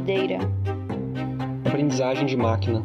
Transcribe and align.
Data, 0.00 0.38
aprendizagem 1.66 2.26
de 2.26 2.36
máquina, 2.36 2.82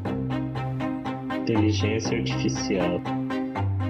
inteligência 1.37 2.17
artificial, 2.17 3.01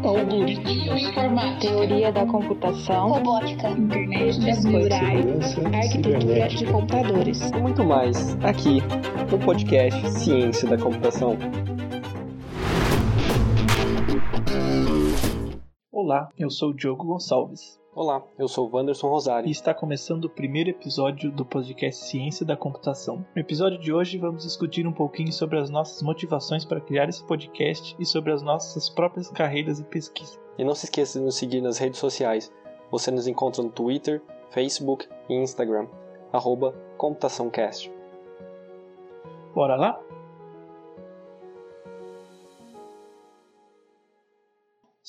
algoritmos, 0.04 1.01
informática, 1.01 1.74
teoria 1.74 2.11
da 2.11 2.25
computação, 2.25 3.09
robótica, 3.09 3.69
internet 3.69 4.40
das 4.40 4.64
coisas, 4.64 4.93
arquitetura 5.74 6.48
de 6.48 6.66
computadores. 6.66 7.50
E 7.50 7.58
muito 7.58 7.83
mais 7.83 8.38
aqui 8.44 8.82
no 9.32 9.40
podcast 9.40 10.10
Ciência 10.12 10.68
da 10.70 10.78
Computação. 10.78 11.38
Olá, 16.08 16.30
eu 16.39 16.50
sou 16.50 16.70
o 16.70 16.74
Diogo 16.74 17.04
Gonçalves. 17.04 17.78
Olá, 17.94 18.24
eu 18.39 18.48
sou 18.48 18.66
o 18.66 18.74
Wanderson 18.74 19.10
Rosário. 19.10 19.50
E 19.50 19.52
está 19.52 19.74
começando 19.74 20.24
o 20.24 20.30
primeiro 20.30 20.70
episódio 20.70 21.30
do 21.30 21.44
podcast 21.44 22.06
Ciência 22.06 22.46
da 22.46 22.56
Computação. 22.56 23.26
No 23.36 23.42
episódio 23.42 23.78
de 23.78 23.92
hoje 23.92 24.18
vamos 24.18 24.43
discutir 24.46 24.88
um 24.88 24.93
pouquinho 24.93 25.33
sobre 25.33 25.60
as 25.60 25.70
nossas 25.70 26.02
motivações 26.02 26.64
para 26.64 26.80
criar 26.80 27.10
esse 27.10 27.21
podcast 27.25 27.93
e 28.00 28.06
sobre 28.06 28.32
as 28.32 28.42
nossas 28.42 28.88
próprias 28.88 29.30
carreiras 29.30 29.82
e 29.82 29.83
pesquisa. 29.83 30.39
E 30.57 30.64
não 30.64 30.74
se 30.74 30.86
esqueça 30.86 31.20
de 31.20 31.25
nos 31.25 31.36
seguir 31.36 31.60
nas 31.60 31.78
redes 31.78 32.00
sociais. 32.00 32.49
Você 32.89 33.11
nos 33.11 33.27
encontra 33.27 33.61
no 33.61 33.69
Twitter, 33.69 34.21
Facebook 34.52 35.09
e 35.27 35.33
Instagram, 35.33 35.89
arroba 36.31 36.73
ComputaçãoCast. 36.97 37.91
Bora 39.53 39.75
lá? 39.75 39.99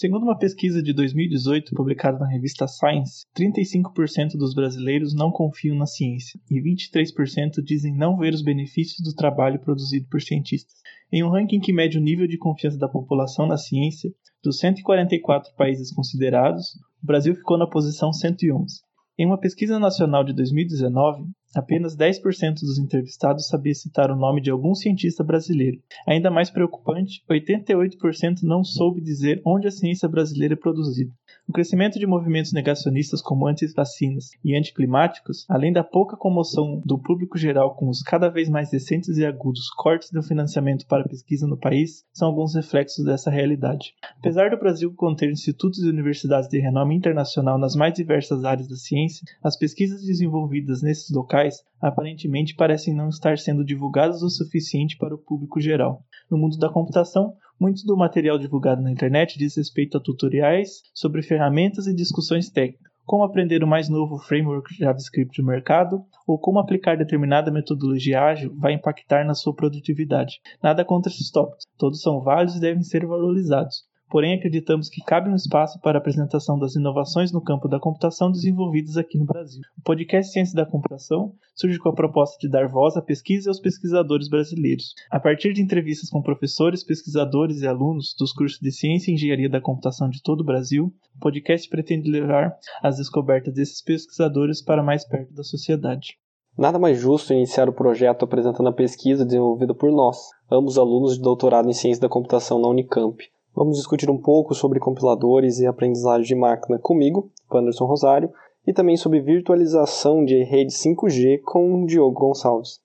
Segundo 0.01 0.23
uma 0.23 0.39
pesquisa 0.39 0.81
de 0.81 0.93
2018 0.93 1.75
publicada 1.75 2.21
na 2.21 2.29
revista 2.29 2.69
Science, 2.69 3.27
35% 3.37 4.39
dos 4.39 4.55
brasileiros 4.55 5.13
não 5.13 5.33
confiam 5.33 5.77
na 5.77 5.87
ciência 5.87 6.39
e 6.49 6.63
23% 6.63 7.61
dizem 7.65 7.97
não 7.97 8.17
ver 8.17 8.33
os 8.33 8.41
benefícios 8.41 9.01
do 9.01 9.13
trabalho 9.13 9.59
produzido 9.59 10.07
por 10.09 10.23
cientistas. 10.23 10.77
Em 11.11 11.25
um 11.25 11.31
ranking 11.31 11.59
que 11.59 11.73
mede 11.73 11.99
o 11.99 12.01
nível 12.01 12.29
de 12.29 12.39
confiança 12.39 12.79
da 12.79 12.89
população 12.89 13.49
na 13.49 13.57
ciência, 13.57 14.15
dos 14.41 14.61
144 14.61 15.53
países 15.57 15.93
considerados, 15.93 16.77
o 17.03 17.07
Brasil 17.07 17.35
ficou 17.35 17.59
na 17.59 17.69
posição 17.69 18.13
111. 18.13 18.88
Em 19.21 19.27
uma 19.27 19.37
pesquisa 19.37 19.81
nacional 19.81 20.23
de 20.23 20.33
2019, 20.33 21.25
apenas 21.53 21.97
10% 21.97 22.61
dos 22.61 22.79
entrevistados 22.79 23.49
sabia 23.49 23.75
citar 23.75 24.13
o 24.13 24.17
nome 24.17 24.41
de 24.41 24.49
algum 24.49 24.77
cientista 24.77 25.25
brasileiro. 25.25 25.77
Ainda 26.07 26.31
mais 26.31 26.51
preocupante, 26.51 27.25
88% 27.29 28.45
não 28.45 28.63
soube 28.63 29.01
dizer 29.01 29.43
onde 29.45 29.67
a 29.67 29.73
ciência 29.73 30.09
brasileira 30.09 30.55
é 30.55 30.57
produzida. 30.57 31.11
O 31.49 31.53
crescimento 31.53 31.99
de 31.99 32.07
movimentos 32.07 32.53
negacionistas 32.53 33.23
como 33.23 33.47
anti-vacinas 33.47 34.33
e 34.45 34.55
anticlimáticos, 34.55 35.47
além 35.49 35.73
da 35.73 35.83
pouca 35.83 36.15
comoção 36.15 36.79
do 36.85 36.99
público 36.99 37.39
geral 37.39 37.75
com 37.75 37.89
os 37.89 38.03
cada 38.03 38.29
vez 38.29 38.51
mais 38.51 38.71
recentes 38.71 39.17
e 39.17 39.25
agudos 39.25 39.71
cortes 39.71 40.11
do 40.11 40.23
financiamento 40.23 40.87
para 40.87 41.09
pesquisa 41.09 41.47
no 41.47 41.57
país, 41.57 42.05
são 42.13 42.29
alguns 42.29 42.55
reflexos 42.55 43.03
dessa 43.03 43.31
realidade. 43.31 43.95
Apesar 44.19 44.51
do 44.51 44.59
Brasil 44.59 44.93
conter 44.95 45.31
institutos 45.31 45.79
e 45.79 45.89
universidades 45.89 46.51
de 46.51 46.59
renome 46.59 46.95
internacional 46.95 47.57
nas 47.57 47.75
mais 47.75 47.95
diversas 47.95 48.45
áreas 48.45 48.69
da 48.69 48.77
ciência, 48.77 49.25
as 49.43 49.57
pesquisas 49.57 50.05
desenvolvidas 50.05 50.83
nesses 50.83 51.09
locais 51.11 51.65
aparentemente 51.81 52.55
parecem 52.55 52.95
não 52.95 53.09
estar 53.09 53.39
sendo 53.39 53.65
divulgadas 53.65 54.21
o 54.21 54.29
suficiente 54.29 54.99
para 54.99 55.15
o 55.15 55.19
público 55.19 55.59
geral. 55.59 56.05
No 56.31 56.37
mundo 56.37 56.59
da 56.59 56.69
computação, 56.69 57.33
muito 57.59 57.85
do 57.85 57.97
material 57.97 58.39
divulgado 58.39 58.83
na 58.83 58.91
internet 58.91 59.39
diz 59.39 59.57
respeito 59.57 59.99
a 59.99 60.01
tutoriais 60.01 60.83
sobre 60.95 61.23
ferramentas 61.23 61.87
e 61.87 61.95
discussões 61.95 62.49
técnicas, 62.49 62.93
como 63.05 63.25
aprender 63.25 63.65
o 63.65 63.67
mais 63.67 63.89
novo 63.89 64.19
framework 64.19 64.75
JavaScript 64.77 65.41
do 65.41 65.47
mercado 65.47 66.05
ou 66.27 66.39
como 66.39 66.59
aplicar 66.59 66.97
determinada 66.97 67.51
metodologia 67.51 68.23
ágil 68.23 68.55
vai 68.57 68.75
impactar 68.75 69.25
na 69.25 69.35
sua 69.35 69.55
produtividade. 69.55 70.41
Nada 70.63 70.85
contra 70.85 71.11
esses 71.11 71.31
tópicos, 71.31 71.65
todos 71.79 72.03
são 72.03 72.21
válidos 72.21 72.57
e 72.57 72.61
devem 72.61 72.83
ser 72.83 73.07
valorizados 73.07 73.88
porém 74.11 74.35
acreditamos 74.35 74.89
que 74.89 75.03
cabe 75.05 75.29
um 75.29 75.35
espaço 75.35 75.81
para 75.81 75.99
a 75.99 76.01
apresentação 76.01 76.59
das 76.59 76.75
inovações 76.75 77.33
no 77.33 77.43
campo 77.43 77.69
da 77.69 77.79
computação 77.79 78.31
desenvolvidas 78.31 78.97
aqui 78.97 79.19
no 79.19 79.25
Brasil. 79.25 79.63
O 79.79 79.83
podcast 79.83 80.33
Ciência 80.33 80.55
da 80.55 80.67
Computação 80.67 81.33
surge 81.55 81.79
com 81.79 81.89
a 81.89 81.95
proposta 81.95 82.37
de 82.41 82.49
dar 82.49 82.69
voz 82.69 82.97
à 82.97 83.03
pesquisa 83.03 83.49
e 83.49 83.51
aos 83.51 83.61
pesquisadores 83.61 84.29
brasileiros. 84.29 84.95
A 85.11 85.21
partir 85.21 85.53
de 85.53 85.63
entrevistas 85.63 86.11
com 86.11 86.23
professores, 86.23 86.85
pesquisadores 86.85 87.61
e 87.61 87.67
alunos 87.67 88.15
dos 88.19 88.33
cursos 88.33 88.59
de 88.61 88.73
Ciência 88.73 89.11
e 89.11 89.15
Engenharia 89.15 89.49
da 89.49 89.61
Computação 89.61 90.09
de 90.09 90.23
todo 90.23 90.41
o 90.41 90.45
Brasil, 90.45 90.93
o 91.17 91.19
podcast 91.21 91.69
pretende 91.69 92.11
levar 92.11 92.57
as 92.83 92.97
descobertas 92.97 93.55
desses 93.55 93.83
pesquisadores 93.83 94.63
para 94.63 94.83
mais 94.83 95.07
perto 95.07 95.35
da 95.35 95.43
sociedade. 95.43 96.19
Nada 96.59 96.77
mais 96.77 96.99
justo 96.99 97.33
iniciar 97.33 97.69
o 97.69 97.73
projeto 97.73 98.25
apresentando 98.25 98.69
a 98.69 98.73
pesquisa 98.73 99.25
desenvolvida 99.25 99.73
por 99.73 99.93
nós, 99.93 100.19
ambos 100.51 100.77
alunos 100.77 101.17
de 101.17 101.23
doutorado 101.23 101.69
em 101.69 101.73
Ciência 101.73 102.03
da 102.03 102.09
Computação 102.09 102.61
na 102.61 102.67
Unicamp, 102.67 103.23
Vamos 103.55 103.77
discutir 103.77 104.11
um 104.11 104.21
pouco 104.21 104.55
sobre 104.55 104.79
compiladores 104.79 105.59
e 105.59 105.67
aprendizagem 105.67 106.27
de 106.27 106.35
máquina 106.35 106.79
comigo, 106.79 107.31
Anderson 107.53 107.87
Rosário, 107.87 108.33
e 108.67 108.73
também 108.73 108.97
sobre 108.97 109.21
virtualização 109.21 110.25
de 110.25 110.45
rede 110.45 110.73
5G 110.73 111.41
com 111.43 111.85
Diogo 111.87 112.19
Gonçalves. 112.19 112.81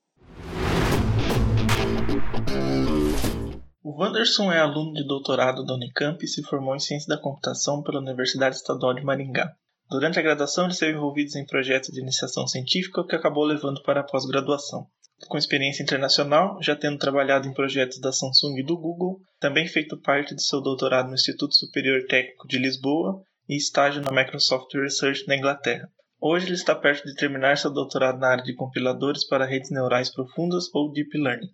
O 3.83 4.01
Wanderson 4.01 4.51
é 4.51 4.59
aluno 4.59 4.93
de 4.93 5.05
doutorado 5.05 5.63
da 5.65 5.75
Unicamp 5.75 6.23
e 6.23 6.27
se 6.27 6.41
formou 6.41 6.75
em 6.75 6.79
Ciência 6.79 7.13
da 7.13 7.21
Computação 7.21 7.83
pela 7.83 7.99
Universidade 7.99 8.55
Estadual 8.55 8.93
de 8.93 9.03
Maringá. 9.03 9.53
Durante 9.89 10.17
a 10.17 10.21
graduação, 10.23 10.63
ele 10.63 10.73
esteve 10.73 10.97
envolvido 10.97 11.37
em 11.37 11.45
projetos 11.45 11.89
de 11.89 12.01
iniciação 12.01 12.47
científica, 12.47 13.05
que 13.05 13.15
acabou 13.15 13.43
levando 13.43 13.83
para 13.83 13.99
a 13.99 14.03
pós-graduação 14.03 14.87
com 15.27 15.37
experiência 15.37 15.83
internacional, 15.83 16.57
já 16.61 16.75
tendo 16.75 16.97
trabalhado 16.97 17.47
em 17.47 17.53
projetos 17.53 17.99
da 17.99 18.11
Samsung 18.11 18.59
e 18.59 18.63
do 18.63 18.77
Google, 18.77 19.21
também 19.39 19.67
feito 19.67 19.99
parte 19.99 20.35
de 20.35 20.43
seu 20.43 20.61
doutorado 20.61 21.07
no 21.07 21.15
Instituto 21.15 21.55
Superior 21.55 22.05
Técnico 22.07 22.47
de 22.47 22.57
Lisboa 22.57 23.21
e 23.47 23.57
estágio 23.57 24.01
na 24.01 24.11
Microsoft 24.11 24.73
Research 24.73 25.27
na 25.27 25.35
Inglaterra. 25.35 25.89
Hoje 26.19 26.45
ele 26.45 26.55
está 26.55 26.73
perto 26.73 27.05
de 27.05 27.15
terminar 27.15 27.57
seu 27.57 27.71
doutorado 27.71 28.17
na 28.17 28.29
área 28.29 28.43
de 28.43 28.55
compiladores 28.55 29.27
para 29.27 29.45
redes 29.45 29.71
neurais 29.71 30.09
profundas 30.09 30.73
ou 30.73 30.91
Deep 30.91 31.17
Learning. 31.17 31.51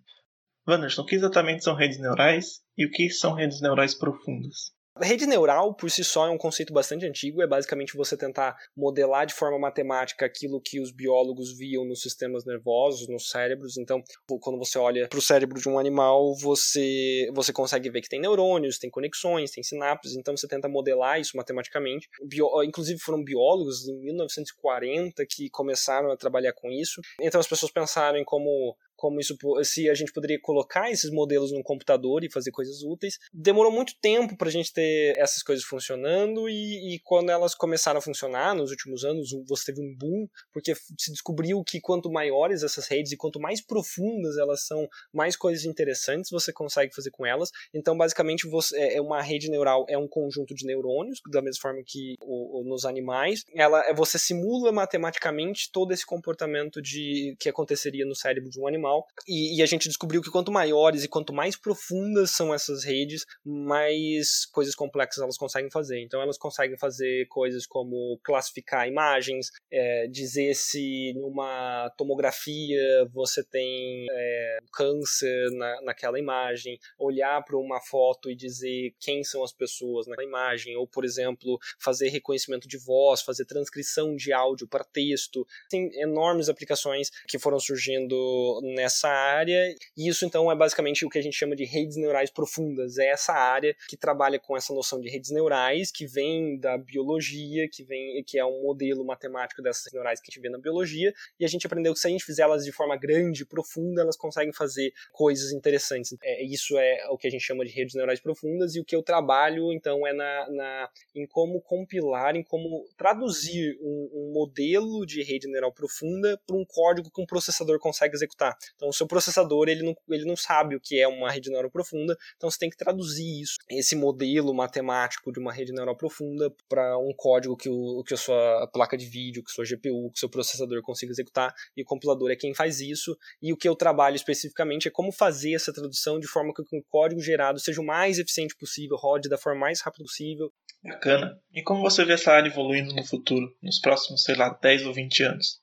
Wanderson, 0.68 1.02
o 1.02 1.06
que 1.06 1.16
exatamente 1.16 1.64
são 1.64 1.74
redes 1.74 1.98
neurais 1.98 2.60
e 2.78 2.86
o 2.86 2.90
que 2.90 3.10
são 3.10 3.34
redes 3.34 3.60
neurais 3.60 3.94
profundas? 3.94 4.72
Rede 4.98 5.26
neural, 5.26 5.74
por 5.74 5.90
si 5.90 6.02
só, 6.02 6.26
é 6.26 6.30
um 6.30 6.36
conceito 6.38 6.72
bastante 6.72 7.06
antigo. 7.06 7.40
É 7.42 7.46
basicamente 7.46 7.96
você 7.96 8.16
tentar 8.16 8.56
modelar 8.76 9.24
de 9.24 9.34
forma 9.34 9.58
matemática 9.58 10.26
aquilo 10.26 10.60
que 10.60 10.80
os 10.80 10.90
biólogos 10.90 11.56
viam 11.56 11.84
nos 11.84 12.02
sistemas 12.02 12.44
nervosos, 12.44 13.08
nos 13.08 13.30
cérebros. 13.30 13.78
Então, 13.78 14.02
quando 14.40 14.58
você 14.58 14.78
olha 14.78 15.08
para 15.08 15.18
o 15.18 15.22
cérebro 15.22 15.60
de 15.60 15.68
um 15.68 15.78
animal, 15.78 16.34
você, 16.36 17.30
você 17.32 17.52
consegue 17.52 17.88
ver 17.88 18.00
que 18.00 18.08
tem 18.08 18.20
neurônios, 18.20 18.78
tem 18.78 18.90
conexões, 18.90 19.52
tem 19.52 19.62
sinapses. 19.62 20.16
Então, 20.16 20.36
você 20.36 20.48
tenta 20.48 20.68
modelar 20.68 21.20
isso 21.20 21.36
matematicamente. 21.36 22.08
Bio, 22.24 22.62
inclusive, 22.62 22.98
foram 22.98 23.22
biólogos 23.22 23.86
em 23.88 23.96
1940 24.00 25.24
que 25.26 25.48
começaram 25.50 26.10
a 26.10 26.16
trabalhar 26.16 26.52
com 26.52 26.70
isso. 26.70 27.00
Então, 27.20 27.40
as 27.40 27.46
pessoas 27.46 27.70
pensaram 27.70 28.18
em 28.18 28.24
como 28.24 28.76
como 29.00 29.18
isso 29.18 29.34
se 29.64 29.88
a 29.88 29.94
gente 29.94 30.12
poderia 30.12 30.38
colocar 30.38 30.90
esses 30.90 31.10
modelos 31.10 31.50
no 31.52 31.62
computador 31.62 32.22
e 32.22 32.30
fazer 32.30 32.50
coisas 32.50 32.82
úteis. 32.82 33.18
Demorou 33.32 33.72
muito 33.72 33.94
tempo 33.98 34.36
para 34.36 34.48
a 34.48 34.52
gente 34.52 34.70
ter 34.70 35.16
essas 35.16 35.42
coisas 35.42 35.64
funcionando 35.64 36.50
e, 36.50 36.94
e, 36.94 36.98
quando 37.00 37.30
elas 37.30 37.54
começaram 37.54 37.98
a 37.98 38.02
funcionar 38.02 38.54
nos 38.54 38.70
últimos 38.70 39.02
anos, 39.02 39.30
você 39.48 39.72
teve 39.72 39.80
um 39.80 39.96
boom 39.96 40.28
porque 40.52 40.74
se 40.74 41.10
descobriu 41.10 41.64
que 41.64 41.80
quanto 41.80 42.12
maiores 42.12 42.62
essas 42.62 42.86
redes 42.88 43.12
e 43.12 43.16
quanto 43.16 43.40
mais 43.40 43.64
profundas 43.64 44.36
elas 44.36 44.66
são, 44.66 44.86
mais 45.14 45.34
coisas 45.34 45.64
interessantes 45.64 46.30
você 46.30 46.52
consegue 46.52 46.94
fazer 46.94 47.10
com 47.10 47.24
elas. 47.24 47.50
Então, 47.72 47.96
basicamente, 47.96 48.46
você, 48.46 48.76
é, 48.76 48.96
é 48.96 49.00
uma 49.00 49.22
rede 49.22 49.50
neural 49.50 49.86
é 49.88 49.96
um 49.96 50.06
conjunto 50.06 50.54
de 50.54 50.66
neurônios 50.66 51.20
da 51.30 51.40
mesma 51.40 51.62
forma 51.62 51.82
que 51.86 52.16
o, 52.20 52.60
o, 52.60 52.64
nos 52.64 52.84
animais. 52.84 53.44
Ela 53.54 53.82
é, 53.88 53.94
você 53.94 54.18
simula 54.18 54.70
matematicamente 54.70 55.70
todo 55.72 55.92
esse 55.92 56.04
comportamento 56.04 56.82
de 56.82 57.34
que 57.40 57.48
aconteceria 57.48 58.04
no 58.04 58.14
cérebro 58.14 58.50
de 58.50 58.60
um 58.60 58.66
animal 58.66 58.89
E, 59.26 59.58
e, 59.58 59.62
a 59.62 59.66
gente 59.66 59.88
descobriu 59.88 60.22
que 60.22 60.30
quanto 60.30 60.52
maiores 60.52 61.04
e 61.04 61.08
quanto 61.08 61.32
mais 61.32 61.56
profundas 61.56 62.30
são 62.30 62.52
essas 62.52 62.84
redes, 62.84 63.24
mais 63.44 64.46
coisas 64.46 64.74
complexas 64.74 65.22
elas 65.22 65.36
conseguem 65.36 65.70
fazer. 65.70 66.00
Então 66.02 66.20
elas 66.20 66.38
conseguem 66.38 66.76
fazer 66.78 67.26
coisas 67.28 67.66
como 67.66 68.18
classificar 68.22 68.88
imagens, 68.88 69.50
é, 69.70 70.06
dizer 70.08 70.54
se 70.54 71.12
numa 71.14 71.90
tomografia 71.96 73.08
você 73.12 73.44
tem 73.44 74.06
é, 74.10 74.58
câncer 74.72 75.50
na, 75.52 75.82
naquela 75.82 76.18
imagem, 76.18 76.78
olhar 76.98 77.42
para 77.44 77.58
uma 77.58 77.80
foto 77.80 78.30
e 78.30 78.34
dizer 78.34 78.94
quem 78.98 79.22
são 79.22 79.42
as 79.42 79.52
pessoas 79.52 80.06
naquela 80.06 80.26
imagem, 80.26 80.76
ou 80.76 80.86
por 80.86 81.04
exemplo 81.04 81.58
fazer 81.78 82.08
reconhecimento 82.08 82.68
de 82.68 82.78
voz, 82.78 83.22
fazer 83.22 83.44
transcrição 83.44 84.14
de 84.14 84.32
áudio 84.32 84.66
para 84.68 84.84
texto. 84.84 85.46
Tem 85.68 85.90
enormes 86.00 86.48
aplicações 86.48 87.10
que 87.28 87.38
foram 87.38 87.58
surgindo 87.58 88.60
nessa 88.80 89.08
área, 89.08 89.74
e 89.96 90.08
isso 90.08 90.24
então 90.24 90.50
é 90.50 90.56
basicamente 90.56 91.04
o 91.04 91.10
que 91.10 91.18
a 91.18 91.22
gente 91.22 91.36
chama 91.36 91.54
de 91.54 91.64
redes 91.64 91.96
neurais 91.96 92.30
profundas. 92.30 92.96
É 92.98 93.08
essa 93.08 93.32
área 93.32 93.76
que 93.88 93.96
trabalha 93.96 94.38
com 94.38 94.56
essa 94.56 94.72
noção 94.72 95.00
de 95.00 95.10
redes 95.10 95.30
neurais, 95.30 95.90
que 95.90 96.06
vem 96.06 96.58
da 96.58 96.78
biologia, 96.78 97.68
que 97.70 97.84
vem 97.84 98.22
que 98.24 98.38
é 98.38 98.44
um 98.44 98.62
modelo 98.62 99.04
matemático 99.04 99.62
dessas 99.62 99.92
neurais 99.92 100.20
que 100.20 100.30
a 100.30 100.32
gente 100.32 100.42
vê 100.42 100.48
na 100.48 100.58
biologia, 100.58 101.12
e 101.38 101.44
a 101.44 101.48
gente 101.48 101.66
aprendeu 101.66 101.92
que 101.92 101.98
se 101.98 102.06
a 102.06 102.10
gente 102.10 102.24
fizer 102.24 102.42
elas 102.42 102.64
de 102.64 102.72
forma 102.72 102.96
grande, 102.96 103.44
profunda, 103.44 104.00
elas 104.00 104.16
conseguem 104.16 104.52
fazer 104.52 104.92
coisas 105.12 105.52
interessantes. 105.52 106.16
É, 106.22 106.42
isso 106.44 106.78
é 106.78 107.06
o 107.10 107.18
que 107.18 107.26
a 107.26 107.30
gente 107.30 107.42
chama 107.42 107.64
de 107.64 107.70
redes 107.70 107.94
neurais 107.94 108.20
profundas, 108.20 108.74
e 108.74 108.80
o 108.80 108.84
que 108.84 108.96
eu 108.96 109.02
trabalho 109.02 109.72
então 109.72 110.06
é 110.06 110.12
na, 110.12 110.50
na 110.50 110.88
em 111.14 111.26
como 111.26 111.60
compilar, 111.60 112.34
em 112.34 112.42
como 112.42 112.86
traduzir 112.96 113.76
um, 113.80 114.10
um 114.14 114.32
modelo 114.32 115.04
de 115.04 115.22
rede 115.22 115.48
neural 115.48 115.72
profunda 115.72 116.40
para 116.46 116.56
um 116.56 116.64
código 116.64 117.10
que 117.10 117.20
um 117.20 117.26
processador 117.26 117.78
consegue 117.78 118.14
executar. 118.14 118.56
Então, 118.76 118.88
o 118.88 118.92
seu 118.92 119.06
processador 119.06 119.68
ele 119.68 119.82
não, 119.82 119.96
ele 120.08 120.24
não 120.24 120.36
sabe 120.36 120.76
o 120.76 120.80
que 120.80 121.00
é 121.00 121.06
uma 121.08 121.30
rede 121.30 121.50
neural 121.50 121.70
profunda, 121.70 122.16
então 122.36 122.50
você 122.50 122.58
tem 122.58 122.70
que 122.70 122.76
traduzir 122.76 123.42
isso, 123.42 123.56
esse 123.68 123.96
modelo 123.96 124.54
matemático 124.54 125.32
de 125.32 125.38
uma 125.38 125.52
rede 125.52 125.72
neural 125.72 125.96
profunda, 125.96 126.52
para 126.68 126.98
um 126.98 127.12
código 127.16 127.56
que, 127.56 127.68
o, 127.68 128.02
que 128.04 128.14
a 128.14 128.16
sua 128.16 128.68
placa 128.72 128.96
de 128.96 129.06
vídeo, 129.06 129.42
que 129.42 129.50
a 129.50 129.54
sua 129.54 129.64
GPU, 129.64 130.10
que 130.10 130.16
o 130.16 130.20
seu 130.20 130.28
processador 130.28 130.82
consiga 130.82 131.12
executar, 131.12 131.54
e 131.76 131.82
o 131.82 131.84
compilador 131.84 132.30
é 132.30 132.36
quem 132.36 132.54
faz 132.54 132.80
isso. 132.80 133.16
E 133.42 133.52
o 133.52 133.56
que 133.56 133.68
eu 133.68 133.74
trabalho 133.74 134.16
especificamente 134.16 134.88
é 134.88 134.90
como 134.90 135.12
fazer 135.12 135.54
essa 135.54 135.72
tradução 135.72 136.18
de 136.18 136.26
forma 136.26 136.52
que 136.54 136.62
o 136.62 136.82
código 136.88 137.20
gerado 137.20 137.58
seja 137.58 137.80
o 137.80 137.84
mais 137.84 138.18
eficiente 138.18 138.56
possível, 138.56 138.96
rode 138.96 139.28
da 139.28 139.38
forma 139.38 139.60
mais 139.60 139.80
rápida 139.80 140.04
possível. 140.04 140.52
Bacana. 140.82 141.38
E 141.52 141.62
como 141.62 141.82
você 141.82 142.04
vê 142.04 142.14
essa 142.14 142.32
área 142.32 142.48
evoluindo 142.48 142.94
no 142.94 143.04
futuro, 143.04 143.54
nos 143.62 143.78
próximos, 143.80 144.22
sei 144.24 144.34
lá, 144.34 144.50
10 144.50 144.86
ou 144.86 144.94
20 144.94 145.22
anos? 145.24 145.59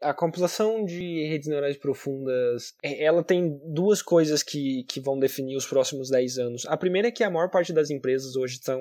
A 0.00 0.14
compilação 0.14 0.84
de 0.84 1.26
redes 1.26 1.48
neurais 1.48 1.76
profundas, 1.76 2.74
é, 2.82 3.04
ela 3.04 3.22
tem 3.22 3.60
duas 3.64 4.00
coisas 4.00 4.42
que, 4.42 4.84
que 4.84 5.00
vão 5.00 5.18
definir 5.18 5.56
os 5.56 5.66
próximos 5.66 6.10
10 6.10 6.38
anos. 6.38 6.66
A 6.66 6.76
primeira 6.76 7.08
é 7.08 7.10
que 7.10 7.24
a 7.24 7.30
maior 7.30 7.50
parte 7.50 7.72
das 7.72 7.90
empresas 7.90 8.36
hoje 8.36 8.54
estão 8.54 8.80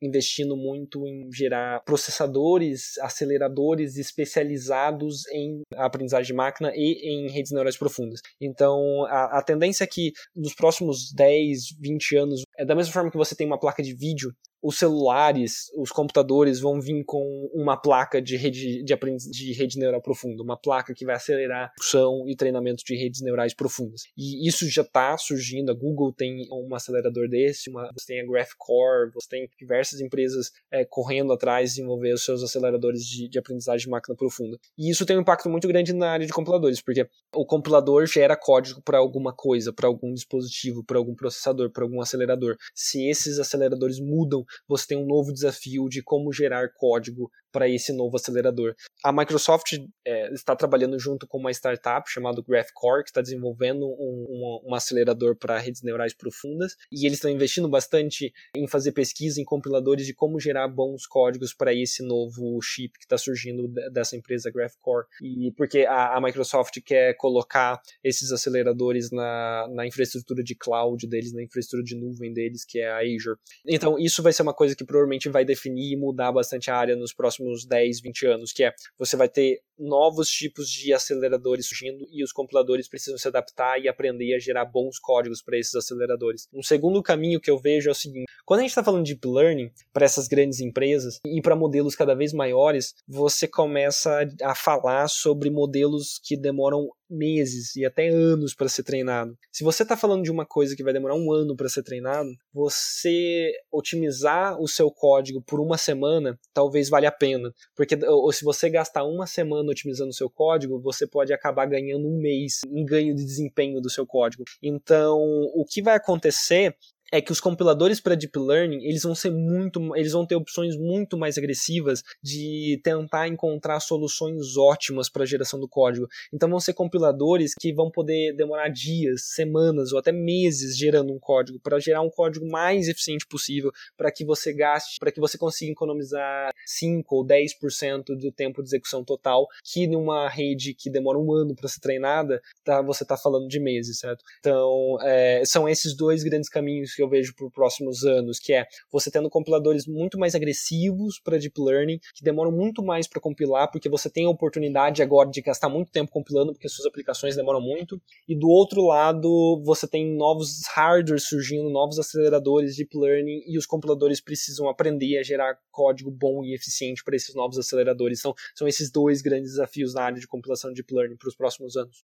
investindo 0.00 0.56
muito 0.56 1.06
em 1.06 1.30
gerar 1.32 1.82
processadores, 1.84 2.98
aceleradores 2.98 3.96
especializados 3.96 5.26
em 5.32 5.62
aprendizagem 5.76 6.28
de 6.28 6.34
máquina 6.34 6.72
e 6.74 7.08
em 7.08 7.30
redes 7.30 7.52
neurais 7.52 7.76
profundas. 7.76 8.20
Então, 8.40 9.04
a, 9.06 9.38
a 9.38 9.42
tendência 9.42 9.84
é 9.84 9.86
que 9.86 10.12
nos 10.34 10.54
próximos 10.54 11.12
10, 11.12 11.76
20 11.80 12.16
anos, 12.16 12.42
é 12.58 12.64
da 12.64 12.74
mesma 12.74 12.92
forma 12.92 13.10
que 13.10 13.16
você 13.16 13.34
tem 13.34 13.46
uma 13.46 13.58
placa 13.58 13.82
de 13.82 13.94
vídeo 13.94 14.34
os 14.62 14.78
celulares, 14.78 15.70
os 15.76 15.90
computadores 15.90 16.60
vão 16.60 16.80
vir 16.80 17.04
com 17.04 17.50
uma 17.52 17.76
placa 17.76 18.22
de 18.22 18.36
rede 18.36 18.82
de, 18.84 19.30
de 19.30 19.52
rede 19.52 19.78
neural 19.78 20.00
profunda, 20.00 20.42
uma 20.42 20.56
placa 20.56 20.94
que 20.94 21.04
vai 21.04 21.16
acelerar 21.16 21.64
a 21.66 21.82
função 21.82 22.28
e 22.28 22.36
treinamento 22.36 22.84
de 22.84 22.94
redes 22.94 23.20
neurais 23.20 23.52
profundas. 23.52 24.02
E 24.16 24.46
isso 24.46 24.68
já 24.70 24.82
está 24.82 25.18
surgindo. 25.18 25.72
A 25.72 25.74
Google 25.74 26.12
tem 26.12 26.46
um 26.52 26.72
acelerador 26.74 27.28
desse, 27.28 27.68
uma, 27.68 27.90
você 27.92 28.06
tem 28.06 28.20
a 28.20 28.26
GraphCore, 28.26 29.10
você 29.12 29.28
tem 29.28 29.50
diversas 29.58 30.00
empresas 30.00 30.52
é, 30.70 30.84
correndo 30.84 31.32
atrás 31.32 31.70
de 31.70 31.76
desenvolver 31.76 32.12
os 32.12 32.24
seus 32.24 32.42
aceleradores 32.44 33.04
de, 33.04 33.28
de 33.28 33.38
aprendizagem 33.38 33.86
de 33.86 33.90
máquina 33.90 34.14
profunda. 34.14 34.56
E 34.78 34.90
isso 34.90 35.04
tem 35.04 35.16
um 35.16 35.22
impacto 35.22 35.50
muito 35.50 35.66
grande 35.66 35.92
na 35.92 36.12
área 36.12 36.26
de 36.26 36.32
compiladores, 36.32 36.80
porque 36.80 37.08
o 37.34 37.44
compilador 37.44 38.06
gera 38.06 38.36
código 38.36 38.80
para 38.80 38.98
alguma 38.98 39.32
coisa, 39.32 39.72
para 39.72 39.88
algum 39.88 40.12
dispositivo, 40.14 40.84
para 40.84 40.98
algum 40.98 41.16
processador, 41.16 41.70
para 41.70 41.82
algum 41.82 42.00
acelerador. 42.00 42.41
Se 42.74 43.08
esses 43.08 43.38
aceleradores 43.38 43.98
mudam 44.00 44.44
você 44.66 44.88
tem 44.88 44.98
um 44.98 45.06
novo 45.06 45.32
desafio 45.32 45.88
de 45.88 46.02
como 46.02 46.32
gerar 46.32 46.72
código 46.74 47.30
para 47.52 47.68
esse 47.68 47.92
novo 47.92 48.16
acelerador. 48.16 48.74
A 49.04 49.12
Microsoft 49.12 49.74
é, 50.04 50.32
está 50.32 50.56
trabalhando 50.56 50.98
junto 50.98 51.26
com 51.26 51.38
uma 51.38 51.50
startup 51.50 52.10
chamada 52.10 52.42
GraphCore, 52.42 53.04
que 53.04 53.10
está 53.10 53.20
desenvolvendo 53.20 53.86
um, 53.86 54.26
um, 54.64 54.70
um 54.70 54.74
acelerador 54.74 55.36
para 55.36 55.58
redes 55.58 55.82
neurais 55.82 56.14
profundas, 56.14 56.74
e 56.90 57.06
eles 57.06 57.18
estão 57.18 57.30
investindo 57.30 57.68
bastante 57.68 58.32
em 58.56 58.66
fazer 58.66 58.92
pesquisa 58.92 59.40
em 59.40 59.44
compiladores 59.44 60.06
de 60.06 60.14
como 60.14 60.40
gerar 60.40 60.66
bons 60.68 61.06
códigos 61.06 61.52
para 61.52 61.74
esse 61.74 62.02
novo 62.02 62.60
chip 62.62 62.98
que 62.98 63.04
está 63.04 63.18
surgindo 63.18 63.68
dessa 63.92 64.16
empresa 64.16 64.50
GraphCore. 64.50 65.06
E 65.20 65.52
porque 65.56 65.80
a, 65.80 66.16
a, 66.16 66.20
Microsoft 66.20 66.80
quer 66.84 67.14
colocar 67.16 67.80
esses 68.02 68.32
aceleradores 68.32 69.10
na, 69.10 69.68
na 69.70 69.86
infraestrutura 69.86 70.42
de 70.42 70.54
cloud 70.54 71.06
deles, 71.06 71.32
na 71.32 71.42
infraestrutura 71.42 71.84
de 71.84 71.96
nuvem 71.96 72.32
deles, 72.32 72.64
que 72.64 72.78
é 72.78 72.90
a 72.90 72.98
Azure. 72.98 73.38
Então, 73.66 73.98
isso 73.98 74.22
vai 74.22 74.32
ser 74.32 74.42
uma 74.42 74.54
coisa 74.54 74.74
que 74.74 74.84
provavelmente 74.84 75.28
vai 75.28 75.44
definir 75.44 75.92
e 75.92 75.96
mudar 75.96 76.32
bastante 76.32 76.70
a 76.70 76.76
área 76.76 76.96
nos 76.96 77.12
próximos 77.12 77.41
próximos 77.42 77.66
10, 77.66 78.00
20 78.00 78.26
anos, 78.26 78.52
que 78.52 78.64
é 78.64 78.72
você 78.98 79.16
vai 79.16 79.28
ter 79.28 79.60
novos 79.78 80.28
tipos 80.28 80.70
de 80.70 80.92
aceleradores 80.92 81.66
surgindo 81.66 82.06
e 82.10 82.22
os 82.22 82.32
compiladores 82.32 82.88
precisam 82.88 83.18
se 83.18 83.26
adaptar 83.26 83.80
e 83.80 83.88
aprender 83.88 84.34
a 84.34 84.38
gerar 84.38 84.64
bons 84.64 84.98
códigos 84.98 85.42
para 85.42 85.58
esses 85.58 85.74
aceleradores. 85.74 86.46
Um 86.52 86.62
segundo 86.62 87.02
caminho 87.02 87.40
que 87.40 87.50
eu 87.50 87.58
vejo 87.58 87.88
é 87.88 87.92
o 87.92 87.94
seguinte: 87.94 88.26
quando 88.44 88.60
a 88.60 88.62
gente 88.62 88.70
está 88.70 88.84
falando 88.84 89.04
de 89.04 89.14
deep 89.14 89.26
learning 89.26 89.70
para 89.92 90.04
essas 90.04 90.28
grandes 90.28 90.60
empresas 90.60 91.18
e 91.26 91.40
para 91.42 91.56
modelos 91.56 91.96
cada 91.96 92.14
vez 92.14 92.32
maiores, 92.32 92.94
você 93.08 93.48
começa 93.48 94.20
a 94.42 94.54
falar 94.54 95.08
sobre 95.08 95.50
modelos 95.50 96.20
que 96.22 96.36
demoram 96.36 96.88
meses 97.10 97.76
e 97.76 97.84
até 97.84 98.08
anos 98.08 98.54
para 98.54 98.68
ser 98.68 98.82
treinado. 98.84 99.36
Se 99.52 99.62
você 99.62 99.82
está 99.82 99.96
falando 99.96 100.22
de 100.22 100.30
uma 100.30 100.46
coisa 100.46 100.74
que 100.74 100.82
vai 100.82 100.92
demorar 100.92 101.14
um 101.14 101.30
ano 101.30 101.54
para 101.54 101.68
ser 101.68 101.82
treinado, 101.82 102.30
você 102.52 103.52
otimizar 103.70 104.58
o 104.58 104.66
seu 104.66 104.90
código 104.90 105.42
por 105.42 105.60
uma 105.60 105.76
semana 105.76 106.38
talvez 106.54 106.88
valha 106.88 107.10
a 107.10 107.12
pena, 107.12 107.31
porque 107.74 107.98
ou 108.06 108.32
se 108.32 108.44
você 108.44 108.68
gastar 108.68 109.04
uma 109.04 109.26
semana 109.26 109.70
otimizando 109.70 110.10
o 110.10 110.14
seu 110.14 110.28
código, 110.28 110.80
você 110.80 111.06
pode 111.06 111.32
acabar 111.32 111.66
ganhando 111.66 112.08
um 112.08 112.18
mês 112.18 112.60
em 112.66 112.84
ganho 112.84 113.14
de 113.14 113.24
desempenho 113.24 113.80
do 113.80 113.90
seu 113.90 114.06
código. 114.06 114.44
Então, 114.62 115.18
o 115.54 115.64
que 115.68 115.82
vai 115.82 115.96
acontecer 115.96 116.76
é 117.12 117.20
que 117.20 117.30
os 117.30 117.40
compiladores 117.40 118.00
para 118.00 118.14
deep 118.14 118.38
learning, 118.38 118.82
eles 118.84 119.02
vão 119.02 119.14
ser 119.14 119.30
muito, 119.30 119.94
eles 119.94 120.12
vão 120.12 120.26
ter 120.26 120.34
opções 120.34 120.74
muito 120.78 121.18
mais 121.18 121.36
agressivas 121.36 122.02
de 122.22 122.80
tentar 122.82 123.28
encontrar 123.28 123.78
soluções 123.80 124.56
ótimas 124.56 125.10
para 125.10 125.22
a 125.22 125.26
geração 125.26 125.60
do 125.60 125.68
código. 125.68 126.08
Então 126.32 126.48
vão 126.48 126.58
ser 126.58 126.72
compiladores 126.72 127.52
que 127.54 127.70
vão 127.70 127.90
poder 127.90 128.34
demorar 128.34 128.68
dias, 128.70 129.26
semanas 129.34 129.92
ou 129.92 129.98
até 129.98 130.10
meses 130.10 130.74
gerando 130.76 131.12
um 131.12 131.18
código 131.18 131.60
para 131.60 131.78
gerar 131.78 132.00
um 132.00 132.08
código 132.08 132.48
mais 132.48 132.88
eficiente 132.88 133.26
possível, 133.26 133.70
para 133.94 134.10
que 134.10 134.24
você 134.24 134.50
gaste, 134.54 134.98
para 134.98 135.12
que 135.12 135.20
você 135.20 135.36
consiga 135.36 135.72
economizar 135.72 136.50
5 136.64 137.14
ou 137.14 137.26
10% 137.26 138.04
do 138.16 138.32
tempo 138.32 138.62
de 138.62 138.68
execução 138.70 139.04
total, 139.04 139.46
que 139.62 139.86
numa 139.86 140.30
rede 140.30 140.72
que 140.72 140.88
demora 140.88 141.18
um 141.18 141.30
ano 141.30 141.54
para 141.54 141.68
ser 141.68 141.80
treinada, 141.80 142.40
tá, 142.64 142.80
você 142.80 143.02
está 143.02 143.18
falando 143.18 143.48
de 143.48 143.60
meses, 143.60 143.98
certo? 143.98 144.24
Então, 144.40 144.96
é, 145.02 145.42
são 145.44 145.68
esses 145.68 145.94
dois 145.94 146.22
grandes 146.22 146.48
caminhos 146.48 146.94
que 146.94 147.01
eu 147.02 147.08
vejo 147.08 147.34
para 147.34 147.46
os 147.46 147.52
próximos 147.52 148.04
anos, 148.04 148.38
que 148.38 148.52
é 148.52 148.66
você 148.90 149.10
tendo 149.10 149.28
compiladores 149.28 149.86
muito 149.86 150.18
mais 150.18 150.34
agressivos 150.34 151.20
para 151.20 151.38
deep 151.38 151.60
learning, 151.60 151.98
que 152.14 152.22
demoram 152.22 152.52
muito 152.52 152.82
mais 152.82 153.06
para 153.06 153.20
compilar, 153.20 153.70
porque 153.70 153.88
você 153.88 154.08
tem 154.10 154.26
a 154.26 154.30
oportunidade 154.30 155.02
agora 155.02 155.28
de 155.28 155.40
gastar 155.40 155.68
muito 155.68 155.90
tempo 155.90 156.10
compilando, 156.10 156.52
porque 156.52 156.68
suas 156.68 156.86
aplicações 156.86 157.36
demoram 157.36 157.60
muito. 157.60 158.00
E 158.28 158.38
do 158.38 158.48
outro 158.48 158.86
lado, 158.86 159.62
você 159.64 159.86
tem 159.86 160.16
novos 160.16 160.62
hardwares 160.74 161.24
surgindo, 161.24 161.70
novos 161.70 161.98
aceleradores 161.98 162.76
de 162.76 162.84
deep 162.84 162.96
learning, 162.96 163.42
e 163.46 163.58
os 163.58 163.66
compiladores 163.66 164.20
precisam 164.20 164.68
aprender 164.68 165.18
a 165.18 165.22
gerar 165.22 165.58
código 165.70 166.10
bom 166.10 166.44
e 166.44 166.54
eficiente 166.54 167.02
para 167.04 167.16
esses 167.16 167.34
novos 167.34 167.58
aceleradores. 167.58 168.20
Então, 168.20 168.34
são 168.54 168.66
esses 168.68 168.90
dois 168.90 169.22
grandes 169.22 169.52
desafios 169.52 169.94
na 169.94 170.02
área 170.02 170.18
de 170.18 170.26
compilação 170.26 170.70
de 170.70 170.76
deep 170.76 170.94
learning 170.94 171.16
para 171.16 171.28
os 171.28 171.36
próximos 171.36 171.76
anos. 171.76 172.04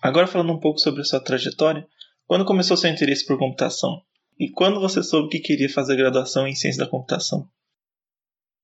Agora 0.00 0.26
falando 0.26 0.52
um 0.52 0.58
pouco 0.58 0.80
sobre 0.80 1.02
a 1.02 1.04
sua 1.04 1.22
trajetória, 1.22 1.86
quando 2.32 2.46
começou 2.46 2.78
seu 2.78 2.88
interesse 2.88 3.26
por 3.26 3.36
computação? 3.36 4.00
E 4.40 4.48
quando 4.48 4.80
você 4.80 5.02
soube 5.02 5.28
que 5.28 5.38
queria 5.38 5.68
fazer 5.68 5.96
graduação 5.96 6.48
em 6.48 6.54
ciência 6.54 6.82
da 6.82 6.90
computação? 6.90 7.46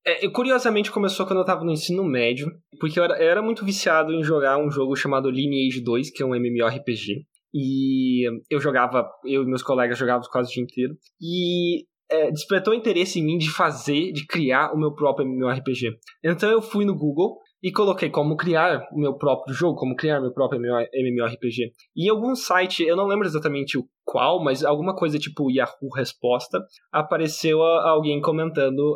É, 0.03 0.27
curiosamente 0.27 0.89
começou 0.89 1.23
quando 1.23 1.37
eu 1.37 1.43
estava 1.43 1.63
no 1.63 1.71
ensino 1.71 2.03
médio, 2.03 2.51
porque 2.79 2.99
eu 2.99 3.03
era, 3.03 3.21
eu 3.21 3.29
era, 3.29 3.43
muito 3.43 3.63
viciado 3.63 4.11
em 4.11 4.23
jogar 4.23 4.57
um 4.57 4.71
jogo 4.71 4.95
chamado 4.95 5.29
Lineage 5.29 5.81
2, 5.81 6.09
que 6.09 6.23
é 6.23 6.25
um 6.25 6.33
MMORPG. 6.33 7.27
E 7.53 8.27
eu 8.49 8.59
jogava, 8.59 9.07
eu 9.23 9.43
e 9.43 9.45
meus 9.45 9.61
colegas 9.61 9.99
jogávamos 9.99 10.27
quase 10.27 10.49
o 10.49 10.53
dia 10.55 10.63
inteiro. 10.63 10.97
E 11.21 11.85
é, 12.09 12.31
despertou 12.31 12.73
interesse 12.73 13.19
em 13.19 13.23
mim 13.23 13.37
de 13.37 13.51
fazer, 13.51 14.11
de 14.11 14.25
criar 14.25 14.73
o 14.73 14.79
meu 14.79 14.95
próprio 14.95 15.27
MMORPG. 15.27 15.95
Então 16.23 16.49
eu 16.49 16.59
fui 16.63 16.85
no 16.85 16.97
Google 16.97 17.37
e 17.61 17.71
coloquei 17.71 18.09
como 18.09 18.37
criar 18.37 18.87
o 18.91 18.99
meu 18.99 19.17
próprio 19.17 19.53
jogo, 19.53 19.77
como 19.77 19.95
criar 19.95 20.21
meu 20.21 20.31
próprio 20.31 20.61
MMORPG. 20.93 21.71
E 21.95 22.07
em 22.07 22.09
algum 22.09 22.35
site, 22.35 22.83
eu 22.83 22.95
não 22.95 23.05
lembro 23.05 23.27
exatamente 23.27 23.77
o 23.77 23.83
qual, 24.05 24.43
mas 24.43 24.63
alguma 24.63 24.95
coisa 24.95 25.19
tipo 25.19 25.51
Yahoo 25.51 25.93
Resposta, 25.95 26.59
apareceu 26.91 27.61
alguém 27.61 28.19
comentando 28.19 28.95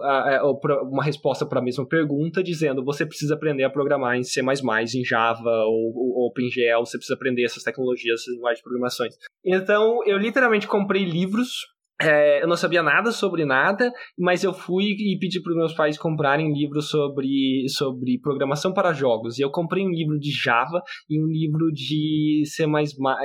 uma 0.90 1.04
resposta 1.04 1.46
para 1.46 1.60
a 1.60 1.64
mesma 1.64 1.88
pergunta, 1.88 2.42
dizendo 2.42 2.84
você 2.84 3.06
precisa 3.06 3.36
aprender 3.36 3.64
a 3.64 3.70
programar 3.70 4.16
em 4.16 4.24
C++, 4.24 4.42
em 4.42 5.06
Java 5.06 5.52
ou, 5.66 5.94
ou 5.96 6.28
OpenGL, 6.28 6.80
você 6.80 6.98
precisa 6.98 7.14
aprender 7.14 7.44
essas 7.44 7.62
tecnologias, 7.62 8.22
essas 8.22 8.34
linguagens 8.34 8.58
de 8.58 8.64
programações. 8.64 9.14
Então, 9.46 10.00
eu 10.06 10.18
literalmente 10.18 10.68
comprei 10.68 11.04
livros 11.04 11.73
é, 12.04 12.44
eu 12.44 12.48
não 12.48 12.56
sabia 12.56 12.84
nada 12.84 13.12
sobre 13.12 13.46
nada, 13.46 13.92
mas 14.18 14.44
eu 14.44 14.54
fui 14.54 14.86
e 14.86 15.18
pedi 15.20 15.42
para 15.42 15.52
os 15.52 15.58
meus 15.58 15.74
pais 15.74 15.98
comprarem 15.98 16.54
livros 16.54 16.90
sobre, 16.90 17.66
sobre 17.70 18.20
programação 18.20 18.74
para 18.74 18.94
jogos. 18.94 19.38
E 19.38 19.42
eu 19.42 19.50
comprei 19.50 19.86
um 19.86 19.92
livro 19.92 20.18
de 20.20 20.32
Java 20.32 20.82
e 21.10 21.22
um 21.22 21.28
livro 21.28 21.72
de 21.72 22.44
C++, 22.46 22.66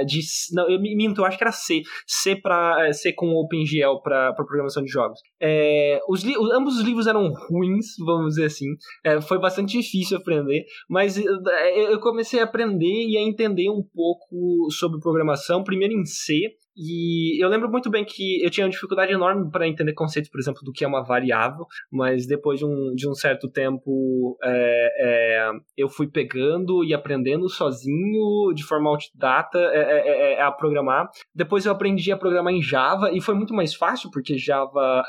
de, 0.06 0.20
não, 0.52 0.70
eu 0.70 0.80
minto, 0.80 1.20
eu 1.20 1.24
acho 1.24 1.36
que 1.36 1.44
era 1.44 1.52
C, 1.52 1.82
C, 2.06 2.36
pra, 2.36 2.86
é, 2.86 2.92
C 2.92 3.12
com 3.12 3.30
OpenGL 3.34 4.00
para 4.02 4.32
programação 4.34 4.82
de 4.82 4.90
jogos. 4.90 5.18
É, 5.40 6.00
os, 6.08 6.24
ambos 6.52 6.78
os 6.78 6.84
livros 6.84 7.06
eram 7.06 7.32
ruins, 7.48 7.86
vamos 8.04 8.34
dizer 8.34 8.46
assim. 8.46 8.66
É, 9.04 9.20
foi 9.20 9.38
bastante 9.38 9.78
difícil 9.78 10.18
aprender, 10.18 10.64
mas 10.88 11.16
é, 11.18 11.92
eu 11.92 12.00
comecei 12.00 12.40
a 12.40 12.44
aprender 12.44 13.06
e 13.06 13.16
a 13.16 13.22
entender 13.22 13.70
um 13.70 13.82
pouco 13.94 14.70
sobre 14.70 15.00
programação, 15.00 15.64
primeiro 15.64 15.94
em 15.94 16.04
C, 16.04 16.34
e 16.78 17.42
eu 17.42 17.48
lembro 17.48 17.68
muito 17.68 17.90
bem 17.90 18.04
que 18.04 18.42
eu 18.42 18.50
tinha 18.50 18.64
uma 18.64 18.70
dificuldade 18.70 19.12
enorme 19.12 19.50
para 19.50 19.66
entender 19.66 19.92
conceitos, 19.94 20.30
por 20.30 20.38
exemplo, 20.38 20.62
do 20.62 20.72
que 20.72 20.84
é 20.84 20.88
uma 20.88 21.02
variável, 21.02 21.66
mas 21.90 22.26
depois 22.26 22.60
de 22.60 22.64
um, 22.64 22.94
de 22.94 23.08
um 23.08 23.14
certo 23.14 23.50
tempo 23.50 24.38
é, 24.42 24.88
é, 25.00 25.50
eu 25.76 25.88
fui 25.88 26.08
pegando 26.08 26.84
e 26.84 26.94
aprendendo 26.94 27.48
sozinho, 27.48 28.52
de 28.54 28.62
forma 28.62 28.90
autodidata, 28.90 29.58
é, 29.58 29.78
é, 29.78 30.08
é, 30.08 30.32
é, 30.34 30.42
a 30.42 30.52
programar. 30.52 31.08
Depois 31.34 31.66
eu 31.66 31.72
aprendi 31.72 32.12
a 32.12 32.16
programar 32.16 32.52
em 32.52 32.62
Java 32.62 33.10
e 33.12 33.20
foi 33.20 33.34
muito 33.34 33.54
mais 33.54 33.74
fácil, 33.74 34.10
porque 34.12 34.38
Java, 34.38 35.02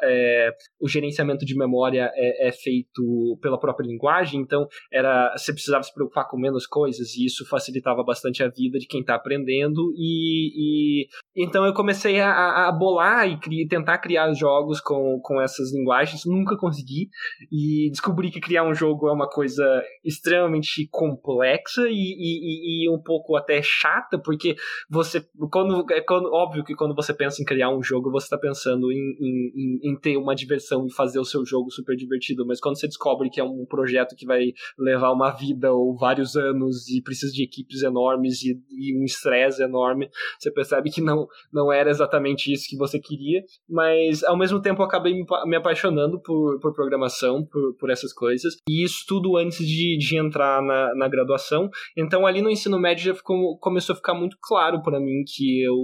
o 0.81 0.87
gerenciamento 0.87 1.45
de 1.45 1.55
memória 1.55 2.11
é, 2.15 2.51
feito 2.51 3.37
pela 3.41 3.59
própria 3.59 3.85
linguagem, 3.85 4.41
então 4.41 4.67
era 4.91 5.35
você 5.37 5.53
precisava 5.53 5.83
se 5.83 5.93
preocupar 5.93 6.27
com 6.27 6.37
menos 6.37 6.65
coisas 6.65 7.15
e 7.15 7.25
isso 7.25 7.45
facilitava 7.47 8.03
bastante 8.03 8.43
a 8.43 8.47
vida 8.47 8.79
de 8.79 8.87
quem 8.87 9.01
está 9.01 9.15
aprendendo. 9.15 9.93
E, 9.95 11.03
e 11.03 11.07
então 11.35 11.58
então 11.59 11.67
eu 11.67 11.73
comecei 11.73 12.21
a, 12.21 12.69
a 12.69 12.71
bolar 12.71 13.27
e 13.27 13.37
cri, 13.37 13.67
tentar 13.67 13.97
criar 13.97 14.31
jogos 14.31 14.79
com, 14.79 15.19
com 15.21 15.41
essas 15.41 15.73
linguagens, 15.73 16.23
nunca 16.25 16.55
consegui. 16.55 17.09
E 17.51 17.89
descobri 17.89 18.31
que 18.31 18.39
criar 18.39 18.63
um 18.63 18.73
jogo 18.73 19.09
é 19.09 19.11
uma 19.11 19.27
coisa 19.27 19.65
extremamente 20.01 20.87
complexa 20.89 21.81
e, 21.89 21.91
e, 21.91 22.85
e 22.85 22.89
um 22.89 22.97
pouco 22.97 23.35
até 23.35 23.61
chata, 23.61 24.17
porque 24.17 24.55
você. 24.89 25.21
Quando, 25.51 25.85
é 25.91 25.99
quando, 25.99 26.31
óbvio 26.31 26.63
que 26.63 26.73
quando 26.73 26.95
você 26.95 27.13
pensa 27.13 27.41
em 27.41 27.45
criar 27.45 27.75
um 27.75 27.83
jogo, 27.83 28.09
você 28.09 28.27
está 28.27 28.37
pensando 28.37 28.89
em, 28.89 29.17
em, 29.19 29.91
em, 29.91 29.99
ter 29.99 30.15
uma 30.15 30.33
diversão 30.33 30.87
e 30.87 30.93
fazer 30.93 31.19
o 31.19 31.25
seu 31.25 31.45
jogo 31.45 31.69
super 31.71 31.97
divertido. 31.97 32.45
Mas 32.47 32.61
quando 32.61 32.79
você 32.79 32.87
descobre 32.87 33.29
que 33.29 33.41
é 33.41 33.43
um 33.43 33.65
projeto 33.65 34.15
que 34.15 34.25
vai 34.25 34.53
levar 34.77 35.11
uma 35.11 35.31
vida 35.31 35.73
ou 35.73 35.97
vários 35.97 36.37
anos 36.37 36.87
e 36.87 37.01
precisa 37.01 37.33
de 37.33 37.43
equipes 37.43 37.83
enormes 37.83 38.43
e, 38.43 38.57
e 38.69 38.97
um 38.97 39.03
estresse 39.03 39.61
enorme, 39.61 40.09
você 40.39 40.49
percebe 40.49 40.89
que 40.89 41.01
não 41.01 41.27
não 41.51 41.71
era 41.71 41.89
exatamente 41.89 42.51
isso 42.51 42.67
que 42.67 42.77
você 42.77 42.99
queria, 42.99 43.43
mas 43.67 44.23
ao 44.23 44.37
mesmo 44.37 44.61
tempo 44.61 44.81
eu 44.81 44.85
acabei 44.85 45.13
me 45.45 45.55
apaixonando 45.55 46.21
por, 46.21 46.59
por 46.59 46.73
programação, 46.73 47.45
por, 47.45 47.75
por 47.77 47.89
essas 47.89 48.13
coisas, 48.13 48.55
e 48.67 48.83
isso 48.83 49.03
tudo 49.07 49.37
antes 49.37 49.65
de, 49.65 49.97
de 49.97 50.17
entrar 50.17 50.61
na, 50.61 50.93
na 50.95 51.07
graduação. 51.07 51.69
Então 51.97 52.25
ali 52.25 52.41
no 52.41 52.49
ensino 52.49 52.79
médio 52.79 53.05
já 53.05 53.15
ficou, 53.15 53.57
começou 53.59 53.93
a 53.93 53.97
ficar 53.97 54.13
muito 54.13 54.37
claro 54.41 54.81
para 54.81 54.99
mim 54.99 55.23
que 55.25 55.61
eu, 55.63 55.75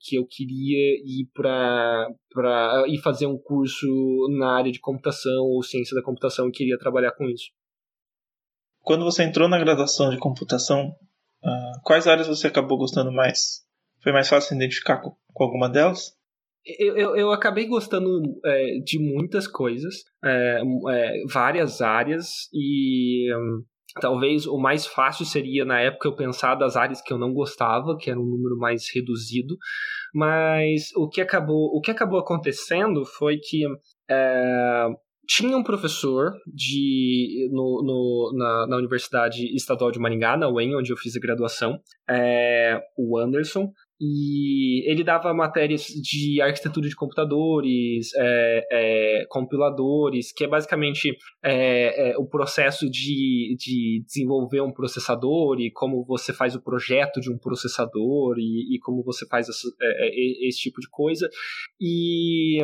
que 0.00 0.16
eu 0.16 0.26
queria 0.26 0.94
ir 1.04 1.28
para 1.34 2.08
para 2.32 2.84
ir 2.86 2.98
fazer 2.98 3.26
um 3.26 3.36
curso 3.36 3.86
na 4.38 4.56
área 4.56 4.70
de 4.70 4.78
computação 4.78 5.42
ou 5.42 5.62
ciência 5.62 5.96
da 5.96 6.02
computação 6.02 6.48
e 6.48 6.52
queria 6.52 6.78
trabalhar 6.78 7.12
com 7.12 7.24
isso. 7.24 7.50
Quando 8.82 9.04
você 9.04 9.24
entrou 9.24 9.48
na 9.48 9.58
graduação 9.58 10.10
de 10.10 10.18
computação, 10.18 10.88
uh, 11.44 11.80
quais 11.84 12.06
áreas 12.06 12.28
você 12.28 12.46
acabou 12.46 12.78
gostando 12.78 13.12
mais? 13.12 13.64
Foi 14.02 14.12
mais 14.12 14.28
fácil 14.28 14.56
identificar 14.56 14.98
com, 14.98 15.14
com 15.32 15.44
alguma 15.44 15.68
delas? 15.68 16.18
Eu, 16.78 16.96
eu, 16.96 17.16
eu, 17.16 17.32
acabei 17.32 17.66
gostando 17.66 18.22
é, 18.44 18.78
de 18.84 18.98
muitas 18.98 19.46
coisas, 19.46 20.04
é, 20.22 20.60
é, 20.90 21.22
várias 21.26 21.80
áreas, 21.80 22.48
e 22.52 23.34
hum, 23.34 23.64
talvez 23.98 24.46
o 24.46 24.58
mais 24.58 24.86
fácil 24.86 25.24
seria, 25.24 25.64
na 25.64 25.80
época, 25.80 26.06
eu 26.06 26.14
pensar 26.14 26.54
das 26.56 26.76
áreas 26.76 27.00
que 27.00 27.12
eu 27.12 27.18
não 27.18 27.32
gostava, 27.32 27.96
que 27.96 28.10
era 28.10 28.20
um 28.20 28.26
número 28.26 28.58
mais 28.58 28.84
reduzido, 28.94 29.56
mas 30.14 30.90
o 30.94 31.08
que 31.08 31.20
acabou, 31.20 31.70
o 31.74 31.80
que 31.80 31.90
acabou 31.90 32.18
acontecendo 32.18 33.06
foi 33.06 33.38
que 33.38 33.64
é, 34.10 34.86
tinha 35.26 35.56
um 35.56 35.62
professor 35.62 36.32
de, 36.46 37.48
no, 37.52 37.82
no 37.84 38.32
na, 38.36 38.66
na, 38.66 38.76
Universidade 38.76 39.46
Estadual 39.54 39.92
de 39.92 39.98
Maringá, 40.00 40.36
na 40.36 40.48
UEM, 40.50 40.74
onde 40.76 40.92
eu 40.92 40.96
fiz 40.96 41.16
a 41.16 41.20
graduação, 41.20 41.78
é, 42.08 42.80
o 42.98 43.16
Anderson, 43.16 43.72
e 44.00 44.90
ele 44.90 45.04
dava 45.04 45.34
matérias 45.34 45.82
de 45.82 46.40
arquitetura 46.40 46.88
de 46.88 46.96
computadores, 46.96 48.10
é, 48.16 48.66
é, 48.72 49.26
compiladores, 49.28 50.32
que 50.32 50.44
é 50.44 50.48
basicamente 50.48 51.14
é, 51.42 52.12
é, 52.12 52.18
o 52.18 52.24
processo 52.24 52.88
de, 52.88 53.54
de 53.58 54.02
desenvolver 54.06 54.62
um 54.62 54.72
processador 54.72 55.60
e 55.60 55.70
como 55.70 56.02
você 56.04 56.32
faz 56.32 56.54
o 56.54 56.62
projeto 56.62 57.20
de 57.20 57.30
um 57.30 57.36
processador 57.36 58.38
e, 58.38 58.74
e 58.74 58.78
como 58.80 59.02
você 59.02 59.26
faz 59.26 59.48
esse, 59.48 59.68
é, 59.82 60.08
é, 60.08 60.48
esse 60.48 60.60
tipo 60.60 60.80
de 60.80 60.88
coisa. 60.88 61.28
E 61.78 62.58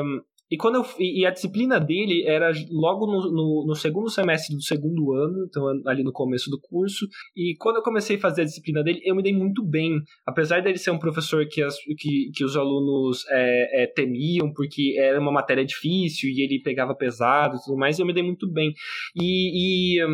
e, 0.51 0.57
quando 0.57 0.77
eu, 0.77 0.85
e 0.99 1.27
a 1.27 1.31
disciplina 1.31 1.81
dele 1.81 2.25
era 2.25 2.53
logo 2.71 3.07
no, 3.07 3.33
no, 3.33 3.65
no, 3.67 3.75
segundo 3.75 4.09
semestre 4.09 4.55
do 4.55 4.63
segundo 4.63 5.13
ano, 5.13 5.45
então 5.49 5.67
ali 5.87 6.05
no 6.05 6.13
começo 6.13 6.49
do 6.51 6.61
curso. 6.61 7.07
E 7.37 7.57
quando 7.59 7.77
eu 7.77 7.83
comecei 7.83 8.17
a 8.17 8.21
fazer 8.21 8.43
a 8.43 8.45
disciplina 8.45 8.83
dele, 8.83 9.01
eu 9.05 9.15
me 9.17 9.23
dei 9.23 9.33
muito 9.33 9.65
bem. 9.65 10.01
Apesar 10.25 10.63
dele 10.63 10.79
ser 10.79 10.93
um 10.93 10.99
professor 10.99 11.45
que, 11.49 11.63
as, 11.63 11.77
que, 11.99 12.31
que 12.33 12.45
os 12.45 12.57
alunos 12.57 13.25
é, 13.29 13.83
é, 13.83 13.87
temiam, 13.89 14.53
porque 14.53 14.97
era 14.99 15.21
uma 15.21 15.33
matéria 15.33 15.65
difícil 15.65 16.31
e 16.31 16.45
ele 16.45 16.63
pegava 16.63 16.95
pesado 16.95 17.57
e 17.57 17.61
tudo 17.65 17.77
mais, 17.77 17.99
eu 17.99 18.07
me 18.07 18.15
dei 18.15 18.23
muito 18.23 18.51
bem. 18.51 18.73
E, 19.17 19.99
e, 19.99 20.05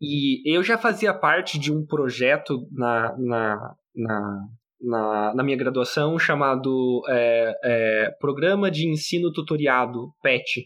e 0.00 0.56
eu 0.56 0.64
já 0.64 0.76
fazia 0.76 1.14
parte 1.14 1.58
de 1.58 1.72
um 1.72 1.86
projeto 1.86 2.66
na, 2.72 3.16
na, 3.18 3.74
na 3.94 4.48
na, 4.82 5.34
na 5.34 5.42
minha 5.42 5.56
graduação 5.56 6.18
chamado 6.18 7.02
é, 7.08 7.52
é, 7.62 8.10
Programa 8.18 8.70
de 8.70 8.88
Ensino 8.88 9.32
Tutoriado, 9.32 10.08
PET, 10.22 10.64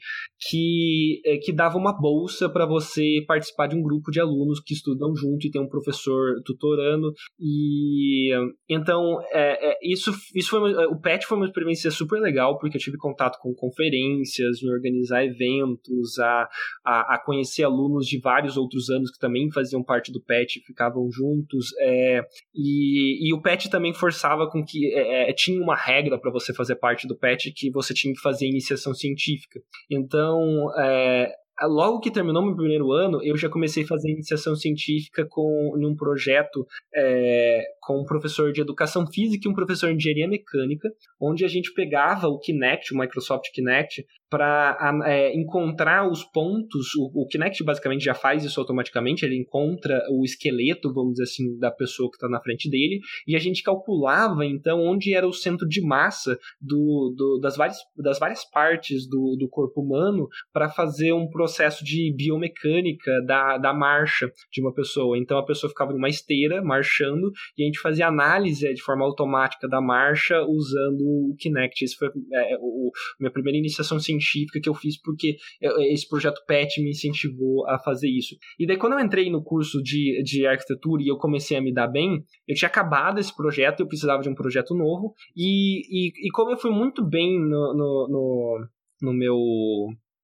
que, 0.49 1.21
é, 1.25 1.37
que 1.39 1.53
dava 1.53 1.77
uma 1.77 1.93
bolsa 1.93 2.49
para 2.49 2.67
você 2.67 3.25
participar 3.27 3.67
de 3.67 3.77
um 3.77 3.83
grupo 3.83 4.11
de 4.11 4.21
alunos 4.21 4.61
que 4.61 4.75
estudam 4.75 5.15
junto 5.17 5.47
e 5.47 5.51
tem 5.51 5.61
um 5.61 5.69
professor 5.69 6.41
tutorando. 6.45 7.13
E 7.41 8.33
então 8.69 9.21
é, 9.33 9.73
é, 9.73 9.79
isso, 9.83 10.13
isso 10.35 10.51
foi 10.51 10.75
o 10.87 11.01
PET 11.01 11.27
foi 11.27 11.37
uma 11.37 11.47
experiência 11.47 11.91
super 11.91 12.21
legal 12.21 12.59
porque 12.59 12.77
eu 12.77 12.81
tive 12.81 12.97
contato 12.97 13.39
com 13.41 13.55
conferências, 13.55 14.63
em 14.63 14.71
organizar 14.71 15.25
eventos, 15.25 16.19
a, 16.19 16.49
a, 16.85 17.15
a 17.15 17.23
conhecer 17.25 17.65
alunos 17.65 18.07
de 18.07 18.21
vários 18.21 18.57
outros 18.57 18.91
anos 18.91 19.11
que 19.11 19.19
também 19.19 19.51
faziam 19.51 19.83
parte 19.83 20.13
do 20.13 20.23
PET, 20.23 20.61
ficavam 20.67 21.11
juntos. 21.11 21.69
É, 21.81 22.21
e, 22.55 23.29
e 23.29 23.35
o 23.35 23.41
PET 23.41 23.71
também 23.71 23.93
foi 23.93 24.04
forçava 24.05 24.51
com 24.51 24.63
que 24.63 24.93
é, 24.95 25.31
é 25.31 25.33
tinha 25.33 25.63
uma 25.63 25.75
regra 25.75 26.19
para 26.19 26.31
você 26.31 26.53
fazer 26.53 26.77
parte 26.77 27.09
do 27.09 27.17
PET 27.17 27.53
que 27.57 27.71
você 27.71 27.95
tinha 27.95 28.13
que 28.13 28.21
fazer 28.21 28.47
iniciação 28.47 28.93
científica. 28.93 29.61
Então, 29.91 30.71
é, 30.79 31.33
logo 31.63 32.01
que 32.01 32.11
terminou 32.11 32.45
meu 32.45 32.55
primeiro 32.55 32.93
ano, 32.93 33.23
eu 33.23 33.37
já 33.37 33.49
comecei 33.49 33.85
a 33.85 33.87
fazer 33.87 34.11
iniciação 34.11 34.55
científica 34.55 35.27
com 35.29 35.73
um 35.77 35.97
projeto 35.97 36.67
é, 36.95 37.63
com 37.85 38.01
um 38.01 38.05
professor 38.05 38.53
de 38.53 38.61
educação 38.61 39.07
física 39.07 39.47
e 39.47 39.51
um 39.51 39.55
professor 39.55 39.91
de 39.91 39.97
engenharia 39.97 40.29
mecânica, 40.29 40.89
onde 41.21 41.45
a 41.45 41.49
gente 41.49 41.73
pegava 41.73 42.29
o 42.29 42.39
Kinect, 42.39 42.95
o 42.95 42.99
Microsoft 42.99 43.51
Kinect, 43.53 44.05
para 44.35 44.77
é, 45.07 45.33
encontrar 45.33 46.11
os 46.11 46.25
pontos. 46.25 46.95
O, 46.97 47.23
o, 47.23 47.27
Kinect 47.27 47.63
basicamente 47.63 48.05
já 48.05 48.15
faz 48.15 48.43
isso 48.45 48.59
automaticamente, 48.59 49.25
ele 49.25 49.37
encontra 49.37 50.03
o 50.11 50.25
esqueleto, 50.25 50.93
vamos 50.93 51.13
dizer 51.13 51.25
assim, 51.25 51.59
da 51.59 51.71
pessoa 51.71 52.11
que 52.11 52.17
está 52.17 52.29
na 52.29 52.41
frente 52.41 52.69
dele, 52.69 52.99
e 53.29 53.37
a 53.37 53.39
gente 53.39 53.63
calculava 53.63 54.45
então 54.45 54.81
onde 54.81 55.15
era 55.15 55.27
o 55.27 55.33
centro 55.33 55.69
de 55.69 55.81
massa 55.81 56.37
do, 56.61 57.15
do 57.17 57.39
das, 57.41 57.57
várias, 57.57 57.79
das 57.97 58.19
várias 58.19 58.45
partes 58.51 59.09
do, 59.09 59.37
do 59.39 59.49
corpo 59.49 59.83
humano 59.83 60.27
para 60.53 60.69
fazer 60.69 61.13
um 61.13 61.29
processo 61.29 61.85
de 61.85 62.13
biomecânica 62.17 63.23
da, 63.25 63.57
da 63.59 63.73
marcha 63.73 64.31
de 64.51 64.61
uma 64.61 64.75
pessoa. 64.75 65.17
Então 65.17 65.39
a 65.39 65.45
pessoa 65.45 65.71
ficava 65.71 65.93
numa 65.93 66.09
esteira 66.09 66.61
marchando 66.61 67.31
e 67.57 67.63
a 67.63 67.67
gente 67.67 67.74
fazia 67.79 68.07
análise 68.07 68.73
de 68.73 68.83
forma 68.83 69.05
automática 69.05 69.69
da 69.69 69.81
marcha 69.81 70.43
usando 70.43 71.03
o 71.03 71.37
Kinect. 71.39 71.85
Esse 71.85 71.97
foi 71.97 72.09
é, 72.33 72.57
o, 72.61 72.91
minha 73.19 73.33
primeira 73.33 73.59
iniciação 73.59 73.99
científica 73.99 74.61
que 74.61 74.69
eu 74.69 74.75
fiz 74.75 75.01
porque 75.01 75.37
esse 75.61 76.09
projeto 76.09 76.45
PET 76.47 76.83
me 76.83 76.91
incentivou 76.91 77.69
a 77.69 77.79
fazer 77.79 78.09
isso. 78.09 78.37
E 78.59 78.67
daí, 78.67 78.77
quando 78.77 78.95
eu 78.95 79.01
entrei 79.01 79.31
no 79.31 79.43
curso 79.43 79.83
de, 79.83 80.23
de 80.23 80.47
arquitetura 80.47 81.03
e 81.03 81.09
eu 81.09 81.17
comecei 81.17 81.57
a 81.57 81.63
me 81.63 81.73
dar 81.73 81.89
bem, 81.89 82.25
eu 82.47 82.55
tinha 82.55 82.69
acabado 82.69 83.19
esse 83.19 83.35
projeto, 83.35 83.81
eu 83.81 83.87
precisava 83.87 84.23
de 84.23 84.29
um 84.29 84.35
projeto 84.35 84.75
novo, 84.75 85.13
e, 85.37 85.81
e, 85.89 86.27
e 86.27 86.31
como 86.31 86.51
eu 86.51 86.57
fui 86.57 86.71
muito 86.71 87.05
bem 87.05 87.39
no, 87.39 87.75
no, 87.75 88.09
no, 88.09 88.69
no 89.03 89.13
meu 89.13 89.37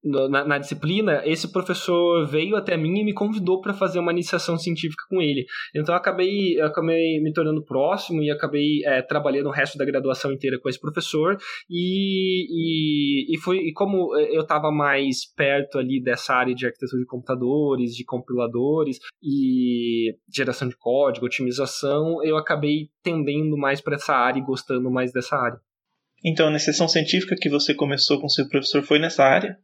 na, 0.03 0.43
na, 0.45 0.57
disciplina, 0.57 1.21
esse 1.25 1.51
professor 1.51 2.25
veio 2.25 2.55
até 2.55 2.75
mim 2.75 2.99
e 2.99 3.03
me 3.03 3.13
convidou 3.13 3.61
para 3.61 3.73
fazer 3.73 3.99
uma 3.99 4.11
iniciação 4.11 4.57
científica 4.57 5.03
com 5.09 5.21
ele. 5.21 5.45
Então 5.75 5.93
eu 5.93 5.99
acabei, 5.99 6.59
eu 6.59 6.65
acabei 6.65 7.19
me 7.21 7.31
tornando 7.31 7.63
próximo 7.63 8.23
e 8.23 8.31
acabei 8.31 8.83
é, 8.85 9.01
trabalhando 9.01 9.47
o 9.47 9.51
resto 9.51 9.77
da 9.77 9.85
graduação 9.85 10.31
inteira 10.31 10.59
com 10.59 10.69
esse 10.69 10.79
professor. 10.79 11.37
E, 11.69 12.47
e, 12.49 13.35
e, 13.35 13.39
foi, 13.39 13.57
e 13.57 13.73
como 13.73 14.15
eu 14.17 14.41
estava 14.41 14.71
mais 14.71 15.31
perto 15.35 15.77
ali 15.77 16.01
dessa 16.01 16.33
área 16.33 16.55
de 16.55 16.65
arquitetura 16.65 17.01
de 17.01 17.07
computadores, 17.07 17.95
de 17.95 18.03
compiladores 18.03 18.97
e 19.21 20.15
geração 20.33 20.67
de 20.67 20.77
código, 20.77 21.25
otimização, 21.25 22.23
eu 22.23 22.37
acabei 22.37 22.89
tendendo 23.03 23.55
mais 23.57 23.81
para 23.81 23.95
essa 23.95 24.15
área 24.15 24.39
e 24.39 24.43
gostando 24.43 24.89
mais 24.89 25.11
dessa 25.11 25.35
área. 25.35 25.59
Então, 26.23 26.47
a 26.47 26.49
iniciação 26.51 26.87
científica 26.87 27.35
que 27.35 27.49
você 27.49 27.73
começou 27.73 28.19
com 28.19 28.29
seu 28.29 28.47
professor 28.47 28.83
foi 28.83 28.99
nessa 28.99 29.23
área? 29.23 29.57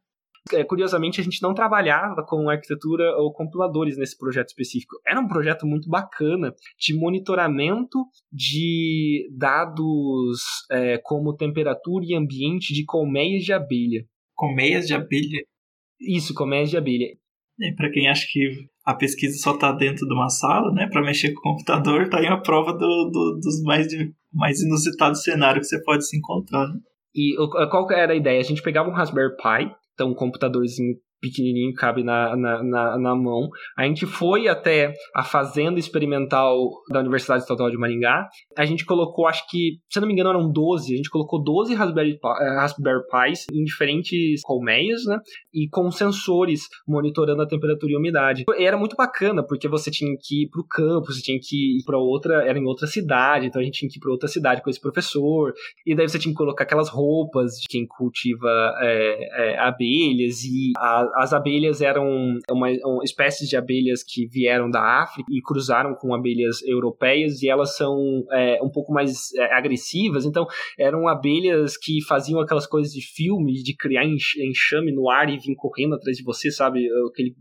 É, 0.54 0.64
curiosamente, 0.64 1.20
a 1.20 1.24
gente 1.24 1.42
não 1.42 1.54
trabalhava 1.54 2.24
com 2.24 2.50
arquitetura 2.50 3.16
ou 3.18 3.34
compiladores 3.34 3.98
nesse 3.98 4.18
projeto 4.18 4.50
específico. 4.50 4.96
Era 5.06 5.20
um 5.20 5.28
projeto 5.28 5.66
muito 5.66 5.90
bacana 5.90 6.54
de 6.80 6.94
monitoramento 6.94 8.06
de 8.32 9.30
dados 9.36 10.42
é, 10.72 10.98
como 11.04 11.36
temperatura 11.36 12.06
e 12.08 12.16
ambiente 12.16 12.74
de 12.74 12.86
colmeias 12.86 13.44
de 13.44 13.54
abelha. 13.54 14.06
Colmeias 14.36 14.88
de 14.88 14.94
abelha? 14.94 15.44
Isso, 16.00 16.34
colmeias 16.34 16.70
de 16.70 16.78
abelha. 16.78 17.08
E 17.60 17.74
para 17.76 17.92
quem 17.92 18.08
acha 18.08 18.26
que 18.30 18.68
a 18.86 18.94
pesquisa 18.94 19.38
só 19.40 19.56
está 19.56 19.72
dentro 19.72 20.08
de 20.08 20.14
uma 20.14 20.30
sala, 20.30 20.72
né, 20.72 20.88
para 20.88 21.02
mexer 21.02 21.34
com 21.34 21.40
o 21.40 21.54
computador, 21.54 22.08
tá 22.08 22.20
aí 22.20 22.28
a 22.28 22.38
prova 22.38 22.72
do, 22.72 23.10
do, 23.12 23.40
dos 23.42 23.62
mais, 23.64 23.88
mais 24.32 24.62
inusitados 24.62 25.24
cenários 25.24 25.68
que 25.68 25.76
você 25.76 25.84
pode 25.84 26.08
se 26.08 26.16
encontrar. 26.16 26.68
Né? 26.68 26.80
E 27.16 27.36
qual 27.72 27.92
era 27.92 28.14
a 28.14 28.16
ideia? 28.16 28.40
A 28.40 28.44
gente 28.44 28.62
pegava 28.62 28.90
um 28.90 28.94
Raspberry 28.94 29.36
Pi, 29.36 29.76
então 29.98 30.12
um 30.12 30.14
computadorzinho 30.14 30.96
pequenininho, 31.20 31.74
cabe 31.74 32.04
na, 32.04 32.36
na, 32.36 32.64
na, 32.64 32.98
na, 32.98 33.16
mão. 33.16 33.50
A 33.78 33.84
gente 33.86 34.06
foi 34.06 34.48
até 34.48 34.94
a 35.16 35.24
fazenda 35.24 35.80
experimental 35.80 36.70
da 36.92 37.00
Universidade 37.00 37.42
Estadual 37.42 37.70
de 37.70 37.78
Maringá. 37.78 38.28
A 38.58 38.66
gente 38.66 38.86
colocou, 38.86 39.28
acho 39.28 39.48
que, 39.50 39.80
se 39.90 40.00
não 40.00 40.08
me 40.08 40.14
engano, 40.14 40.30
eram 40.30 40.52
12. 40.52 40.94
A 40.94 40.98
gente 40.98 41.10
colocou 41.10 41.44
12 41.44 41.74
Raspberry, 41.74 42.20
eh, 42.42 42.56
Raspberry 42.60 43.02
Pis 43.10 43.46
em 43.52 43.64
diferentes 43.64 44.42
colmeias, 44.44 45.04
né? 45.06 45.20
E 45.54 45.68
com 45.70 45.90
sensores 45.92 46.62
monitorando 46.88 47.42
a 47.42 47.48
temperatura 47.48 47.92
e 47.92 47.98
umidade. 47.98 48.44
E 48.58 48.64
era 48.64 48.78
muito 48.78 48.96
bacana, 48.96 49.44
porque 49.46 49.68
você 49.68 49.90
tinha 49.90 50.12
que 50.20 50.44
ir 50.44 50.50
para 50.50 50.62
o 50.62 50.68
campo, 50.68 51.12
você 51.12 51.22
tinha 51.22 51.40
que 51.42 51.80
ir 51.80 51.84
para 51.86 51.98
outra, 51.98 52.48
era 52.48 52.58
em 52.58 52.66
outra 52.66 52.88
cidade, 52.88 53.48
então 53.48 53.62
a 53.62 53.66
gente 53.66 53.80
tinha 53.80 53.90
que 53.90 53.98
ir 53.98 54.02
para 54.02 54.12
outra 54.12 54.28
cidade 54.28 54.62
com 54.62 54.70
esse 54.70 54.80
professor. 54.80 55.54
E 55.86 55.96
daí 55.96 56.08
você 56.08 56.20
tinha 56.20 56.32
que 56.32 56.38
colocar 56.38 56.64
aquelas 56.64 56.90
roupas 56.90 57.54
de 57.54 57.68
quem 57.70 57.86
cultiva 57.88 58.50
é, 58.82 59.54
é, 59.54 59.60
abelhas 59.60 60.44
e 60.44 60.72
a, 60.78 61.07
as 61.16 61.34
abelhas 61.34 61.82
eram 61.82 62.08
uma, 62.50 62.68
uma 62.84 63.04
espécies 63.04 63.50
de 63.50 63.56
abelhas 63.56 64.04
que 64.04 64.28
vieram 64.28 64.70
da 64.70 65.02
África 65.04 65.28
e 65.32 65.42
cruzaram 65.42 65.96
com 65.96 66.14
abelhas 66.14 66.62
europeias 66.64 67.42
e 67.42 67.50
elas 67.50 67.76
são 67.76 68.24
é, 68.32 68.60
um 68.62 68.70
pouco 68.70 68.94
mais 68.94 69.34
é, 69.36 69.54
agressivas, 69.56 70.26
então 70.26 70.46
eram 70.78 71.08
abelhas 71.08 71.78
que 71.78 72.04
faziam 72.06 72.40
aquelas 72.40 72.68
coisas 72.68 72.92
de 72.92 73.02
filme, 73.02 73.54
de 73.54 73.76
criar 73.76 74.06
enxame 74.06 74.92
no 74.92 75.10
ar 75.10 75.30
e 75.30 75.38
vir 75.38 75.56
correndo 75.56 75.96
atrás 75.96 76.18
de 76.18 76.24
você, 76.24 76.52
sabe? 76.52 76.88
Aquele, 77.10 77.36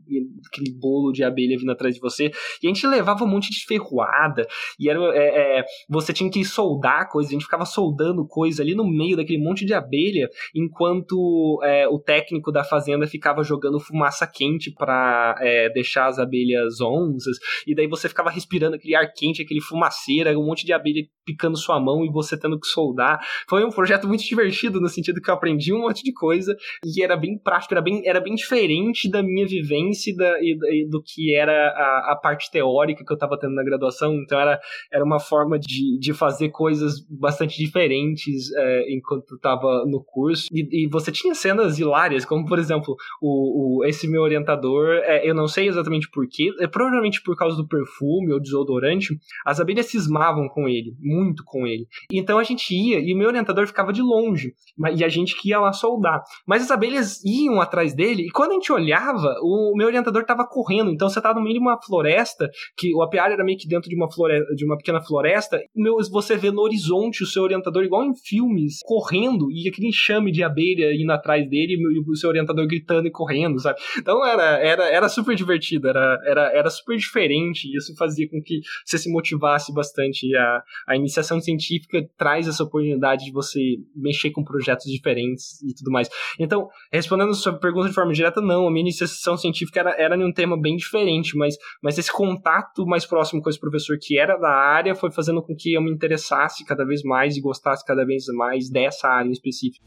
aquele 0.52 0.72
bolo 0.78 1.12
de 1.12 1.24
abelha 1.24 1.58
vindo 1.58 1.72
atrás 1.72 1.94
de 1.94 2.00
você. 2.00 2.30
E 2.62 2.66
a 2.66 2.68
gente 2.68 2.86
levava 2.86 3.24
um 3.24 3.28
monte 3.28 3.50
de 3.50 3.64
ferroada 3.66 4.46
e 4.78 4.88
era, 4.88 4.98
é, 5.16 5.58
é, 5.58 5.64
você 5.88 6.12
tinha 6.12 6.30
que 6.30 6.44
soldar 6.44 7.08
coisas, 7.10 7.30
a 7.30 7.34
gente 7.34 7.44
ficava 7.44 7.64
soldando 7.64 8.26
coisas 8.26 8.60
ali 8.60 8.74
no 8.74 8.86
meio 8.86 9.16
daquele 9.16 9.42
monte 9.42 9.64
de 9.64 9.74
abelha, 9.74 10.28
enquanto 10.54 11.60
é, 11.62 11.88
o 11.88 11.98
técnico 11.98 12.52
da 12.52 12.64
fazenda 12.64 13.06
ficava 13.06 13.42
jogando 13.42 13.55
jogando 13.56 13.80
fumaça 13.80 14.26
quente 14.26 14.70
para 14.70 15.34
é, 15.40 15.70
deixar 15.70 16.06
as 16.06 16.18
abelhas 16.18 16.80
onzas, 16.80 17.38
e 17.66 17.74
daí 17.74 17.88
você 17.88 18.08
ficava 18.08 18.30
respirando 18.30 18.76
aquele 18.76 18.94
ar 18.94 19.10
quente, 19.12 19.42
aquele 19.42 19.60
fumaceira, 19.60 20.38
um 20.38 20.44
monte 20.44 20.64
de 20.64 20.72
abelha 20.72 21.02
picando 21.24 21.56
sua 21.56 21.80
mão 21.80 22.04
e 22.04 22.10
você 22.10 22.38
tendo 22.38 22.58
que 22.58 22.68
soldar. 22.68 23.18
Foi 23.48 23.64
um 23.64 23.70
projeto 23.70 24.06
muito 24.06 24.24
divertido 24.24 24.80
no 24.80 24.88
sentido 24.88 25.20
que 25.20 25.28
eu 25.28 25.34
aprendi 25.34 25.74
um 25.74 25.80
monte 25.80 26.02
de 26.02 26.12
coisa 26.12 26.56
e 26.84 27.02
era 27.02 27.16
bem 27.16 27.36
prático, 27.36 27.74
era 27.74 27.82
bem, 27.82 28.06
era 28.06 28.20
bem 28.20 28.34
diferente 28.34 29.10
da 29.10 29.22
minha 29.22 29.46
vivência 29.46 30.12
e, 30.12 30.16
da, 30.16 30.38
e, 30.40 30.56
e 30.82 30.88
do 30.88 31.02
que 31.02 31.34
era 31.34 31.52
a, 31.52 32.12
a, 32.12 32.16
parte 32.22 32.50
teórica 32.50 33.04
que 33.04 33.12
eu 33.12 33.16
estava 33.16 33.38
tendo 33.38 33.54
na 33.54 33.64
graduação. 33.64 34.14
Então 34.14 34.38
era, 34.38 34.60
era 34.92 35.04
uma 35.04 35.18
forma 35.18 35.58
de, 35.58 35.98
de 35.98 36.14
fazer 36.14 36.50
coisas 36.50 37.04
bastante 37.10 37.58
diferentes 37.58 38.52
é, 38.54 38.94
enquanto 38.94 39.34
estava 39.34 39.84
no 39.86 40.02
curso. 40.04 40.46
E, 40.52 40.84
e, 40.84 40.88
você 40.88 41.10
tinha 41.10 41.34
cenas 41.34 41.78
hilárias, 41.78 42.24
como 42.24 42.46
por 42.46 42.58
exemplo, 42.58 42.94
o, 43.20 43.45
o 43.46 43.84
esse 43.84 44.08
meu 44.08 44.22
orientador, 44.22 44.96
é, 45.04 45.28
eu 45.28 45.34
não 45.34 45.46
sei 45.46 45.68
exatamente 45.68 46.08
porquê, 46.10 46.50
é 46.60 46.66
provavelmente 46.66 47.22
por 47.22 47.36
causa 47.36 47.56
do 47.56 47.66
perfume 47.66 48.32
ou 48.32 48.40
desodorante, 48.40 49.16
as 49.44 49.60
abelhas 49.60 49.86
cismavam 49.86 50.48
com 50.48 50.68
ele 50.68 50.94
muito 51.00 51.42
com 51.44 51.66
ele. 51.66 51.86
Então 52.10 52.38
a 52.38 52.44
gente 52.44 52.74
ia 52.74 52.98
e 52.98 53.14
o 53.14 53.18
meu 53.18 53.28
orientador 53.28 53.66
ficava 53.66 53.92
de 53.92 54.02
longe, 54.02 54.52
e 54.94 55.04
a 55.04 55.08
gente 55.08 55.36
que 55.40 55.50
ia 55.50 55.60
lá 55.60 55.72
soldar. 55.72 56.22
Mas 56.46 56.62
as 56.62 56.70
abelhas 56.70 57.22
iam 57.24 57.60
atrás 57.60 57.94
dele 57.94 58.26
e 58.26 58.30
quando 58.30 58.50
a 58.50 58.54
gente 58.54 58.72
olhava, 58.72 59.34
o 59.42 59.74
meu 59.76 59.86
orientador 59.86 60.22
estava 60.22 60.46
correndo. 60.46 60.90
Então 60.90 61.08
você 61.08 61.20
tá 61.20 61.32
no 61.34 61.42
meio 61.42 61.54
de 61.54 61.60
uma 61.60 61.80
floresta, 61.80 62.50
que 62.76 62.94
o 62.94 63.02
apiário 63.02 63.34
era 63.34 63.44
meio 63.44 63.58
que 63.58 63.68
dentro 63.68 63.88
de 63.88 63.96
uma 63.96 64.10
floresta, 64.10 64.54
de 64.54 64.64
uma 64.64 64.76
pequena 64.76 65.00
floresta, 65.00 65.60
meu, 65.74 65.96
você 66.10 66.36
vê 66.36 66.50
no 66.50 66.62
horizonte 66.62 67.22
o 67.22 67.26
seu 67.26 67.42
orientador 67.42 67.84
igual 67.84 68.04
em 68.04 68.14
filmes, 68.14 68.80
correndo 68.84 69.50
e 69.50 69.68
aquele 69.68 69.88
enxame 69.88 70.32
de 70.32 70.42
abelha 70.42 70.92
indo 70.94 71.12
atrás 71.12 71.48
dele 71.48 71.74
e 71.74 72.10
o 72.10 72.16
seu 72.16 72.30
orientador 72.30 72.66
gritando 72.66 73.06
e 73.06 73.10
correndo, 73.10 73.35
sabe? 73.58 73.78
Então 73.98 74.24
era 74.24 74.58
era, 74.58 74.88
era 74.88 75.08
super 75.08 75.34
divertido, 75.34 75.88
era, 75.88 76.20
era, 76.24 76.52
era 76.52 76.70
super 76.70 76.96
diferente 76.96 77.68
e 77.68 77.76
isso 77.76 77.94
fazia 77.96 78.28
com 78.28 78.40
que 78.42 78.60
você 78.84 78.98
se 78.98 79.10
motivasse 79.10 79.72
bastante 79.72 80.34
a, 80.36 80.62
a 80.88 80.96
iniciação 80.96 81.40
científica 81.40 82.06
traz 82.16 82.48
essa 82.48 82.62
oportunidade 82.62 83.24
de 83.24 83.32
você 83.32 83.60
mexer 83.94 84.30
com 84.30 84.44
projetos 84.44 84.90
diferentes 84.90 85.62
e 85.62 85.74
tudo 85.74 85.90
mais. 85.90 86.08
Então, 86.38 86.68
respondendo 86.92 87.30
a 87.30 87.34
sua 87.34 87.52
pergunta 87.52 87.88
de 87.88 87.94
forma 87.94 88.12
direta, 88.12 88.40
não, 88.40 88.66
a 88.66 88.70
minha 88.70 88.82
iniciação 88.82 89.36
científica 89.36 89.80
era, 89.80 89.94
era 89.98 90.16
em 90.16 90.24
um 90.24 90.32
tema 90.32 90.60
bem 90.60 90.76
diferente, 90.76 91.36
mas, 91.36 91.56
mas 91.82 91.98
esse 91.98 92.12
contato 92.12 92.86
mais 92.86 93.04
próximo 93.04 93.42
com 93.42 93.50
esse 93.50 93.60
professor 93.60 93.96
que 94.00 94.18
era 94.18 94.36
da 94.36 94.50
área 94.50 94.94
foi 94.94 95.10
fazendo 95.10 95.42
com 95.42 95.54
que 95.54 95.74
eu 95.74 95.82
me 95.82 95.90
interessasse 95.90 96.64
cada 96.64 96.84
vez 96.84 97.02
mais 97.02 97.36
e 97.36 97.40
gostasse 97.40 97.84
cada 97.84 98.04
vez 98.04 98.26
mais 98.26 98.70
dessa 98.70 99.08
área 99.08 99.28
em 99.28 99.32
específico. 99.32 99.84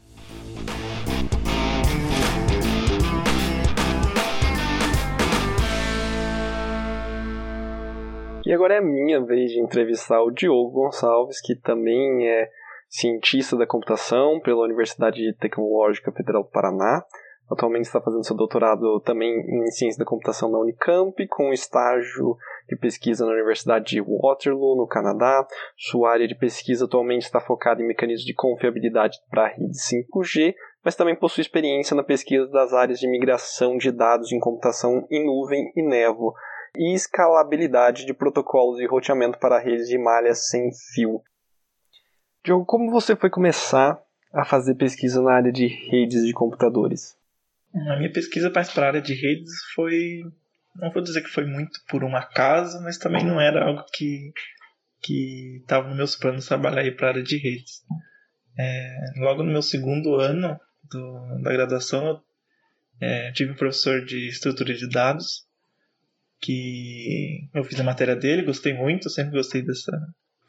E 8.50 8.52
agora 8.52 8.74
é 8.74 8.80
minha 8.80 9.24
vez 9.24 9.52
de 9.52 9.60
entrevistar 9.60 10.20
o 10.24 10.32
Diogo 10.32 10.72
Gonçalves, 10.72 11.40
que 11.40 11.54
também 11.54 12.26
é 12.26 12.50
cientista 12.88 13.56
da 13.56 13.64
computação 13.64 14.40
pela 14.40 14.64
Universidade 14.64 15.20
Tecnológica 15.34 16.10
Federal 16.10 16.42
do 16.42 16.50
Paraná. 16.50 17.04
Atualmente 17.48 17.84
está 17.84 18.00
fazendo 18.00 18.26
seu 18.26 18.36
doutorado 18.36 18.98
também 19.02 19.38
em 19.38 19.70
ciência 19.70 20.00
da 20.00 20.04
computação 20.04 20.50
na 20.50 20.58
Unicamp, 20.58 21.14
com 21.28 21.52
estágio 21.52 22.36
de 22.68 22.74
pesquisa 22.74 23.24
na 23.24 23.30
Universidade 23.30 23.84
de 23.84 24.02
Waterloo, 24.02 24.76
no 24.76 24.88
Canadá. 24.88 25.46
Sua 25.76 26.10
área 26.10 26.26
de 26.26 26.34
pesquisa 26.34 26.86
atualmente 26.86 27.22
está 27.22 27.38
focada 27.40 27.80
em 27.80 27.86
mecanismos 27.86 28.26
de 28.26 28.34
confiabilidade 28.34 29.16
para 29.30 29.44
a 29.44 29.48
rede 29.48 29.78
5G, 29.78 30.56
mas 30.84 30.96
também 30.96 31.14
possui 31.14 31.42
experiência 31.42 31.94
na 31.94 32.02
pesquisa 32.02 32.48
das 32.48 32.72
áreas 32.72 32.98
de 32.98 33.08
migração 33.08 33.76
de 33.76 33.92
dados 33.92 34.32
em 34.32 34.40
computação 34.40 35.06
em 35.08 35.24
nuvem 35.24 35.70
e 35.76 35.82
Nevo, 35.82 36.34
e 36.76 36.94
escalabilidade 36.94 38.04
de 38.04 38.14
protocolos 38.14 38.78
de 38.78 38.86
roteamento 38.86 39.38
para 39.38 39.58
redes 39.58 39.88
de 39.88 39.98
malha 39.98 40.34
sem 40.34 40.70
fio. 40.94 41.22
Diogo, 42.44 42.64
como 42.64 42.90
você 42.90 43.14
foi 43.14 43.28
começar 43.28 44.00
a 44.32 44.44
fazer 44.44 44.74
pesquisa 44.74 45.20
na 45.20 45.32
área 45.32 45.52
de 45.52 45.66
redes 45.66 46.24
de 46.24 46.32
computadores? 46.32 47.16
A 47.74 47.96
minha 47.96 48.12
pesquisa 48.12 48.50
para 48.50 48.62
a 48.62 48.86
área 48.86 49.02
de 49.02 49.14
redes 49.14 49.52
foi, 49.74 50.22
não 50.76 50.90
vou 50.90 51.02
dizer 51.02 51.22
que 51.22 51.28
foi 51.28 51.44
muito 51.44 51.80
por 51.88 52.02
um 52.02 52.16
acaso, 52.16 52.80
mas 52.82 52.98
também 52.98 53.24
não 53.24 53.40
era 53.40 53.66
algo 53.66 53.84
que 53.92 54.32
que 55.02 55.60
estava 55.62 55.88
nos 55.88 55.96
meus 55.96 56.16
planos 56.16 56.46
trabalhar 56.46 56.94
para 56.94 57.06
a 57.06 57.10
área 57.10 57.22
de 57.22 57.36
redes. 57.38 57.82
É, 58.58 58.96
logo 59.16 59.42
no 59.42 59.50
meu 59.50 59.62
segundo 59.62 60.16
ano 60.16 60.60
do, 60.90 61.42
da 61.42 61.52
graduação, 61.52 62.06
eu 62.06 62.20
é, 63.00 63.32
tive 63.32 63.52
um 63.52 63.56
professor 63.56 64.04
de 64.04 64.28
estrutura 64.28 64.74
de 64.74 64.88
dados 64.88 65.46
que 66.40 67.48
eu 67.54 67.62
fiz 67.64 67.78
a 67.78 67.84
matéria 67.84 68.16
dele, 68.16 68.42
gostei 68.42 68.72
muito, 68.72 69.10
sempre 69.10 69.32
gostei 69.32 69.62
dessa. 69.62 69.92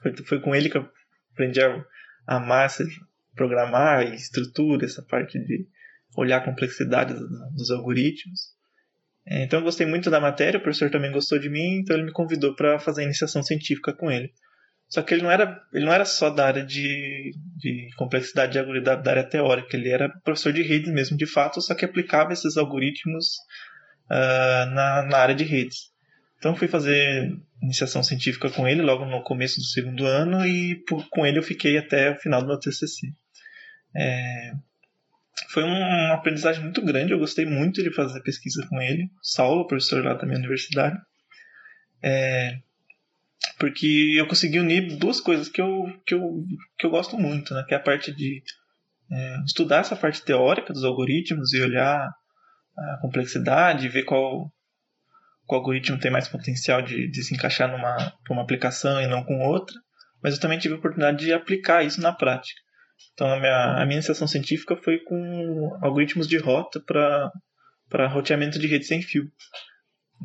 Foi, 0.01 0.15
foi 0.17 0.39
com 0.41 0.56
ele 0.56 0.69
que 0.69 0.77
eu 0.77 0.88
aprendi 1.34 1.62
a 1.62 1.86
amar 2.27 2.69
programar 3.36 4.04
e 4.04 4.15
estrutura, 4.15 4.86
essa 4.86 5.04
parte 5.04 5.39
de 5.39 5.67
olhar 6.15 6.38
a 6.38 6.45
complexidade 6.45 7.13
dos 7.56 7.71
algoritmos. 7.71 8.51
É, 9.25 9.43
então 9.43 9.60
eu 9.60 9.63
gostei 9.63 9.86
muito 9.86 10.10
da 10.10 10.19
matéria, 10.19 10.60
o 10.60 10.63
professor 10.63 10.89
também 10.89 11.12
gostou 11.12 11.39
de 11.39 11.49
mim, 11.49 11.80
então 11.80 11.95
ele 11.95 12.06
me 12.06 12.12
convidou 12.12 12.56
para 12.56 12.80
fazer 12.80 13.01
a 13.01 13.06
iniciação 13.06 13.43
científica 13.43 13.93
com 13.93 14.10
ele. 14.10 14.32
Só 14.88 15.01
que 15.01 15.13
ele 15.13 15.23
não 15.23 15.32
era, 15.32 15.62
ele 15.71 15.86
não 15.86 15.93
era 15.93 16.04
só 16.04 16.30
da 16.30 16.45
área 16.45 16.65
de, 16.65 17.32
de 17.56 17.89
complexidade 17.95 18.54
de 18.54 18.60
algoritmo, 18.60 19.01
da 19.01 19.12
área 19.12 19.23
teórica, 19.23 19.77
ele 19.77 19.89
era 19.89 20.10
professor 20.23 20.51
de 20.51 20.63
redes 20.63 20.91
mesmo, 20.91 21.15
de 21.15 21.25
fato, 21.25 21.62
só 21.62 21.73
que 21.73 21.86
aplicava 21.86 22.34
esses 22.34 22.58
algoritmos 22.58 23.38
uh, 24.12 24.65
na, 24.74 25.04
na 25.04 25.17
área 25.17 25.36
de 25.36 25.45
redes. 25.45 25.91
Então 26.38 26.56
fui 26.56 26.67
fazer 26.67 27.32
iniciação 27.62 28.04
científica 28.04 28.50
com 28.50 28.67
ele 28.67 28.82
logo 28.82 29.06
no 29.06 29.24
começo 29.24 29.58
do 29.60 29.65
segundo 29.65 30.06
ano 30.06 30.45
e 30.45 30.76
por, 30.88 31.08
com 31.10 31.26
ele 31.26 31.38
eu 31.38 31.43
fiquei 31.43 31.78
até 31.78 32.12
o 32.12 32.19
final 32.19 32.41
do 32.41 32.47
meu 32.47 32.60
TCC. 32.60 33.13
É, 33.95 34.54
foi 35.50 35.63
uma 35.63 36.13
aprendizagem 36.13 36.63
muito 36.63 36.84
grande, 36.84 37.13
eu 37.13 37.19
gostei 37.19 37.45
muito 37.45 37.84
de 37.84 37.93
fazer 37.93 38.21
pesquisa 38.21 38.65
com 38.67 38.82
ele, 38.82 39.10
Saulo, 39.21 39.67
professor 39.67 40.04
lá 40.04 40.13
da 40.13 40.26
minha 40.26 40.39
universidade, 40.39 40.97
é, 42.02 42.58
porque 43.60 44.15
eu 44.17 44.28
consegui 44.28 44.60
unir 44.60 44.97
duas 44.97 45.19
coisas 45.19 45.47
que 45.47 45.62
eu, 45.62 45.86
que 46.06 46.15
eu, 46.15 46.43
que 46.80 46.86
eu 46.86 46.89
gosto 46.89 47.17
muito, 47.17 47.54
né, 47.54 47.63
que 47.67 47.74
é 47.74 47.78
a 47.78 47.82
parte 47.82 48.12
de 48.12 48.41
é, 49.12 49.43
estudar 49.45 49.82
essa 49.82 49.95
parte 49.95 50.24
teórica 50.24 50.74
dos 50.74 50.84
algoritmos 50.84 51.54
e 51.54 51.62
olhar 51.62 52.10
a 52.77 52.97
complexidade, 53.01 53.89
ver 53.89 54.03
qual, 54.03 54.51
qual 55.45 55.60
algoritmo 55.60 55.99
tem 55.99 56.12
mais 56.12 56.27
potencial 56.27 56.81
de, 56.81 57.10
de 57.10 57.23
se 57.23 57.34
encaixar 57.34 57.69
numa 57.69 58.13
uma 58.29 58.41
aplicação 58.41 59.01
e 59.01 59.07
não 59.07 59.23
com 59.23 59.39
outra, 59.39 59.75
mas 60.23 60.36
eu 60.36 60.39
também 60.39 60.60
tive 60.60 60.75
a 60.75 60.77
oportunidade 60.77 61.25
de 61.25 61.34
aplicar 61.34 61.84
isso 61.84 62.01
na 62.01 62.13
prática. 62.13 62.60
Então 63.13 63.31
a 63.31 63.39
minha, 63.39 63.81
a 63.81 63.86
minha 63.86 63.97
iniciação 63.97 64.27
científica 64.27 64.75
foi 64.75 64.99
com 64.99 65.77
algoritmos 65.81 66.27
de 66.27 66.38
rota 66.38 66.79
para 66.86 68.07
roteamento 68.07 68.60
de 68.60 68.67
rede 68.67 68.86
sem 68.86 69.01
fio. 69.01 69.29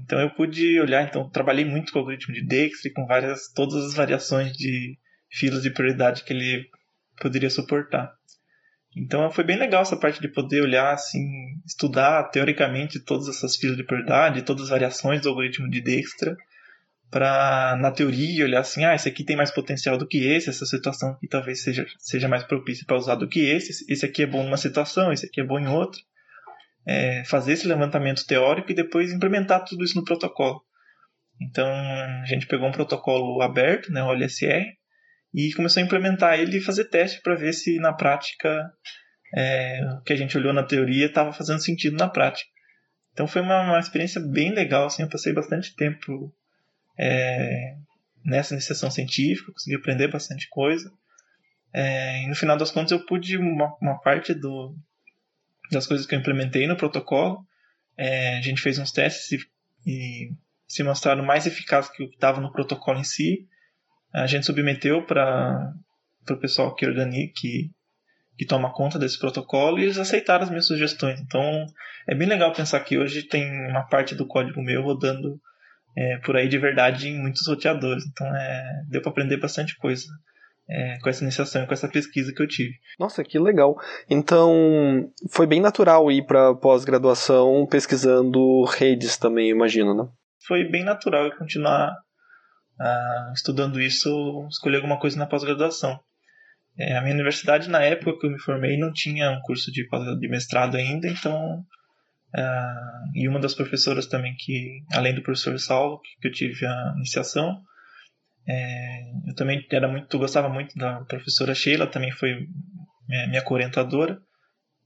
Então 0.05 0.21
eu 0.21 0.31
pude 0.31 0.79
olhar, 0.81 1.03
então 1.03 1.29
trabalhei 1.31 1.65
muito 1.65 1.93
com 1.93 1.99
o 1.99 2.03
algoritmo 2.03 2.35
de 2.35 2.47
Dijkstra 2.47 2.93
com 2.95 3.07
várias 3.07 3.51
todas 3.53 3.85
as 3.85 3.95
variações 3.95 4.53
de 4.53 4.99
filas 5.31 5.63
de 5.63 5.71
prioridade 5.71 6.23
que 6.23 6.33
ele 6.33 6.69
poderia 7.21 7.51
suportar. 7.51 8.16
Então 8.97 9.31
foi 9.31 9.45
bem 9.45 9.59
legal 9.59 9.83
essa 9.83 9.97
parte 9.97 10.21
de 10.23 10.29
poder 10.29 10.63
olhar 10.63 10.95
assim, 10.95 11.27
estudar 11.67 12.25
teoricamente 12.31 12.99
todas 12.99 13.29
essas 13.29 13.55
filas 13.55 13.77
de 13.77 13.85
prioridade, 13.85 14.41
todas 14.43 14.65
as 14.65 14.71
variações 14.71 15.21
do 15.21 15.29
algoritmo 15.29 15.69
de 15.69 15.83
Dijkstra 15.83 16.35
para 17.11 17.77
na 17.77 17.91
teoria 17.91 18.45
olhar 18.45 18.61
assim, 18.61 18.85
ah, 18.85 18.95
esse 18.95 19.09
aqui 19.09 19.23
tem 19.23 19.37
mais 19.37 19.51
potencial 19.51 19.97
do 19.99 20.09
que 20.09 20.19
esse, 20.27 20.49
essa 20.49 20.65
situação 20.65 21.11
aqui 21.11 21.29
talvez 21.29 21.63
seja, 21.63 21.87
seja 21.99 22.27
mais 22.27 22.43
propícia 22.43 22.85
para 22.87 22.97
usar 22.97 23.17
do 23.17 23.29
que 23.29 23.41
esse, 23.41 23.85
esse 23.93 24.05
aqui 24.05 24.23
é 24.23 24.27
bom 24.27 24.43
numa 24.43 24.57
situação, 24.57 25.13
esse 25.13 25.27
aqui 25.27 25.41
é 25.41 25.45
bom 25.45 25.59
em 25.59 25.69
outra. 25.69 26.01
É, 26.89 27.25
fazer 27.25 27.53
esse 27.53 27.67
levantamento 27.67 28.25
teórico 28.27 28.71
e 28.71 28.75
depois 28.75 29.13
implementar 29.13 29.65
tudo 29.65 29.85
isso 29.85 29.97
no 29.97 30.05
protocolo. 30.05 30.63
Então 31.41 31.69
a 31.69 32.25
gente 32.27 32.47
pegou 32.47 32.69
um 32.69 32.73
protocolo 32.73 33.43
aberto, 33.43 33.93
né, 33.93 34.03
o 34.03 34.13
LSR, 34.13 34.65
e 35.37 35.53
começou 35.53 35.83
a 35.83 35.85
implementar 35.85 36.41
ele 36.41 36.57
e 36.57 36.63
fazer 36.63 36.87
teste 36.87 37.21
para 37.21 37.35
ver 37.35 37.53
se 37.53 37.79
na 37.79 37.93
prática 37.93 38.73
é, 39.35 39.83
o 39.99 40.01
que 40.01 40.15
a 40.15 40.17
gente 40.17 40.35
olhou 40.39 40.51
na 40.51 40.63
teoria 40.63 41.05
estava 41.05 41.31
fazendo 41.31 41.63
sentido 41.63 41.95
na 41.95 42.09
prática. 42.09 42.49
Então 43.13 43.29
foi 43.29 43.43
uma, 43.43 43.61
uma 43.61 43.79
experiência 43.79 44.19
bem 44.19 44.55
legal, 44.55 44.87
assim, 44.87 45.03
eu 45.03 45.11
passei 45.11 45.35
bastante 45.35 45.77
tempo 45.77 46.35
é, 46.99 47.77
nessa 48.25 48.55
iniciação 48.55 48.91
científica, 48.91 49.53
consegui 49.53 49.77
aprender 49.77 50.09
bastante 50.09 50.49
coisa. 50.49 50.91
É, 51.71 52.23
e 52.23 52.27
no 52.29 52.35
final 52.35 52.57
das 52.57 52.71
contas 52.71 52.93
eu 52.93 53.05
pude 53.05 53.37
uma, 53.37 53.77
uma 53.83 54.01
parte 54.01 54.33
do, 54.33 54.75
das 55.71 55.87
coisas 55.87 56.07
que 56.07 56.15
eu 56.15 56.19
implementei 56.19 56.67
no 56.67 56.79
protocolo. 56.79 57.47
É, 57.95 58.39
a 58.39 58.41
gente 58.41 58.63
fez 58.63 58.79
uns 58.79 58.91
testes 58.91 59.33
e, 59.33 59.47
e 59.87 60.33
se 60.67 60.83
mostraram 60.83 61.23
mais 61.23 61.47
eficazes 61.47 61.91
que 61.91 62.03
o 62.03 62.09
que 62.09 62.15
estava 62.15 62.41
no 62.41 62.51
protocolo 62.51 62.99
em 62.99 63.05
si. 63.05 63.47
A 64.13 64.27
gente 64.27 64.47
submeteu 64.47 65.05
para 65.05 65.73
o 66.31 66.37
pessoal 66.37 66.75
que 66.75 66.87
organiza, 66.87 67.33
que, 67.35 67.71
que 68.37 68.47
toma 68.47 68.73
conta 68.73 68.99
desse 68.99 69.19
protocolo 69.19 69.79
e 69.79 69.85
eles 69.85 69.99
aceitaram 69.99 70.45
as 70.45 70.51
minhas 70.51 70.67
sugestões. 70.67 71.21
Então 71.21 71.67
é 72.09 72.15
bem 72.15 72.29
legal 72.29 72.53
pensar 72.53 72.81
que 72.81 72.99
hoje 72.99 73.23
tem 73.23 73.45
uma 73.69 73.87
parte 73.87 74.15
do 74.15 74.27
código 74.27 74.63
meu 74.63 74.83
rodando 74.83 75.39
é, 75.97 76.19
por 76.19 76.37
aí 76.37 76.49
de 76.49 76.59
verdade 76.59 77.09
em 77.09 77.21
muitos 77.21 77.47
roteadores. 77.47 78.05
Então 78.07 78.27
é, 78.35 78.83
deu 78.89 79.01
para 79.01 79.11
aprender 79.11 79.39
bastante 79.39 79.77
coisa. 79.77 80.07
É, 80.69 80.99
com 81.01 81.09
essa 81.09 81.23
iniciação 81.23 81.63
e 81.63 81.67
com 81.69 81.73
essa 81.73 81.87
pesquisa 81.87 82.33
que 82.35 82.43
eu 82.43 82.49
tive. 82.49 82.75
Nossa, 82.99 83.23
que 83.23 83.39
legal. 83.39 83.77
Então, 84.11 85.09
foi 85.31 85.47
bem 85.47 85.61
natural 85.61 86.11
ir 86.11 86.27
para 86.27 86.57
pós-graduação 86.57 87.65
pesquisando 87.71 88.65
redes 88.65 89.17
também, 89.17 89.49
imagino, 89.49 89.95
né? 89.95 90.09
Foi 90.45 90.65
bem 90.65 90.83
natural 90.83 91.27
eu 91.27 91.37
continuar 91.37 91.95
uh, 92.81 93.33
estudando 93.33 93.81
isso, 93.81 94.47
escolher 94.51 94.77
alguma 94.77 94.99
coisa 94.99 95.19
na 95.19 95.27
pós-graduação. 95.27 95.99
É, 96.79 96.97
a 96.97 97.01
minha 97.01 97.15
universidade, 97.15 97.71
na 97.71 97.83
época 97.83 98.19
que 98.19 98.27
eu 98.27 98.31
me 98.31 98.39
formei, 98.39 98.79
não 98.79 98.93
tinha 98.93 99.31
um 99.31 99.41
curso 99.41 99.73
de, 99.73 99.87
de 100.19 100.29
mestrado 100.29 100.77
ainda, 100.77 101.09
então 101.09 101.65
Uh, 102.35 103.11
e 103.15 103.29
uma 103.29 103.41
das 103.41 103.55
professoras 103.55 104.07
também 104.07 104.35
que, 104.37 104.83
além 104.93 105.15
do 105.15 105.23
professor 105.23 105.59
Saulo, 105.59 106.01
que 106.21 106.29
eu 106.29 106.33
tive 106.33 106.67
a 106.67 106.93
iniciação, 106.97 107.63
é, 108.47 109.01
eu 109.29 109.35
também 109.35 109.67
era 109.73 109.89
muito, 109.89 110.19
gostava 110.19 110.49
muito 110.49 110.77
da 110.77 111.01
professora 111.05 111.55
Sheila, 111.55 111.87
também 111.87 112.13
foi 112.13 112.47
minha, 113.09 113.27
minha 113.29 113.45
orientadora 113.49 114.21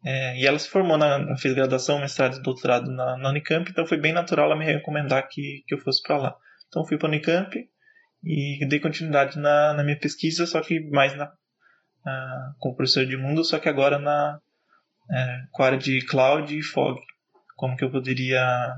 é, 0.04 0.38
e 0.38 0.46
ela 0.46 0.58
se 0.58 0.68
formou 0.68 0.96
na, 0.96 1.36
fez 1.36 1.52
graduação, 1.54 2.00
mestrado 2.00 2.36
e 2.38 2.42
doutorado 2.42 2.90
na, 2.90 3.18
na, 3.18 3.30
Unicamp, 3.30 3.68
então 3.70 3.86
foi 3.86 3.98
bem 3.98 4.12
natural 4.12 4.46
ela 4.46 4.56
me 4.56 4.64
recomendar 4.64 5.28
que, 5.28 5.62
que 5.66 5.74
eu 5.74 5.78
fosse 5.78 6.02
para 6.02 6.16
lá. 6.16 6.36
Então 6.68 6.86
fui 6.86 6.96
para 6.96 7.08
a 7.08 7.10
Unicamp 7.10 7.54
e 8.22 8.64
dei 8.66 8.80
continuidade 8.80 9.38
na, 9.38 9.74
na 9.74 9.82
minha 9.82 9.98
pesquisa, 9.98 10.46
só 10.46 10.60
que 10.60 10.80
mais 10.90 11.16
na, 11.16 11.32
com 12.58 12.70
o 12.70 12.74
professor 12.76 13.06
de 13.06 13.16
mundo, 13.16 13.44
só 13.44 13.58
que 13.58 13.68
agora 13.68 13.98
na 13.98 14.38
é, 15.10 15.42
com 15.50 15.62
a 15.62 15.66
área 15.66 15.78
de 15.78 16.04
cloud 16.06 16.56
e 16.56 16.62
fog 16.62 17.00
como 17.56 17.76
que 17.76 17.84
eu 17.84 17.90
poderia 17.90 18.76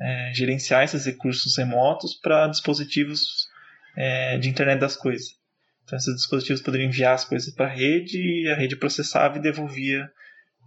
é, 0.00 0.32
gerenciar 0.34 0.84
esses 0.84 1.06
recursos 1.06 1.56
remotos 1.56 2.14
para 2.14 2.48
dispositivos 2.48 3.48
é, 3.96 4.36
de 4.38 4.48
internet 4.48 4.78
das 4.78 4.96
coisas. 4.96 5.38
Então, 5.84 5.96
esses 5.96 6.14
dispositivos 6.16 6.62
poderiam 6.62 6.88
enviar 6.88 7.14
as 7.14 7.24
coisas 7.24 7.52
para 7.54 7.66
a 7.66 7.70
rede 7.70 8.18
e 8.18 8.48
a 8.48 8.54
rede 8.54 8.76
processava 8.76 9.38
e 9.38 9.42
devolvia 9.42 10.10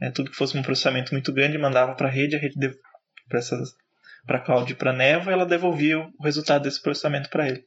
é, 0.02 0.10
tudo 0.10 0.32
que 0.32 0.36
fosse 0.36 0.58
um 0.58 0.64
processamento 0.64 1.14
muito 1.14 1.32
grande, 1.32 1.58
mandava 1.58 1.96
para 1.96 2.08
a 2.08 2.12
rede, 2.12 2.36
a 2.36 2.40
rede 2.40 2.58
para 4.26 4.38
a 4.38 4.42
cloud 4.42 4.72
e 4.72 4.76
para 4.76 4.92
Neva, 4.92 5.32
ela 5.32 5.46
devolvia 5.46 6.00
o 6.00 6.24
resultado 6.24 6.64
desse 6.64 6.82
processamento 6.82 7.30
para 7.30 7.48
ele. 7.48 7.64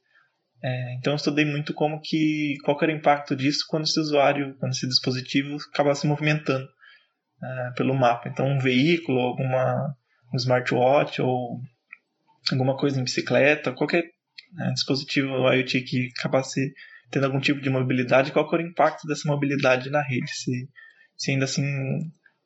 É, 0.62 0.94
então 0.94 1.12
eu 1.12 1.16
estudei 1.16 1.44
muito 1.44 1.74
como 1.74 2.00
que 2.00 2.54
qual 2.64 2.78
era 2.82 2.92
o 2.92 2.96
impacto 2.96 3.36
disso 3.36 3.64
quando 3.68 3.84
esse 3.84 4.00
usuário, 4.00 4.56
quando 4.58 4.72
esse 4.72 4.88
dispositivo 4.88 5.56
acabava 5.72 5.94
se 5.94 6.06
movimentando 6.06 6.66
é, 7.42 7.70
pelo 7.76 7.94
mapa. 7.94 8.28
Então, 8.28 8.46
um 8.46 8.58
veículo, 8.58 9.20
alguma 9.20 9.94
um 10.32 10.36
smartwatch 10.36 11.22
ou 11.22 11.60
alguma 12.50 12.76
coisa 12.76 13.00
em 13.00 13.04
bicicleta, 13.04 13.72
qualquer 13.72 14.04
né, 14.52 14.72
dispositivo 14.72 15.48
IoT 15.52 15.82
que 15.82 16.08
acabasse 16.18 16.72
tendo 17.10 17.26
algum 17.26 17.40
tipo 17.40 17.60
de 17.60 17.70
mobilidade, 17.70 18.32
qual 18.32 18.48
era 18.52 18.62
o 18.62 18.66
impacto 18.66 19.06
dessa 19.06 19.28
mobilidade 19.28 19.90
na 19.90 20.02
rede? 20.02 20.30
Se, 20.32 20.68
se 21.16 21.30
ainda 21.30 21.44
assim, 21.44 21.64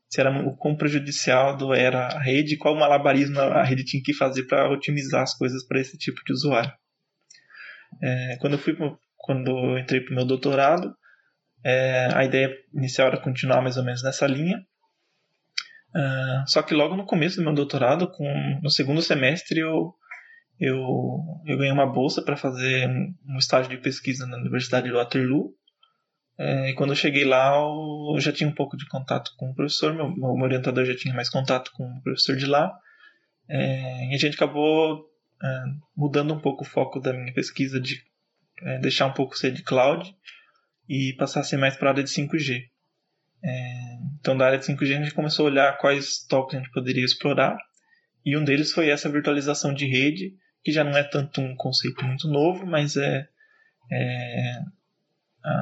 se 0.08 0.20
era 0.20 0.30
o 0.46 0.56
quão 0.56 0.76
prejudicial 0.76 1.56
do 1.56 1.72
era 1.72 2.08
a 2.08 2.20
rede, 2.20 2.58
qual 2.58 2.76
malabarismo 2.76 3.40
a 3.40 3.62
rede 3.62 3.84
tinha 3.84 4.02
que 4.02 4.12
fazer 4.12 4.44
para 4.44 4.70
otimizar 4.70 5.22
as 5.22 5.34
coisas 5.34 5.66
para 5.66 5.80
esse 5.80 5.96
tipo 5.96 6.20
de 6.26 6.32
usuário. 6.32 6.72
É, 8.02 8.36
quando 8.40 8.54
eu 8.54 8.58
fui 8.58 8.76
quando 9.16 9.50
eu 9.50 9.78
entrei 9.78 10.00
para 10.00 10.12
o 10.12 10.16
meu 10.16 10.24
doutorado, 10.24 10.94
é, 11.64 12.08
a 12.14 12.24
ideia 12.24 12.54
inicial 12.74 13.08
era 13.08 13.20
continuar 13.20 13.60
mais 13.60 13.76
ou 13.76 13.84
menos 13.84 14.02
nessa 14.02 14.26
linha, 14.26 14.64
Uh, 15.90 16.48
só 16.48 16.62
que 16.62 16.72
logo 16.72 16.96
no 16.96 17.04
começo 17.04 17.36
do 17.36 17.42
meu 17.42 17.52
doutorado, 17.52 18.08
com, 18.08 18.60
no 18.62 18.70
segundo 18.70 19.02
semestre, 19.02 19.58
eu, 19.60 19.92
eu, 20.58 20.78
eu 21.46 21.58
ganhei 21.58 21.72
uma 21.72 21.86
bolsa 21.86 22.22
para 22.22 22.36
fazer 22.36 22.88
um 22.88 23.38
estágio 23.38 23.70
de 23.70 23.78
pesquisa 23.78 24.26
na 24.26 24.36
Universidade 24.36 24.86
de 24.86 24.92
Waterloo. 24.92 25.52
Uh, 26.38 26.66
e 26.66 26.74
quando 26.74 26.90
eu 26.90 26.96
cheguei 26.96 27.24
lá, 27.24 27.54
eu 27.56 28.20
já 28.20 28.32
tinha 28.32 28.48
um 28.48 28.54
pouco 28.54 28.76
de 28.76 28.86
contato 28.86 29.32
com 29.36 29.50
o 29.50 29.54
professor, 29.54 29.92
meu, 29.92 30.08
meu 30.14 30.30
orientador 30.30 30.84
já 30.84 30.96
tinha 30.96 31.12
mais 31.12 31.28
contato 31.28 31.70
com 31.72 31.84
o 31.84 32.02
professor 32.02 32.36
de 32.36 32.46
lá. 32.46 32.68
Uh, 33.48 34.10
e 34.10 34.14
a 34.14 34.18
gente 34.18 34.36
acabou 34.36 35.09
mudando 35.96 36.34
um 36.34 36.40
pouco 36.40 36.62
o 36.62 36.66
foco 36.66 37.00
da 37.00 37.12
minha 37.12 37.32
pesquisa 37.32 37.80
de 37.80 38.02
deixar 38.80 39.06
um 39.06 39.12
pouco 39.12 39.36
ser 39.36 39.52
de 39.52 39.62
cloud 39.62 40.14
e 40.88 41.14
passar 41.14 41.40
a 41.40 41.44
ser 41.44 41.56
mais 41.56 41.76
para 41.76 41.90
a 41.90 41.92
área 41.92 42.04
de 42.04 42.10
5G. 42.10 42.64
É, 43.42 43.98
então, 44.18 44.36
da 44.36 44.46
área 44.46 44.58
de 44.58 44.66
5G, 44.66 44.82
a 44.82 45.02
gente 45.02 45.14
começou 45.14 45.46
a 45.46 45.50
olhar 45.50 45.78
quais 45.78 46.26
tópicos 46.26 46.56
a 46.56 46.58
gente 46.58 46.72
poderia 46.72 47.04
explorar, 47.04 47.56
e 48.24 48.36
um 48.36 48.44
deles 48.44 48.72
foi 48.72 48.90
essa 48.90 49.08
virtualização 49.08 49.72
de 49.72 49.86
rede, 49.86 50.34
que 50.62 50.72
já 50.72 50.84
não 50.84 50.96
é 50.96 51.02
tanto 51.02 51.40
um 51.40 51.56
conceito 51.56 52.04
muito 52.04 52.28
novo, 52.28 52.66
mas 52.66 52.96
é, 52.96 53.26
é 53.90 54.62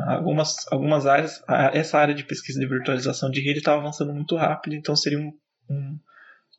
algumas, 0.06 0.66
algumas 0.72 1.06
áreas, 1.06 1.42
essa 1.72 1.98
área 1.98 2.14
de 2.14 2.24
pesquisa 2.24 2.58
de 2.58 2.66
virtualização 2.66 3.30
de 3.30 3.40
rede 3.40 3.58
estava 3.58 3.80
avançando 3.80 4.12
muito 4.12 4.34
rápido, 4.34 4.74
então 4.74 4.96
seria 4.96 5.20
um, 5.20 5.32
um 5.70 5.98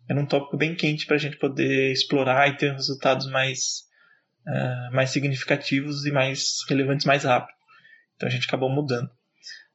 era 0.10 0.19
um 0.19 0.26
tópico 0.26 0.58
bem 0.58 0.76
quente 0.76 1.06
para 1.06 1.15
a 1.15 1.19
gente 1.19 1.38
poder 1.38 1.91
explorar 1.91 2.50
e 2.50 2.58
ter 2.58 2.74
resultados 2.74 3.30
mais, 3.30 3.84
uh, 4.48 4.93
mais 4.93 5.12
significativos 5.12 6.06
e 6.06 6.12
mais 6.12 6.65
relevantes 6.67 7.06
mais 7.06 7.24
rápido. 7.24 7.56
Então 8.15 8.28
a 8.28 8.32
gente 8.32 8.48
acabou 8.48 8.69
mudando. 8.69 9.08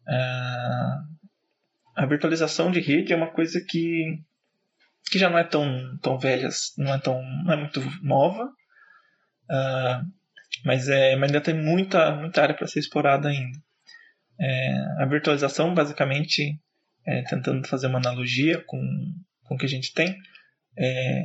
Uh, 0.06 1.14
a 1.94 2.04
virtualização 2.06 2.72
de 2.72 2.80
rede 2.80 3.12
é 3.12 3.16
uma 3.16 3.30
coisa 3.30 3.64
que, 3.64 4.20
que 5.08 5.20
já 5.20 5.30
não 5.30 5.38
é 5.38 5.44
tão, 5.44 5.96
tão 6.02 6.18
velha, 6.18 6.48
não 6.76 6.92
é, 6.92 6.98
tão, 6.98 7.22
não 7.44 7.52
é 7.52 7.56
muito 7.56 7.80
nova, 8.02 8.46
uh, 9.44 10.12
mas, 10.64 10.88
é, 10.88 11.14
mas 11.14 11.30
ainda 11.30 11.40
tem 11.40 11.54
muita, 11.54 12.10
muita 12.16 12.42
área 12.42 12.56
para 12.56 12.66
ser 12.66 12.80
explorada 12.80 13.28
ainda. 13.28 13.56
É, 14.40 15.02
a 15.02 15.06
virtualização, 15.06 15.72
basicamente, 15.72 16.58
é, 17.06 17.22
tentando 17.22 17.66
fazer 17.68 17.86
uma 17.86 17.98
analogia 17.98 18.60
com, 18.66 18.80
com 19.44 19.54
o 19.54 19.58
que 19.58 19.66
a 19.66 19.68
gente 19.68 19.92
tem, 19.92 20.16
é, 20.76 21.22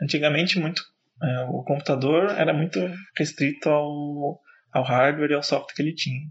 antigamente 0.00 0.58
muito 0.58 0.82
é, 1.22 1.40
o 1.44 1.62
computador 1.62 2.30
era 2.30 2.52
muito 2.52 2.80
restrito 3.16 3.68
ao, 3.68 4.40
ao 4.72 4.82
hardware 4.82 5.30
e 5.30 5.34
ao 5.34 5.42
software 5.42 5.74
que 5.74 5.82
ele 5.82 5.94
tinha. 5.94 6.26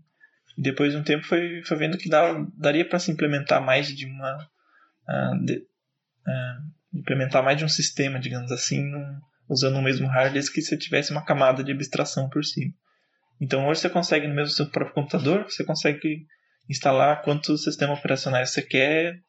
E 0.57 0.61
depois 0.61 0.91
de 0.91 0.97
um 0.97 1.03
tempo 1.03 1.23
foi, 1.23 1.63
foi 1.63 1.77
vendo 1.77 1.97
que 1.97 2.09
daria 2.09 2.87
para 2.87 2.99
se 2.99 3.09
implementar 3.09 3.63
mais 3.63 3.87
de 3.87 4.05
uma 4.05 4.49
uh, 5.07 5.45
de, 5.45 5.59
uh, 5.59 6.99
implementar 6.99 7.41
mais 7.41 7.57
de 7.57 7.63
um 7.63 7.69
sistema, 7.69 8.19
digamos 8.19 8.51
assim, 8.51 8.83
num, 8.83 9.17
usando 9.47 9.77
o 9.77 9.81
mesmo 9.81 10.07
hardware 10.07 10.51
que 10.51 10.61
se 10.61 10.77
tivesse 10.77 11.11
uma 11.11 11.23
camada 11.23 11.63
de 11.63 11.71
abstração 11.71 12.29
por 12.29 12.43
cima. 12.43 12.73
Então 13.39 13.67
hoje 13.67 13.79
você 13.79 13.89
consegue 13.89 14.27
no 14.27 14.35
mesmo 14.35 14.53
seu 14.53 14.69
próprio 14.69 14.93
computador, 14.93 15.45
você 15.45 15.63
consegue 15.63 16.25
instalar 16.69 17.21
quantos 17.21 17.63
sistemas 17.63 17.97
operacionais 17.97 18.49
você 18.49 18.61
quer 18.61 19.21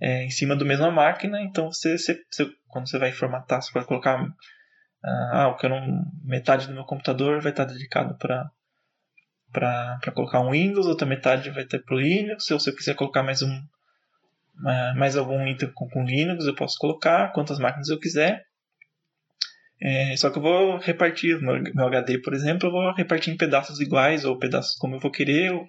é, 0.00 0.24
em 0.24 0.30
cima 0.30 0.56
do 0.56 0.66
mesma 0.66 0.90
máquina. 0.90 1.40
Então 1.42 1.70
você, 1.70 1.98
você, 1.98 2.20
você, 2.30 2.46
quando 2.68 2.88
você 2.88 2.98
vai 2.98 3.12
formatar, 3.12 3.62
você 3.62 3.72
pode 3.72 3.86
colocar 3.86 4.26
ah, 5.04 5.48
eu 5.50 5.56
quero 5.56 5.74
um, 5.74 6.04
metade 6.24 6.66
do 6.66 6.74
meu 6.74 6.84
computador 6.84 7.40
vai 7.40 7.52
estar 7.52 7.64
dedicado 7.64 8.16
para 8.18 8.50
para 9.52 9.98
colocar 10.12 10.40
um 10.40 10.50
Windows, 10.50 10.86
outra 10.86 11.06
metade 11.06 11.48
vai 11.50 11.64
ter 11.64 11.82
para 11.82 11.94
o 11.94 12.00
Linux. 12.00 12.50
Ou 12.50 12.60
se 12.60 12.68
eu 12.68 12.74
quiser 12.74 12.94
colocar 12.94 13.22
mais 13.22 13.42
um 13.42 13.62
mais 14.96 15.16
algum 15.16 15.46
item 15.46 15.70
com, 15.74 15.88
com 15.88 16.04
Linux, 16.04 16.46
eu 16.46 16.54
posso 16.54 16.78
colocar 16.78 17.32
quantas 17.32 17.58
máquinas 17.58 17.88
eu 17.88 17.98
quiser. 17.98 18.44
É, 19.80 20.16
só 20.16 20.30
que 20.30 20.38
eu 20.38 20.42
vou 20.42 20.78
repartir 20.78 21.38
meu, 21.40 21.62
meu 21.74 21.86
HD, 21.86 22.18
por 22.18 22.32
exemplo, 22.32 22.68
eu 22.68 22.72
vou 22.72 22.92
repartir 22.94 23.32
em 23.32 23.36
pedaços 23.36 23.78
iguais 23.78 24.24
ou 24.24 24.38
pedaços 24.38 24.74
como 24.76 24.96
eu 24.96 25.00
vou 25.00 25.10
querer, 25.10 25.52
ou 25.52 25.66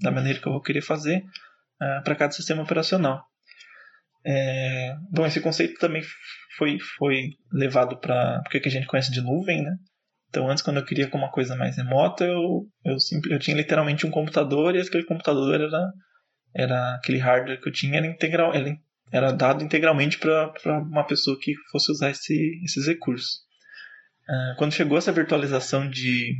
da 0.00 0.12
maneira 0.12 0.38
que 0.38 0.46
eu 0.46 0.52
vou 0.52 0.62
querer 0.62 0.80
fazer 0.80 1.18
uh, 1.18 1.84
ah, 1.84 2.02
para 2.04 2.14
cada 2.14 2.32
sistema 2.32 2.62
operacional. 2.62 3.26
É, 4.24 4.94
bom, 5.10 5.26
esse 5.26 5.40
conceito 5.40 5.78
também 5.78 6.02
foi, 6.56 6.78
foi 6.98 7.30
levado 7.52 7.98
para 7.98 8.42
o 8.46 8.50
que 8.50 8.68
a 8.68 8.70
gente 8.70 8.86
conhece 8.86 9.10
de 9.10 9.20
nuvem, 9.20 9.62
né? 9.62 9.76
Então, 10.28 10.48
antes, 10.48 10.62
quando 10.62 10.78
eu 10.78 10.84
queria 10.84 11.10
uma 11.12 11.30
coisa 11.30 11.54
mais 11.54 11.76
remota, 11.76 12.24
eu, 12.24 12.66
eu, 12.84 12.96
eu 13.30 13.38
tinha 13.38 13.56
literalmente 13.56 14.06
um 14.06 14.10
computador 14.10 14.74
e 14.74 14.80
aquele 14.80 15.04
computador 15.04 15.60
era, 15.60 15.92
era 16.54 16.94
aquele 16.94 17.18
hardware 17.18 17.60
que 17.60 17.68
eu 17.68 17.72
tinha 17.72 17.98
era 17.98 18.06
integral, 18.06 18.54
era, 18.54 18.74
era 19.12 19.30
dado 19.30 19.62
integralmente 19.62 20.18
para 20.18 20.78
uma 20.78 21.04
pessoa 21.04 21.38
que 21.38 21.54
fosse 21.70 21.92
usar 21.92 22.10
esse, 22.10 22.60
esses 22.64 22.86
recursos. 22.86 23.40
Uh, 24.26 24.56
quando 24.56 24.72
chegou 24.72 24.96
essa 24.96 25.12
virtualização 25.12 25.88
de 25.90 26.34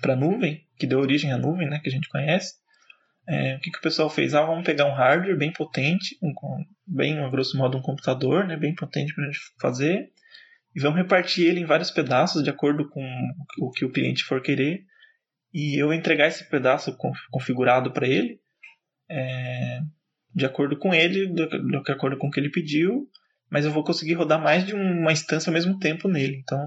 para 0.00 0.14
nuvem, 0.14 0.64
que 0.78 0.86
deu 0.86 1.00
origem 1.00 1.32
à 1.32 1.38
nuvem, 1.38 1.68
né, 1.68 1.80
que 1.80 1.88
a 1.88 1.92
gente 1.92 2.08
conhece, 2.08 2.54
é, 3.28 3.56
o 3.56 3.60
que, 3.60 3.70
que 3.70 3.78
o 3.78 3.82
pessoal 3.82 4.08
fez? 4.08 4.34
Ah, 4.34 4.44
vamos 4.44 4.64
pegar 4.64 4.84
um 4.86 4.94
hardware 4.94 5.36
bem 5.36 5.52
potente, 5.52 6.16
um, 6.22 6.32
bem, 6.86 7.18
a 7.18 7.28
grosso 7.28 7.56
modo, 7.56 7.76
um 7.76 7.82
computador, 7.82 8.46
né, 8.46 8.56
bem 8.56 8.74
potente 8.74 9.14
para 9.14 9.24
a 9.24 9.26
gente 9.26 9.40
fazer, 9.60 10.10
e 10.74 10.80
vamos 10.80 10.98
repartir 10.98 11.46
ele 11.46 11.60
em 11.60 11.66
vários 11.66 11.90
pedaços 11.90 12.42
de 12.42 12.50
acordo 12.50 12.88
com 12.88 13.02
o 13.58 13.70
que 13.70 13.84
o 13.84 13.90
cliente 13.90 14.24
for 14.24 14.40
querer, 14.40 14.84
e 15.52 15.80
eu 15.80 15.92
entregar 15.92 16.28
esse 16.28 16.48
pedaço 16.48 16.96
configurado 17.30 17.90
para 17.92 18.06
ele, 18.06 18.38
é, 19.10 19.80
de 20.34 20.44
acordo 20.44 20.78
com 20.78 20.94
ele, 20.94 21.26
de, 21.28 21.46
de 21.46 21.92
acordo 21.92 22.18
com 22.18 22.28
o 22.28 22.30
que 22.30 22.38
ele 22.38 22.50
pediu, 22.50 23.08
mas 23.50 23.64
eu 23.64 23.70
vou 23.70 23.82
conseguir 23.82 24.14
rodar 24.14 24.40
mais 24.40 24.66
de 24.66 24.74
uma 24.74 25.12
instância 25.12 25.50
ao 25.50 25.54
mesmo 25.54 25.78
tempo 25.78 26.08
nele. 26.08 26.40
Então, 26.42 26.60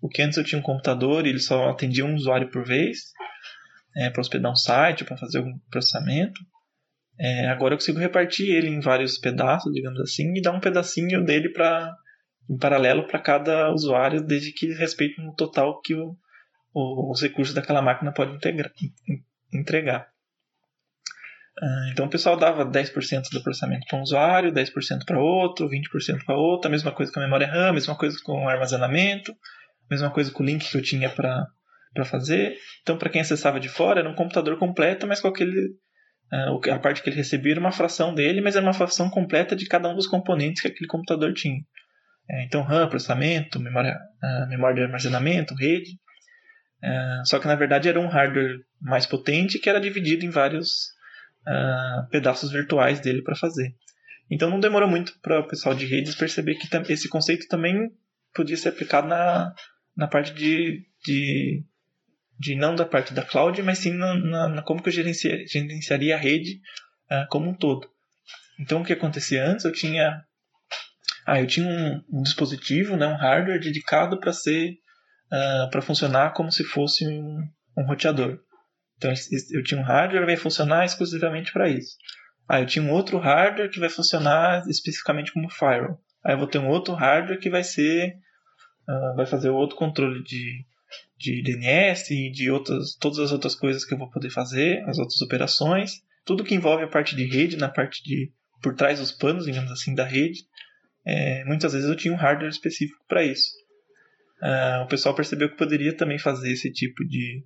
o 0.00 0.08
que 0.08 0.22
antes 0.22 0.36
eu 0.36 0.44
tinha 0.44 0.58
um 0.58 0.62
computador 0.62 1.24
e 1.24 1.28
ele 1.28 1.38
só 1.38 1.68
atendia 1.68 2.04
um 2.04 2.14
usuário 2.14 2.50
por 2.50 2.64
vez, 2.64 3.12
é, 3.96 4.10
para 4.10 4.20
hospedar 4.20 4.50
um 4.50 4.56
site, 4.56 5.04
para 5.04 5.16
fazer 5.16 5.38
algum 5.38 5.58
processamento. 5.70 6.40
É, 7.18 7.46
agora 7.48 7.74
eu 7.74 7.78
consigo 7.78 7.98
repartir 7.98 8.48
ele 8.48 8.68
em 8.68 8.80
vários 8.80 9.18
pedaços, 9.18 9.72
digamos 9.72 10.00
assim, 10.00 10.32
e 10.34 10.42
dar 10.42 10.52
um 10.52 10.60
pedacinho 10.60 11.24
dele 11.24 11.50
para 11.50 11.94
em 12.50 12.58
paralelo 12.58 13.06
para 13.06 13.20
cada 13.20 13.72
usuário, 13.72 14.20
desde 14.22 14.52
que 14.52 14.72
respeite 14.74 15.20
no 15.22 15.34
total 15.34 15.80
que 15.80 15.94
o, 15.94 16.16
o, 16.74 17.12
os 17.12 17.22
recursos 17.22 17.54
daquela 17.54 17.80
máquina 17.80 18.12
podem 18.12 18.38
entregar. 19.52 20.08
Ah, 21.60 21.88
então 21.92 22.06
o 22.06 22.10
pessoal 22.10 22.36
dava 22.36 22.64
10% 22.64 23.30
do 23.30 23.42
processamento 23.42 23.86
para 23.86 23.98
um 23.98 24.02
usuário, 24.02 24.52
10% 24.52 25.04
para 25.06 25.20
outro, 25.20 25.68
20% 25.68 26.24
para 26.24 26.36
outro, 26.36 26.68
a 26.68 26.70
mesma 26.70 26.92
coisa 26.92 27.12
com 27.12 27.20
a 27.20 27.22
memória 27.22 27.46
RAM, 27.46 27.68
a 27.68 27.72
mesma 27.72 27.96
coisa 27.96 28.18
com 28.24 28.44
o 28.44 28.48
armazenamento, 28.48 29.32
a 29.32 29.94
mesma 29.94 30.10
coisa 30.10 30.30
com 30.32 30.42
o 30.42 30.46
link 30.46 30.68
que 30.68 30.76
eu 30.76 30.82
tinha 30.82 31.10
para 31.10 31.46
para 31.92 32.04
fazer. 32.04 32.56
Então, 32.82 32.96
para 32.96 33.10
quem 33.10 33.20
acessava 33.20 33.60
de 33.60 33.68
fora, 33.68 34.00
era 34.00 34.08
um 34.08 34.14
computador 34.14 34.58
completo, 34.58 35.06
mas 35.06 35.20
com 35.20 35.28
aquele 35.28 35.68
uh, 36.32 36.70
a 36.70 36.78
parte 36.78 37.02
que 37.02 37.08
ele 37.08 37.16
recebia 37.16 37.52
era 37.52 37.60
uma 37.60 37.72
fração 37.72 38.14
dele, 38.14 38.40
mas 38.40 38.56
era 38.56 38.64
uma 38.64 38.72
fração 38.72 39.10
completa 39.10 39.54
de 39.54 39.66
cada 39.66 39.88
um 39.88 39.94
dos 39.94 40.06
componentes 40.06 40.62
que 40.62 40.68
aquele 40.68 40.86
computador 40.86 41.32
tinha. 41.32 41.60
É, 42.30 42.44
então, 42.44 42.62
RAM, 42.62 42.88
processamento, 42.88 43.60
memória, 43.60 43.98
uh, 44.22 44.48
memória 44.48 44.76
de 44.76 44.82
armazenamento, 44.82 45.54
rede. 45.54 45.98
Só 47.24 47.38
que 47.38 47.46
na 47.46 47.54
verdade 47.54 47.88
era 47.88 48.00
um 48.00 48.08
hardware 48.08 48.58
mais 48.80 49.06
potente 49.06 49.60
que 49.60 49.70
era 49.70 49.80
dividido 49.80 50.24
em 50.26 50.30
vários 50.30 50.90
pedaços 52.10 52.50
virtuais 52.50 52.98
dele 52.98 53.22
para 53.22 53.36
fazer. 53.36 53.72
Então 54.28 54.50
não 54.50 54.58
demorou 54.58 54.88
muito 54.88 55.12
para 55.20 55.38
o 55.38 55.46
pessoal 55.46 55.76
de 55.76 55.86
redes 55.86 56.16
perceber 56.16 56.56
que 56.56 56.92
esse 56.92 57.08
conceito 57.08 57.46
também 57.46 57.88
podia 58.34 58.56
ser 58.56 58.70
aplicado 58.70 59.06
na, 59.06 59.54
na 59.96 60.08
parte 60.08 60.32
de, 60.34 60.84
de 61.04 61.64
de 62.42 62.56
não 62.56 62.74
da 62.74 62.84
parte 62.84 63.14
da 63.14 63.22
cloud, 63.22 63.62
mas 63.62 63.78
sim 63.78 63.92
na, 63.92 64.14
na, 64.14 64.48
na 64.48 64.62
como 64.62 64.82
que 64.82 64.88
eu 64.88 64.92
gerenciaria, 64.92 66.16
a 66.16 66.18
rede 66.18 66.60
uh, 67.08 67.26
como 67.30 67.48
um 67.48 67.54
todo. 67.54 67.88
Então 68.58 68.82
o 68.82 68.84
que 68.84 68.92
acontecia 68.92 69.46
antes, 69.46 69.64
eu 69.64 69.72
tinha 69.72 70.24
ah, 71.24 71.40
eu 71.40 71.46
tinha 71.46 71.64
um, 71.64 72.18
um 72.18 72.22
dispositivo, 72.22 72.96
né, 72.96 73.06
um 73.06 73.16
hardware 73.16 73.60
dedicado 73.60 74.18
para 74.18 74.32
ser 74.32 74.72
uh, 75.32 75.62
ah, 75.62 75.68
para 75.70 75.80
funcionar 75.80 76.32
como 76.32 76.50
se 76.50 76.64
fosse 76.64 77.06
um, 77.06 77.48
um 77.78 77.86
roteador. 77.86 78.40
Então 78.96 79.12
eu 79.52 79.62
tinha 79.62 79.80
um 79.80 79.84
hardware 79.84 80.22
que 80.22 80.26
vai 80.26 80.36
funcionar 80.36 80.84
exclusivamente 80.84 81.52
para 81.52 81.68
isso. 81.68 81.96
Ah, 82.48 82.60
eu 82.60 82.66
tinha 82.66 82.84
um 82.84 82.90
outro 82.90 83.18
hardware 83.18 83.70
que 83.70 83.78
vai 83.78 83.88
funcionar 83.88 84.64
especificamente 84.68 85.32
como 85.32 85.48
firewall. 85.48 86.00
Aí 86.24 86.34
eu 86.34 86.38
vou 86.38 86.48
ter 86.48 86.58
um 86.58 86.68
outro 86.68 86.92
hardware 86.94 87.38
que 87.38 87.50
vai 87.50 87.62
ser 87.62 88.16
uh, 88.88 89.14
vai 89.14 89.26
fazer 89.26 89.50
outro 89.50 89.76
controle 89.76 90.24
de 90.24 90.66
de 91.16 91.42
DNS 91.42 92.10
e 92.10 92.30
de 92.30 92.50
outras, 92.50 92.94
todas 92.96 93.18
as 93.18 93.32
outras 93.32 93.54
coisas 93.54 93.84
que 93.84 93.94
eu 93.94 93.98
vou 93.98 94.10
poder 94.10 94.30
fazer, 94.30 94.82
as 94.88 94.98
outras 94.98 95.20
operações, 95.22 96.02
tudo 96.24 96.44
que 96.44 96.54
envolve 96.54 96.84
a 96.84 96.88
parte 96.88 97.14
de 97.16 97.24
rede, 97.24 97.56
na 97.56 97.68
parte 97.68 98.02
de 98.02 98.32
por 98.62 98.74
trás 98.74 98.98
dos 98.98 99.10
panos, 99.10 99.44
digamos 99.44 99.70
assim, 99.70 99.94
da 99.94 100.04
rede. 100.04 100.40
É, 101.04 101.44
muitas 101.44 101.72
vezes 101.72 101.88
eu 101.88 101.96
tinha 101.96 102.14
um 102.14 102.16
hardware 102.16 102.50
específico 102.50 103.04
para 103.08 103.24
isso. 103.24 103.50
Uh, 104.40 104.82
o 104.82 104.88
pessoal 104.88 105.14
percebeu 105.14 105.48
que 105.48 105.56
poderia 105.56 105.96
também 105.96 106.18
fazer 106.18 106.52
esse 106.52 106.72
tipo 106.72 107.04
de, 107.04 107.44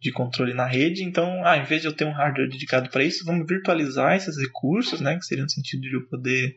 de 0.00 0.12
controle 0.12 0.52
na 0.52 0.66
rede, 0.66 1.02
então, 1.02 1.42
ah, 1.46 1.56
em 1.56 1.64
vez 1.64 1.80
de 1.80 1.88
eu 1.88 1.94
ter 1.94 2.04
um 2.04 2.12
hardware 2.12 2.48
dedicado 2.48 2.90
para 2.90 3.04
isso, 3.04 3.24
vamos 3.24 3.46
virtualizar 3.46 4.14
esses 4.14 4.36
recursos, 4.36 5.00
né, 5.00 5.16
que 5.16 5.24
seria 5.24 5.44
no 5.44 5.50
sentido 5.50 5.82
de 5.82 5.94
eu 5.94 6.06
poder 6.06 6.56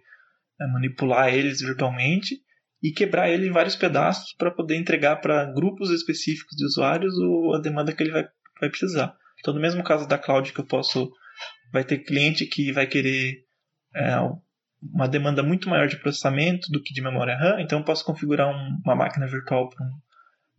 é, 0.60 0.68
manipular 0.68 1.34
eles 1.34 1.62
virtualmente 1.62 2.42
e 2.82 2.92
quebrar 2.92 3.30
ele 3.30 3.48
em 3.48 3.52
vários 3.52 3.76
pedaços 3.76 4.34
para 4.38 4.52
poder 4.52 4.76
entregar 4.76 5.18
para 5.18 5.52
grupos 5.54 5.89
específicos 5.89 6.56
de 6.56 6.65
usuários 6.65 7.13
o, 7.18 7.54
a 7.54 7.60
demanda 7.60 7.94
que 7.94 8.04
ele 8.04 8.12
vai, 8.12 8.26
vai 8.60 8.70
precisar. 8.70 9.13
Então, 9.39 9.54
no 9.54 9.60
mesmo 9.60 9.84
caso 9.84 10.08
da 10.08 10.18
cloud 10.18 10.52
que 10.54 10.60
eu 10.60 10.65
posso, 10.65 11.12
vai 11.72 11.84
ter 11.84 12.00
cliente 12.00 12.46
que 12.46 12.72
vai 12.72 12.88
querer 12.88 13.36
é, 13.96 14.15
uma 14.82 15.08
demanda 15.08 15.44
muito 15.44 15.70
maior 15.70 15.88
de 15.88 15.98
processamento 15.98 16.72
do 16.72 16.82
que 16.82 16.94
de 16.94 17.02
memória 17.02 17.38
RAM, 17.38 17.62
então 17.62 17.80
eu 17.80 17.86
posso 17.86 18.06
configurar 18.06 18.48
um, 18.48 18.78
uma 18.86 18.96
máquina 18.96 19.28
virtual 19.28 19.70
um, 19.82 20.00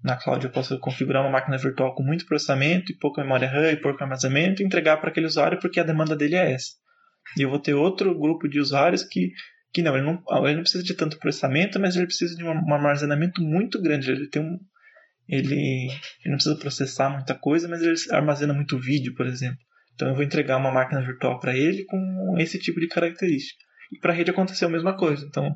na 0.03 0.17
cloud 0.17 0.45
eu 0.45 0.51
posso 0.51 0.79
configurar 0.79 1.23
uma 1.23 1.31
máquina 1.31 1.59
virtual 1.59 1.95
com 1.95 2.03
muito 2.03 2.27
processamento 2.27 2.91
e 2.91 2.97
pouca 2.97 3.23
memória 3.23 3.49
RAM 3.49 3.71
e 3.71 3.77
pouco 3.77 4.03
armazenamento 4.03 4.63
e 4.63 4.67
entregar 4.67 4.97
para 4.99 5.11
aquele 5.11 5.27
usuário 5.27 5.59
porque 5.59 5.79
a 5.79 5.85
demanda 5.85 6.17
dele 6.17 6.37
é 6.37 6.53
essa. 6.53 6.73
E 7.37 7.43
eu 7.43 7.51
vou 7.51 7.59
ter 7.59 7.75
outro 7.75 8.19
grupo 8.19 8.49
de 8.49 8.59
usuários 8.59 9.05
que 9.05 9.31
que 9.73 9.83
não 9.83 9.97
ele, 9.97 10.05
não, 10.05 10.23
ele 10.47 10.57
não 10.57 10.63
precisa 10.63 10.83
de 10.83 10.95
tanto 10.95 11.19
processamento, 11.19 11.79
mas 11.79 11.97
ele 11.97 12.07
precisa 12.07 12.35
de 12.35 12.45
um, 12.45 12.51
um 12.51 12.75
armazenamento 12.75 13.41
muito 13.41 13.81
grande. 13.81 14.11
Ele 14.11 14.29
tem 14.29 14.43
um, 14.43 14.59
ele, 15.29 15.55
ele 15.55 16.27
não 16.27 16.35
precisa 16.35 16.57
processar 16.57 17.11
muita 17.11 17.35
coisa, 17.35 17.69
mas 17.69 17.83
ele 17.83 17.95
armazena 18.11 18.53
muito 18.53 18.79
vídeo, 18.79 19.15
por 19.15 19.27
exemplo. 19.27 19.59
Então 19.95 20.09
eu 20.09 20.15
vou 20.15 20.25
entregar 20.25 20.57
uma 20.57 20.73
máquina 20.73 21.03
virtual 21.03 21.39
para 21.39 21.57
ele 21.57 21.85
com 21.85 22.37
esse 22.39 22.59
tipo 22.59 22.81
de 22.81 22.89
característica. 22.89 23.63
E 23.93 23.99
para 23.99 24.13
a 24.13 24.17
rede 24.17 24.31
aconteceu 24.31 24.69
a 24.69 24.71
mesma 24.71 24.97
coisa. 24.97 25.27
Então, 25.27 25.55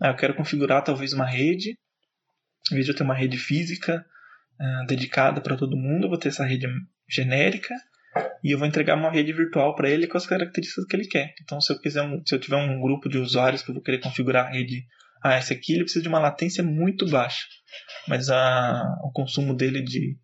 ah, 0.00 0.08
eu 0.08 0.16
quero 0.16 0.34
configurar 0.34 0.82
talvez 0.82 1.12
uma 1.12 1.26
rede 1.26 1.78
Em 2.70 2.74
vez 2.74 2.84
de 2.84 2.92
eu 2.92 2.96
ter 2.96 3.04
uma 3.04 3.14
rede 3.14 3.38
física 3.38 4.04
uh, 4.60 4.86
dedicada 4.86 5.40
para 5.40 5.56
todo 5.56 5.76
mundo, 5.76 6.04
eu 6.04 6.08
vou 6.08 6.18
ter 6.18 6.28
essa 6.28 6.44
rede 6.44 6.66
genérica 7.08 7.74
e 8.42 8.52
eu 8.52 8.58
vou 8.58 8.66
entregar 8.66 8.96
uma 8.96 9.10
rede 9.10 9.32
virtual 9.32 9.74
para 9.74 9.90
ele 9.90 10.06
com 10.06 10.16
as 10.16 10.26
características 10.26 10.84
que 10.86 10.96
ele 10.96 11.06
quer. 11.06 11.34
Então, 11.42 11.60
se 11.60 11.72
eu 11.72 11.78
quiser, 11.78 12.02
um, 12.02 12.22
se 12.24 12.34
eu 12.34 12.40
tiver 12.40 12.56
um 12.56 12.80
grupo 12.80 13.08
de 13.08 13.18
usuários 13.18 13.62
que 13.62 13.70
eu 13.70 13.74
vou 13.74 13.82
querer 13.82 13.98
configurar 13.98 14.46
a 14.46 14.50
rede, 14.50 14.84
ah, 15.22 15.38
esse 15.38 15.52
aqui 15.52 15.72
ele 15.72 15.82
precisa 15.82 16.02
de 16.02 16.08
uma 16.08 16.18
latência 16.18 16.62
muito 16.62 17.08
baixa, 17.08 17.44
mas 18.06 18.30
a, 18.30 18.82
o 19.02 19.10
consumo 19.10 19.54
dele 19.54 19.82
de, 19.82 20.16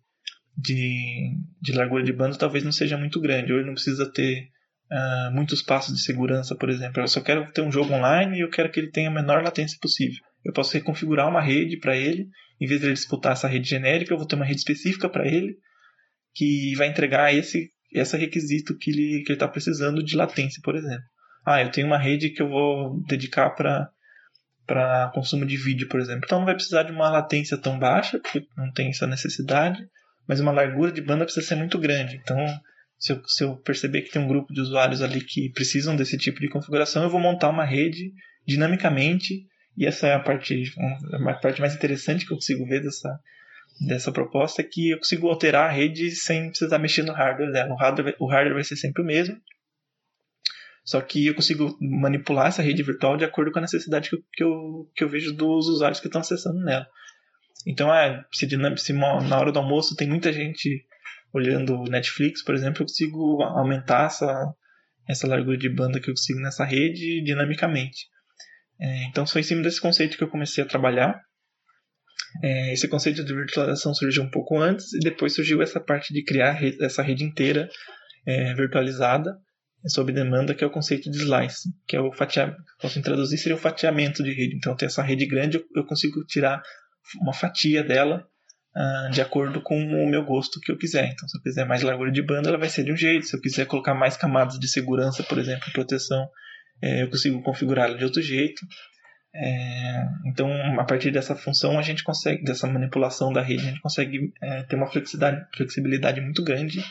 de, 0.57 1.37
de 1.61 1.71
largura 1.73 2.03
de 2.03 2.13
banda 2.13 2.37
talvez 2.37 2.63
não 2.63 2.71
seja 2.71 2.97
muito 2.97 3.19
grande, 3.19 3.51
ou 3.51 3.59
ele 3.59 3.67
não 3.67 3.73
precisa 3.73 4.11
ter 4.11 4.47
uh, 4.91 5.31
muitos 5.33 5.61
passos 5.61 5.93
de 5.93 6.01
segurança, 6.01 6.55
por 6.55 6.69
exemplo. 6.69 7.01
Eu 7.01 7.07
só 7.07 7.21
quero 7.21 7.51
ter 7.51 7.61
um 7.61 7.71
jogo 7.71 7.93
online 7.93 8.37
e 8.37 8.41
eu 8.41 8.49
quero 8.49 8.71
que 8.71 8.79
ele 8.79 8.91
tenha 8.91 9.09
a 9.09 9.13
menor 9.13 9.43
latência 9.43 9.77
possível. 9.81 10.19
Eu 10.45 10.53
posso 10.53 10.73
reconfigurar 10.73 11.27
uma 11.27 11.41
rede 11.41 11.77
para 11.77 11.95
ele, 11.95 12.27
em 12.59 12.67
vez 12.67 12.79
de 12.79 12.87
ele 12.87 12.93
disputar 12.93 13.33
essa 13.33 13.47
rede 13.47 13.69
genérica, 13.69 14.13
eu 14.13 14.17
vou 14.17 14.27
ter 14.27 14.35
uma 14.35 14.45
rede 14.45 14.59
específica 14.59 15.09
para 15.09 15.27
ele 15.27 15.57
que 16.35 16.73
vai 16.75 16.87
entregar 16.87 17.33
esse 17.33 17.69
esse 17.93 18.17
requisito 18.17 18.77
que 18.77 18.89
ele 18.89 19.23
está 19.27 19.47
precisando 19.47 20.03
de 20.03 20.15
latência, 20.15 20.61
por 20.63 20.75
exemplo. 20.75 21.05
Ah, 21.45 21.61
eu 21.61 21.71
tenho 21.71 21.87
uma 21.87 21.97
rede 21.97 22.29
que 22.29 22.41
eu 22.41 22.49
vou 22.49 23.01
dedicar 23.07 23.49
para 23.51 23.89
para 24.65 25.11
consumo 25.13 25.45
de 25.45 25.57
vídeo, 25.57 25.89
por 25.89 25.99
exemplo. 25.99 26.21
Então 26.23 26.39
não 26.39 26.45
vai 26.45 26.55
precisar 26.55 26.83
de 26.83 26.91
uma 26.93 27.09
latência 27.09 27.57
tão 27.57 27.77
baixa, 27.77 28.17
porque 28.17 28.47
não 28.55 28.71
tem 28.71 28.89
essa 28.89 29.05
necessidade, 29.05 29.85
mas 30.25 30.39
uma 30.39 30.53
largura 30.53 30.89
de 30.91 31.01
banda 31.01 31.25
precisa 31.25 31.45
ser 31.45 31.55
muito 31.55 31.77
grande. 31.77 32.15
Então, 32.15 32.37
se 32.97 33.11
eu, 33.11 33.21
se 33.27 33.43
eu 33.43 33.57
perceber 33.57 34.03
que 34.03 34.11
tem 34.11 34.21
um 34.21 34.27
grupo 34.27 34.53
de 34.53 34.61
usuários 34.61 35.01
ali 35.01 35.19
que 35.19 35.51
precisam 35.51 35.95
desse 35.95 36.17
tipo 36.17 36.39
de 36.39 36.47
configuração, 36.47 37.03
eu 37.03 37.09
vou 37.09 37.19
montar 37.19 37.49
uma 37.49 37.65
rede 37.65 38.13
dinamicamente, 38.47 39.45
e 39.75 39.85
essa 39.85 40.07
é 40.07 40.13
a 40.13 40.19
parte, 40.19 40.63
a 41.11 41.33
parte 41.33 41.59
mais 41.59 41.75
interessante 41.75 42.25
que 42.25 42.31
eu 42.31 42.37
consigo 42.37 42.65
ver 42.65 42.81
dessa, 42.81 43.19
dessa 43.79 44.11
proposta 44.11 44.61
é 44.61 44.65
que 44.65 44.91
eu 44.91 44.97
consigo 44.97 45.27
alterar 45.27 45.69
a 45.69 45.73
rede 45.73 46.11
sem 46.11 46.49
precisar 46.49 46.79
mexer 46.79 47.03
no 47.03 47.13
hardware 47.13 47.51
dela. 47.51 47.73
O 47.73 47.77
hardware, 47.77 48.15
o 48.19 48.27
hardware 48.27 48.55
vai 48.55 48.63
ser 48.63 48.75
sempre 48.75 49.01
o 49.01 49.05
mesmo, 49.05 49.37
só 50.83 50.99
que 50.99 51.27
eu 51.27 51.35
consigo 51.35 51.77
manipular 51.79 52.47
essa 52.47 52.61
rede 52.61 52.83
virtual 52.83 53.15
de 53.15 53.23
acordo 53.23 53.51
com 53.51 53.59
a 53.59 53.61
necessidade 53.61 54.09
que 54.09 54.15
eu, 54.15 54.23
que 54.33 54.43
eu, 54.43 54.91
que 54.95 55.03
eu 55.03 55.09
vejo 55.09 55.33
dos 55.33 55.67
usuários 55.67 55.99
que 55.99 56.07
estão 56.07 56.21
acessando 56.21 56.59
nela. 56.59 56.87
Então, 57.65 57.93
é, 57.93 58.25
se, 58.33 58.47
se 58.77 58.93
na 58.93 59.39
hora 59.39 59.51
do 59.51 59.59
almoço 59.59 59.95
tem 59.95 60.09
muita 60.09 60.33
gente 60.33 60.85
olhando 61.31 61.83
Netflix, 61.83 62.43
por 62.43 62.53
exemplo, 62.53 62.81
eu 62.81 62.85
consigo 62.85 63.41
aumentar 63.41 64.07
essa, 64.07 64.53
essa 65.07 65.25
largura 65.25 65.57
de 65.57 65.69
banda 65.69 65.99
que 66.01 66.09
eu 66.09 66.13
consigo 66.13 66.39
nessa 66.41 66.65
rede 66.65 67.23
dinamicamente. 67.23 68.07
É, 68.77 69.05
então, 69.05 69.25
foi 69.25 69.39
em 69.39 69.45
cima 69.45 69.61
desse 69.61 69.79
conceito 69.79 70.17
que 70.17 70.23
eu 70.23 70.29
comecei 70.29 70.63
a 70.63 70.67
trabalhar. 70.67 71.21
É, 72.41 72.73
esse 72.73 72.87
conceito 72.87 73.23
de 73.23 73.33
virtualização 73.33 73.93
surgiu 73.93 74.23
um 74.23 74.29
pouco 74.29 74.57
antes 74.59 74.93
e 74.93 74.99
depois 74.99 75.33
surgiu 75.33 75.61
essa 75.61 75.79
parte 75.79 76.13
de 76.13 76.23
criar 76.23 76.59
essa 76.81 77.03
rede 77.03 77.23
inteira 77.23 77.69
é, 78.25 78.53
virtualizada 78.53 79.37
sob 79.89 80.11
demanda, 80.11 80.53
que 80.55 80.63
é 80.63 80.67
o 80.67 80.71
conceito 80.71 81.09
de 81.11 81.17
slice, 81.17 81.69
que 81.87 81.95
é 81.95 82.01
o 82.01 82.11
fatiamento, 82.13 82.63
posso 82.79 83.01
traduzir, 83.01 83.37
seria 83.37 83.55
o 83.55 83.59
fatiamento 83.59 84.23
de 84.23 84.31
rede. 84.31 84.55
Então, 84.55 84.75
tem 84.75 84.85
essa 84.85 85.03
rede 85.03 85.25
grande, 85.25 85.63
eu 85.75 85.85
consigo 85.85 86.23
tirar 86.25 86.61
uma 87.21 87.33
fatia 87.33 87.83
dela 87.83 88.25
uh, 88.75 89.11
de 89.11 89.21
acordo 89.21 89.61
com 89.61 89.77
o 89.77 90.09
meu 90.09 90.23
gosto 90.23 90.59
que 90.61 90.71
eu 90.71 90.77
quiser. 90.77 91.11
Então, 91.11 91.27
se 91.27 91.37
eu 91.37 91.41
quiser 91.41 91.65
mais 91.65 91.81
largura 91.81 92.11
de 92.11 92.21
banda, 92.21 92.49
ela 92.49 92.57
vai 92.57 92.69
ser 92.69 92.83
de 92.83 92.93
um 92.93 92.97
jeito. 92.97 93.25
Se 93.25 93.35
eu 93.35 93.41
quiser 93.41 93.65
colocar 93.65 93.93
mais 93.93 94.15
camadas 94.15 94.57
de 94.57 94.67
segurança, 94.67 95.21
por 95.23 95.37
exemplo, 95.37 95.71
proteção, 95.73 96.27
é, 96.81 97.03
eu 97.03 97.09
consigo 97.09 97.41
configurar 97.43 97.89
ela 97.89 97.97
de 97.97 98.05
outro 98.05 98.21
jeito. 98.21 98.65
É, 99.35 100.07
então, 100.25 100.49
a 100.79 100.83
partir 100.83 101.09
dessa 101.11 101.35
função, 101.35 101.79
a 101.79 101.81
gente 101.81 102.03
consegue, 102.03 102.43
dessa 102.43 102.67
manipulação 102.67 103.33
da 103.33 103.41
rede, 103.41 103.63
a 103.63 103.69
gente 103.69 103.81
consegue 103.81 104.31
é, 104.41 104.63
ter 104.63 104.75
uma 104.75 104.87
flexibilidade, 104.87 105.47
flexibilidade 105.55 106.21
muito 106.21 106.43
grande 106.43 106.83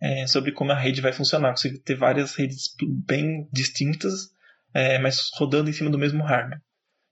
é, 0.00 0.26
sobre 0.26 0.52
como 0.52 0.70
a 0.72 0.78
rede 0.78 1.00
vai 1.00 1.12
funcionar. 1.12 1.50
Consigo 1.50 1.78
ter 1.78 1.96
várias 1.96 2.34
redes 2.34 2.74
bem 3.06 3.48
distintas, 3.52 4.30
é, 4.72 4.98
mas 4.98 5.30
rodando 5.34 5.70
em 5.70 5.72
cima 5.72 5.90
do 5.90 5.98
mesmo 5.98 6.22
hardware. 6.22 6.60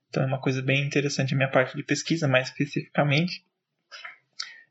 Então, 0.09 0.23
é 0.23 0.25
uma 0.25 0.41
coisa 0.41 0.61
bem 0.61 0.85
interessante 0.85 1.33
a 1.33 1.37
minha 1.37 1.51
parte 1.51 1.75
de 1.75 1.83
pesquisa, 1.83 2.27
mais 2.27 2.49
especificamente. 2.49 3.45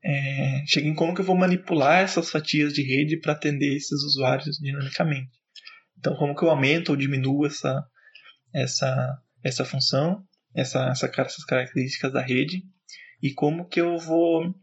É, 0.03 0.63
chega 0.67 0.89
em 0.89 0.95
como 0.95 1.15
que 1.15 1.21
eu 1.21 1.25
vou 1.25 1.37
manipular 1.37 2.01
essas 2.01 2.31
fatias 2.31 2.73
de 2.73 2.83
rede 2.83 3.19
para 3.19 3.33
atender 3.33 3.77
esses 3.77 4.03
usuários 4.03 4.59
dinamicamente. 4.59 5.31
Então, 5.99 6.17
como 6.17 6.35
que 6.35 6.43
eu 6.43 6.51
aumento 6.51 6.91
ou 6.91 6.97
diminuo 6.97 7.47
essa, 7.47 7.87
essa 8.55 9.19
essa 9.43 9.65
função, 9.65 10.25
essa, 10.55 10.89
essa, 10.89 11.07
essas 11.07 11.45
características 11.45 12.13
da 12.13 12.21
rede 12.21 12.63
e 13.23 13.33
como 13.33 13.69
que 13.69 13.81
eu 13.81 13.99
vou, 13.99 14.55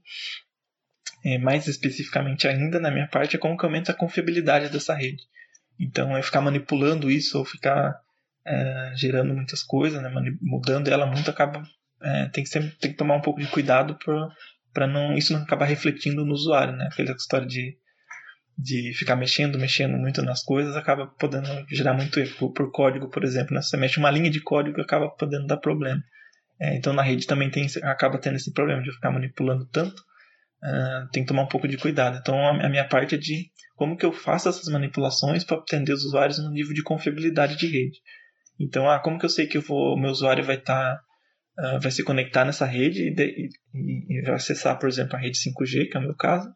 é, 1.24 1.38
mais 1.38 1.68
especificamente 1.68 2.48
ainda 2.48 2.80
na 2.80 2.92
minha 2.92 3.08
parte, 3.08 3.36
é 3.36 3.40
como 3.40 3.58
que 3.58 3.63
eu 3.63 3.68
aumento 3.68 3.90
a 3.90 3.96
confiabilidade 3.96 4.70
dessa 4.70 4.94
rede. 4.94 5.24
Então, 5.80 6.18
é 6.18 6.22
ficar 6.24 6.42
manipulando 6.42 7.10
isso 7.12 7.38
ou 7.38 7.46
ficar 7.46 8.00
é, 8.46 8.94
gerando 8.96 9.34
muitas 9.34 9.62
coisas, 9.62 10.02
né, 10.02 10.10
mudando 10.42 10.88
ela 10.88 11.06
muito, 11.06 11.30
acaba 11.30 11.63
é, 12.02 12.30
tem 12.30 12.44
que 12.44 12.50
sempre 12.50 12.72
tem 12.78 12.92
que 12.92 12.98
tomar 12.98 13.16
um 13.16 13.22
pouco 13.22 13.40
de 13.40 13.48
cuidado 13.48 13.98
para 14.74 14.88
não 14.88 15.13
isso 15.16 15.34
não 15.34 15.42
acabar 15.42 15.66
refletindo 15.66 16.26
no 16.26 16.34
usuário, 16.34 16.76
né? 16.76 16.88
Aquela 16.92 17.12
história 17.12 17.48
de 17.48 17.78
de 18.58 18.91
ficar 18.96 19.15
mexendo, 19.15 19.60
mexendo 19.60 19.98
muito 19.98 20.24
nas 20.24 20.43
coisas, 20.43 20.76
acaba 20.76 21.06
podendo 21.06 21.48
gerar 21.70 21.93
muito 21.93 22.20
erro. 22.20 22.52
Por 22.52 22.72
código, 22.72 23.10
por 23.10 23.24
exemplo, 23.24 23.54
né? 23.54 23.62
você 23.62 23.78
mexe 23.78 24.00
uma 24.00 24.10
linha 24.10 24.32
de 24.32 24.41
código 24.41 24.82
acaba 24.82 25.10
podendo 25.10 25.46
dar 25.46 25.58
problema. 25.58 26.02
É, 26.60 26.76
então 26.76 26.91
na 26.91 27.04
rede 27.04 27.28
também 27.28 27.52
tem, 27.52 27.67
acaba 27.84 28.17
tendo 28.17 28.36
esse 28.36 28.52
problema 28.52 28.82
de 28.82 28.91
ficar 28.91 29.12
manipulando 29.12 29.67
tanto. 29.67 30.02
Uh, 30.63 31.08
tem 31.12 31.22
que 31.22 31.28
tomar 31.28 31.43
um 31.43 31.48
pouco 31.48 31.67
de 31.67 31.78
cuidado. 31.78 32.17
Então 32.17 32.36
a, 32.36 32.65
a, 32.65 32.70
minha 32.70 32.88
parte 32.88 33.13
é 33.13 33.17
de 33.17 33.52
como 33.76 33.96
que 33.96 34.06
eu 34.06 34.12
faço 34.12 34.50
essas 34.50 34.67
manipulações 34.67 35.43
para 35.43 35.58
atender 35.58 35.93
os 35.93 36.04
usuários 36.04 36.39
no 36.39 36.50
nível 36.50 36.74
de 36.74 36.82
confiabilidade 36.82 37.58
de 37.58 37.67
rede. 37.67 38.00
Então, 38.60 38.89
ah, 38.89 39.00
como 39.00 39.20
que 39.20 39.26
eu 39.26 39.30
sei 39.30 39.46
que 39.46 39.60
o 39.60 39.96
meu 39.96 40.10
usuário 40.10 40.43
vai 40.43 40.56
estar 40.56 40.96
tá, 40.96 41.76
uh, 41.76 41.80
vai 41.80 41.91
se 41.91 42.04
conectar 42.04 42.43
nessa 42.43 42.65
rede 42.65 43.10
e, 43.10 43.13
de, 43.13 43.50
e, 43.76 44.20
e, 44.20 44.32
acessar, 44.32 44.80
por 44.80 44.89
exemplo, 44.89 45.15
a 45.15 45.20
rede 45.20 45.38
5G, 45.38 45.91
que 45.91 45.96
é 45.96 46.00
o 46.00 46.04
meu 46.04 46.15
caso, 46.15 46.50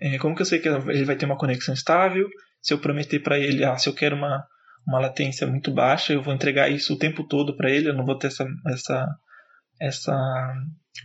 é, 0.00 0.18
como 0.18 0.34
que 0.34 0.42
eu 0.42 0.46
sei 0.46 0.58
que 0.58 0.68
ele 0.68 1.04
vai 1.04 1.16
ter 1.16 1.26
uma 1.26 1.38
conexão 1.38 1.74
estável? 1.74 2.28
Se 2.60 2.74
eu 2.74 2.78
prometer 2.78 3.20
para 3.20 3.38
ele, 3.38 3.64
ah, 3.64 3.76
se 3.78 3.88
eu 3.88 3.94
quero 3.94 4.16
uma, 4.16 4.44
uma 4.86 5.00
latência 5.00 5.46
muito 5.46 5.72
baixa, 5.72 6.12
eu 6.12 6.22
vou 6.22 6.34
entregar 6.34 6.70
isso 6.70 6.94
o 6.94 6.98
tempo 6.98 7.24
todo 7.24 7.56
para 7.56 7.70
ele, 7.70 7.88
eu 7.88 7.94
não 7.94 8.04
vou 8.04 8.18
ter 8.18 8.26
essa, 8.26 8.46
essa, 8.68 9.06
essa 9.80 10.54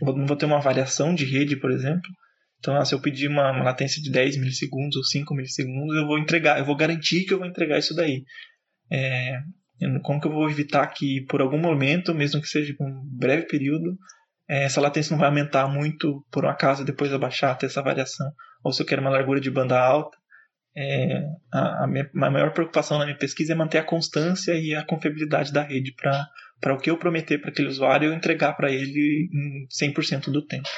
não 0.00 0.26
vou 0.26 0.36
ter 0.36 0.46
uma 0.46 0.60
variação 0.60 1.14
de 1.14 1.24
rede, 1.24 1.56
por 1.56 1.70
exemplo. 1.70 2.10
Então, 2.58 2.76
ah, 2.76 2.84
se 2.84 2.94
eu 2.94 3.00
pedir 3.00 3.28
uma, 3.28 3.50
uma, 3.50 3.64
latência 3.64 4.00
de 4.02 4.10
10 4.10 4.36
milissegundos 4.36 4.96
ou 4.96 5.04
5 5.04 5.34
milissegundos, 5.34 5.96
eu 5.96 6.06
vou 6.06 6.18
entregar, 6.18 6.58
eu 6.58 6.64
vou 6.64 6.76
garantir 6.76 7.24
que 7.24 7.34
eu 7.34 7.38
vou 7.38 7.46
entregar 7.46 7.78
isso 7.78 7.94
daí. 7.94 8.24
É, 8.90 9.40
como 10.02 10.20
que 10.20 10.28
eu 10.28 10.32
vou 10.32 10.48
evitar 10.48 10.86
que, 10.88 11.24
por 11.28 11.40
algum 11.40 11.58
momento, 11.58 12.14
mesmo 12.14 12.40
que 12.40 12.46
seja 12.46 12.74
por 12.76 12.86
um 12.86 13.02
breve 13.18 13.46
período, 13.46 13.96
é, 14.48 14.64
essa 14.64 14.80
latência 14.80 15.12
não 15.12 15.18
vai 15.18 15.28
aumentar 15.28 15.66
muito 15.66 16.24
por 16.30 16.44
um 16.44 16.48
acaso 16.48 16.84
depois 16.84 17.12
abaixar, 17.12 17.56
ter 17.56 17.66
essa 17.66 17.82
variação 17.82 18.30
ou 18.62 18.72
se 18.72 18.82
eu 18.82 18.86
quero 18.86 19.00
uma 19.00 19.10
largura 19.10 19.40
de 19.40 19.50
banda 19.50 19.78
alta. 19.78 20.16
É, 20.74 21.26
a, 21.52 21.84
a, 21.84 21.86
minha, 21.86 22.10
a 22.14 22.30
maior 22.30 22.52
preocupação 22.52 22.98
na 22.98 23.04
minha 23.04 23.18
pesquisa 23.18 23.52
é 23.52 23.56
manter 23.56 23.78
a 23.78 23.84
constância 23.84 24.52
e 24.52 24.74
a 24.74 24.84
confiabilidade 24.84 25.52
da 25.52 25.62
rede 25.62 25.94
para 25.94 26.74
o 26.74 26.78
que 26.78 26.90
eu 26.90 26.96
prometer 26.96 27.38
para 27.38 27.50
aquele 27.50 27.68
usuário 27.68 28.08
eu 28.08 28.14
entregar 28.14 28.54
para 28.54 28.70
ele 28.70 29.28
em 29.32 29.66
100% 29.68 30.30
do 30.30 30.44
tempo. 30.46 30.68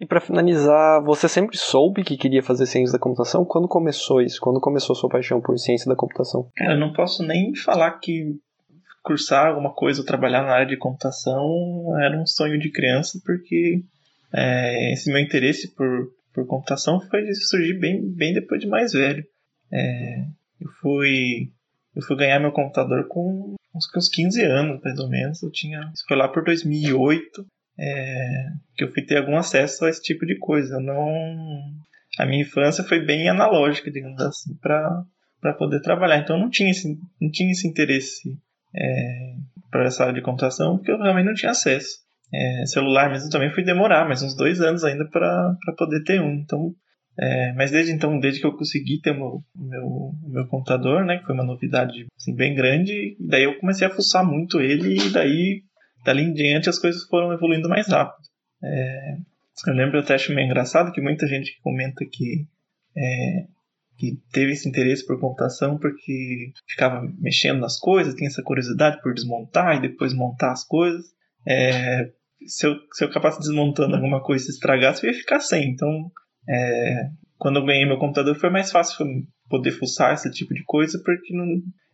E 0.00 0.06
para 0.06 0.20
finalizar, 0.20 1.02
você 1.02 1.28
sempre 1.28 1.56
soube 1.58 2.04
que 2.04 2.16
queria 2.16 2.42
fazer 2.42 2.66
ciência 2.66 2.92
da 2.92 3.00
computação? 3.00 3.44
Quando 3.44 3.66
começou 3.66 4.22
isso? 4.22 4.40
Quando 4.40 4.60
começou 4.60 4.94
a 4.94 4.96
sua 4.96 5.10
paixão 5.10 5.40
por 5.40 5.58
ciência 5.58 5.88
da 5.88 5.96
computação? 5.96 6.48
Cara, 6.56 6.74
eu 6.74 6.78
não 6.78 6.92
posso 6.92 7.24
nem 7.24 7.52
falar 7.56 7.98
que 7.98 8.36
cursar 9.02 9.48
alguma 9.48 9.74
coisa 9.74 10.00
ou 10.00 10.06
trabalhar 10.06 10.42
na 10.42 10.52
área 10.52 10.66
de 10.66 10.76
computação 10.76 11.42
era 12.00 12.16
um 12.16 12.26
sonho 12.26 12.60
de 12.60 12.70
criança, 12.70 13.18
porque 13.24 13.82
é, 14.32 14.92
esse 14.92 15.10
meu 15.10 15.20
interesse 15.20 15.74
por, 15.74 16.10
por 16.38 16.46
computação 16.46 17.00
foi 17.00 17.32
surgir 17.34 17.78
bem, 17.78 18.00
bem 18.14 18.32
depois 18.32 18.60
de 18.60 18.68
mais 18.68 18.92
velho. 18.92 19.24
É, 19.72 20.20
eu 20.60 20.68
fui 20.80 21.50
eu 21.94 22.02
fui 22.02 22.16
ganhar 22.16 22.38
meu 22.38 22.52
computador 22.52 23.08
com 23.08 23.56
uns, 23.74 23.86
uns 23.96 24.08
15 24.08 24.42
anos, 24.44 24.80
mais 24.82 24.98
ou 25.00 25.08
menos. 25.08 25.42
Eu 25.42 25.50
tinha, 25.50 25.80
isso 25.92 26.04
foi 26.06 26.16
lá 26.16 26.28
por 26.28 26.44
2008 26.44 27.44
é, 27.78 28.46
que 28.76 28.84
eu 28.84 28.92
fui 28.92 29.04
ter 29.04 29.18
algum 29.18 29.36
acesso 29.36 29.84
a 29.84 29.90
esse 29.90 30.02
tipo 30.02 30.24
de 30.24 30.38
coisa. 30.38 30.76
Eu 30.76 30.80
não, 30.80 31.08
a 32.18 32.26
minha 32.26 32.42
infância 32.42 32.84
foi 32.84 33.04
bem 33.04 33.28
analógica, 33.28 33.90
digamos 33.90 34.20
assim, 34.20 34.54
para 34.60 35.04
para 35.40 35.54
poder 35.54 35.80
trabalhar. 35.80 36.18
Então 36.18 36.36
eu 36.36 36.42
não 36.42 36.50
tinha 36.50 36.70
esse, 36.70 36.98
não 37.20 37.30
tinha 37.30 37.50
esse 37.52 37.68
interesse 37.68 38.36
é, 38.74 39.34
para 39.70 39.84
essa 39.84 40.02
área 40.02 40.14
de 40.14 40.22
computação 40.22 40.76
porque 40.76 40.90
eu 40.90 40.98
realmente 40.98 41.26
não 41.26 41.34
tinha 41.34 41.52
acesso. 41.52 42.07
É, 42.32 42.66
celular 42.66 43.10
mesmo 43.10 43.30
também 43.30 43.52
fui 43.52 43.64
demorar, 43.64 44.06
mais 44.06 44.22
uns 44.22 44.36
dois 44.36 44.60
anos 44.60 44.84
ainda 44.84 45.08
para 45.08 45.56
poder 45.76 46.02
ter 46.04 46.20
um. 46.20 46.34
Então, 46.34 46.74
é, 47.18 47.52
mas 47.54 47.70
desde 47.70 47.92
então, 47.92 48.18
desde 48.20 48.40
que 48.40 48.46
eu 48.46 48.56
consegui 48.56 49.00
ter 49.00 49.10
o 49.10 49.14
meu, 49.14 49.42
meu, 49.56 50.12
meu, 50.22 50.46
computador, 50.46 51.04
né, 51.04 51.18
que 51.18 51.24
foi 51.24 51.34
uma 51.34 51.44
novidade 51.44 52.06
assim, 52.16 52.34
bem 52.34 52.54
grande, 52.54 53.16
e 53.18 53.28
daí 53.28 53.44
eu 53.44 53.58
comecei 53.58 53.86
a 53.86 53.90
fuçar 53.90 54.24
muito 54.24 54.60
ele, 54.60 54.96
e 54.96 55.10
daí 55.10 55.62
dali 56.04 56.22
em 56.22 56.32
diante 56.32 56.68
as 56.68 56.78
coisas 56.78 57.02
foram 57.04 57.32
evoluindo 57.32 57.68
mais 57.68 57.88
rápido. 57.88 58.22
É, 58.62 59.16
eu 59.66 59.74
lembro 59.74 59.98
até 59.98 60.14
acho 60.14 60.32
meio 60.34 60.46
engraçado 60.46 60.92
que 60.92 61.00
muita 61.00 61.26
gente 61.26 61.58
comenta 61.62 62.04
que 62.10 62.46
é, 62.96 63.46
que 63.98 64.16
teve 64.32 64.52
esse 64.52 64.68
interesse 64.68 65.04
por 65.04 65.18
computação 65.18 65.76
porque 65.76 66.52
ficava 66.68 67.02
mexendo 67.18 67.58
nas 67.58 67.78
coisas, 67.78 68.14
tinha 68.14 68.28
essa 68.28 68.42
curiosidade 68.42 69.02
por 69.02 69.12
desmontar 69.12 69.76
e 69.76 69.82
depois 69.82 70.14
montar 70.14 70.52
as 70.52 70.64
coisas. 70.64 71.04
É, 71.46 72.10
se, 72.46 72.66
eu, 72.66 72.76
se 72.92 73.04
eu 73.04 73.08
acabasse 73.08 73.40
desmontando 73.40 73.94
alguma 73.94 74.22
coisa 74.22 74.42
e 74.42 74.46
se 74.46 74.52
estragasse, 74.52 75.04
eu 75.04 75.12
ia 75.12 75.18
ficar 75.18 75.40
sem. 75.40 75.70
Então, 75.70 76.10
é, 76.48 77.08
quando 77.36 77.58
eu 77.58 77.64
ganhei 77.64 77.86
meu 77.86 77.98
computador, 77.98 78.34
foi 78.36 78.50
mais 78.50 78.70
fácil 78.70 79.06
poder 79.48 79.72
fuçar 79.72 80.14
esse 80.14 80.30
tipo 80.30 80.54
de 80.54 80.62
coisa 80.64 81.00
porque 81.04 81.34
não, 81.34 81.46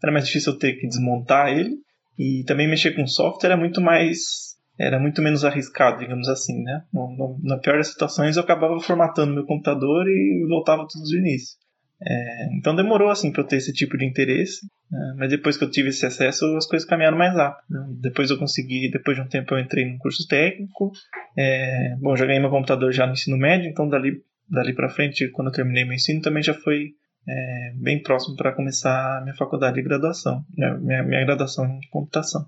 era 0.03 0.13
mais 0.13 0.27
difícil 0.27 0.53
eu 0.53 0.59
ter 0.59 0.75
que 0.75 0.89
desmontar 0.89 1.49
ele. 1.49 1.77
E 2.19 2.45
também 2.47 2.69
mexer 2.69 2.93
com 2.95 3.07
software 3.07 3.51
era 3.51 3.57
muito 3.57 3.81
mais 3.81 4.55
era 4.79 4.99
muito 4.99 5.23
menos 5.23 5.45
arriscado, 5.45 6.01
digamos 6.01 6.29
assim, 6.29 6.61
né? 6.63 6.83
No, 6.93 7.09
no, 7.17 7.39
na 7.43 7.59
pior 7.59 7.77
das 7.77 7.89
situações, 7.89 8.37
eu 8.37 8.43
acabava 8.43 8.79
formatando 8.81 9.33
meu 9.33 9.47
computador 9.47 10.05
e 10.09 10.45
voltava 10.49 10.87
tudo 10.91 11.05
do 11.05 11.17
início. 11.17 11.57
É, 12.03 12.49
então 12.57 12.75
demorou 12.75 13.09
assim 13.09 13.33
para 13.33 13.43
eu 13.43 13.47
ter 13.47 13.57
esse 13.57 13.73
tipo 13.73 13.97
de 13.97 14.05
interesse, 14.05 14.67
né? 14.91 15.15
mas 15.17 15.31
depois 15.31 15.57
que 15.57 15.65
eu 15.65 15.71
tive 15.71 15.89
esse 15.89 16.05
acesso 16.05 16.45
as 16.57 16.67
coisas 16.67 16.89
caminharam 16.89 17.17
mais 17.17 17.35
rápido. 17.35 17.65
Né? 17.71 17.87
Depois 18.01 18.31
eu 18.31 18.39
consegui, 18.39 18.91
depois 18.91 19.17
de 19.17 19.23
um 19.23 19.29
tempo 19.29 19.55
eu 19.55 19.59
entrei 19.59 19.85
num 19.85 19.99
curso 19.99 20.27
técnico. 20.29 20.93
É, 21.37 21.97
bom, 22.01 22.17
já 22.17 22.27
ganhei 22.27 22.41
meu 22.41 22.51
computador 22.51 22.93
já 22.93 23.07
no 23.07 23.13
ensino 23.13 23.37
médio, 23.37 23.69
então 23.69 23.89
dali 23.89 24.23
dali 24.49 24.75
para 24.75 24.91
frente, 24.91 25.29
quando 25.31 25.49
eu 25.49 25.55
terminei 25.55 25.85
meu 25.85 25.95
ensino, 25.95 26.21
também 26.21 26.43
já 26.43 26.55
foi 26.55 26.95
é, 27.27 27.73
bem 27.77 28.03
próximo 28.03 28.37
para 28.37 28.53
começar 28.53 29.19
a 29.19 29.23
minha 29.23 29.35
faculdade 29.35 29.77
de 29.77 29.83
graduação, 29.83 30.45
minha, 30.57 31.03
minha, 31.03 31.25
graduação 31.25 31.65
em 31.67 31.81
computação. 31.91 32.47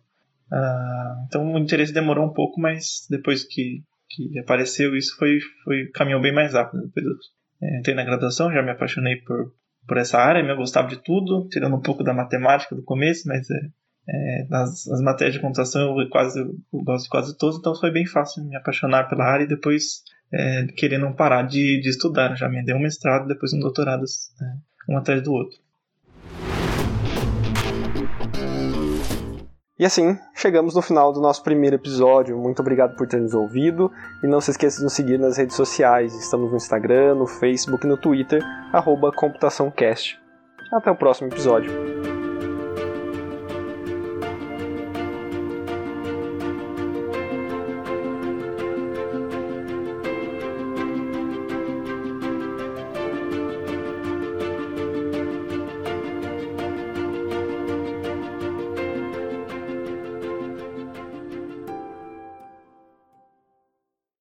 Ah, 0.52 1.24
então 1.26 1.52
o 1.52 1.58
interesse 1.58 1.92
demorou 1.92 2.26
um 2.26 2.32
pouco, 2.32 2.60
mas 2.60 3.06
depois 3.10 3.44
que, 3.44 3.82
que 4.08 4.38
apareceu 4.38 4.94
isso 4.96 5.16
foi, 5.16 5.38
foi 5.64 5.86
caminhou 5.92 6.20
bem 6.20 6.32
mais 6.32 6.52
rápido. 6.52 6.82
Depois 6.86 7.16
entrei 7.62 7.94
na 7.94 8.04
graduação, 8.04 8.52
já 8.52 8.62
me 8.62 8.70
apaixonei 8.70 9.16
por, 9.16 9.52
por 9.86 9.96
essa 9.96 10.18
área, 10.18 10.40
eu 10.40 10.56
gostava 10.56 10.88
de 10.88 10.96
tudo, 10.96 11.48
tirando 11.48 11.76
um 11.76 11.80
pouco 11.80 12.04
da 12.04 12.12
matemática 12.12 12.74
do 12.74 12.82
começo, 12.82 13.26
mas 13.26 13.48
é, 13.50 13.60
é, 14.08 14.46
nas, 14.48 14.86
nas, 14.86 15.00
matérias 15.00 15.34
de 15.34 15.40
computação 15.40 15.98
eu 15.98 16.08
quase 16.08 16.40
eu 16.40 16.54
gosto 16.72 17.04
de 17.04 17.10
quase 17.10 17.38
todas, 17.38 17.58
então 17.58 17.74
foi 17.74 17.90
bem 17.90 18.06
fácil 18.06 18.44
me 18.44 18.56
apaixonar 18.56 19.08
pela 19.08 19.24
área 19.24 19.44
e 19.44 19.48
depois 19.48 20.02
é, 20.32 20.66
querer 20.76 20.98
não 20.98 21.12
parar 21.12 21.42
de, 21.42 21.80
de 21.80 21.88
estudar. 21.88 22.36
Já 22.36 22.48
me 22.48 22.64
dei 22.64 22.74
um 22.74 22.80
mestrado, 22.80 23.26
depois 23.26 23.52
um 23.52 23.60
doutorado, 23.60 24.04
é, 24.04 24.92
um 24.92 24.96
atrás 24.96 25.22
do 25.22 25.32
outro. 25.32 25.58
E 29.78 29.84
assim, 29.84 30.18
chegamos 30.34 30.74
no 30.74 30.80
final 30.80 31.12
do 31.12 31.20
nosso 31.20 31.42
primeiro 31.42 31.76
episódio. 31.76 32.38
Muito 32.38 32.60
obrigado 32.60 32.96
por 32.96 33.06
ter 33.06 33.20
nos 33.20 33.34
ouvido. 33.34 33.92
E 34.22 34.26
não 34.26 34.40
se 34.40 34.50
esqueça 34.50 34.78
de 34.78 34.84
nos 34.84 34.94
seguir 34.94 35.18
nas 35.18 35.36
redes 35.36 35.54
sociais. 35.54 36.14
Estamos 36.14 36.50
no 36.50 36.56
Instagram, 36.56 37.16
no 37.16 37.26
Facebook 37.26 37.84
e 37.84 37.88
no 37.88 37.98
Twitter, 37.98 38.42
arroba 38.72 39.12
ComputaçãoCast. 39.12 40.18
Até 40.72 40.90
o 40.90 40.96
próximo 40.96 41.28
episódio. 41.28 42.25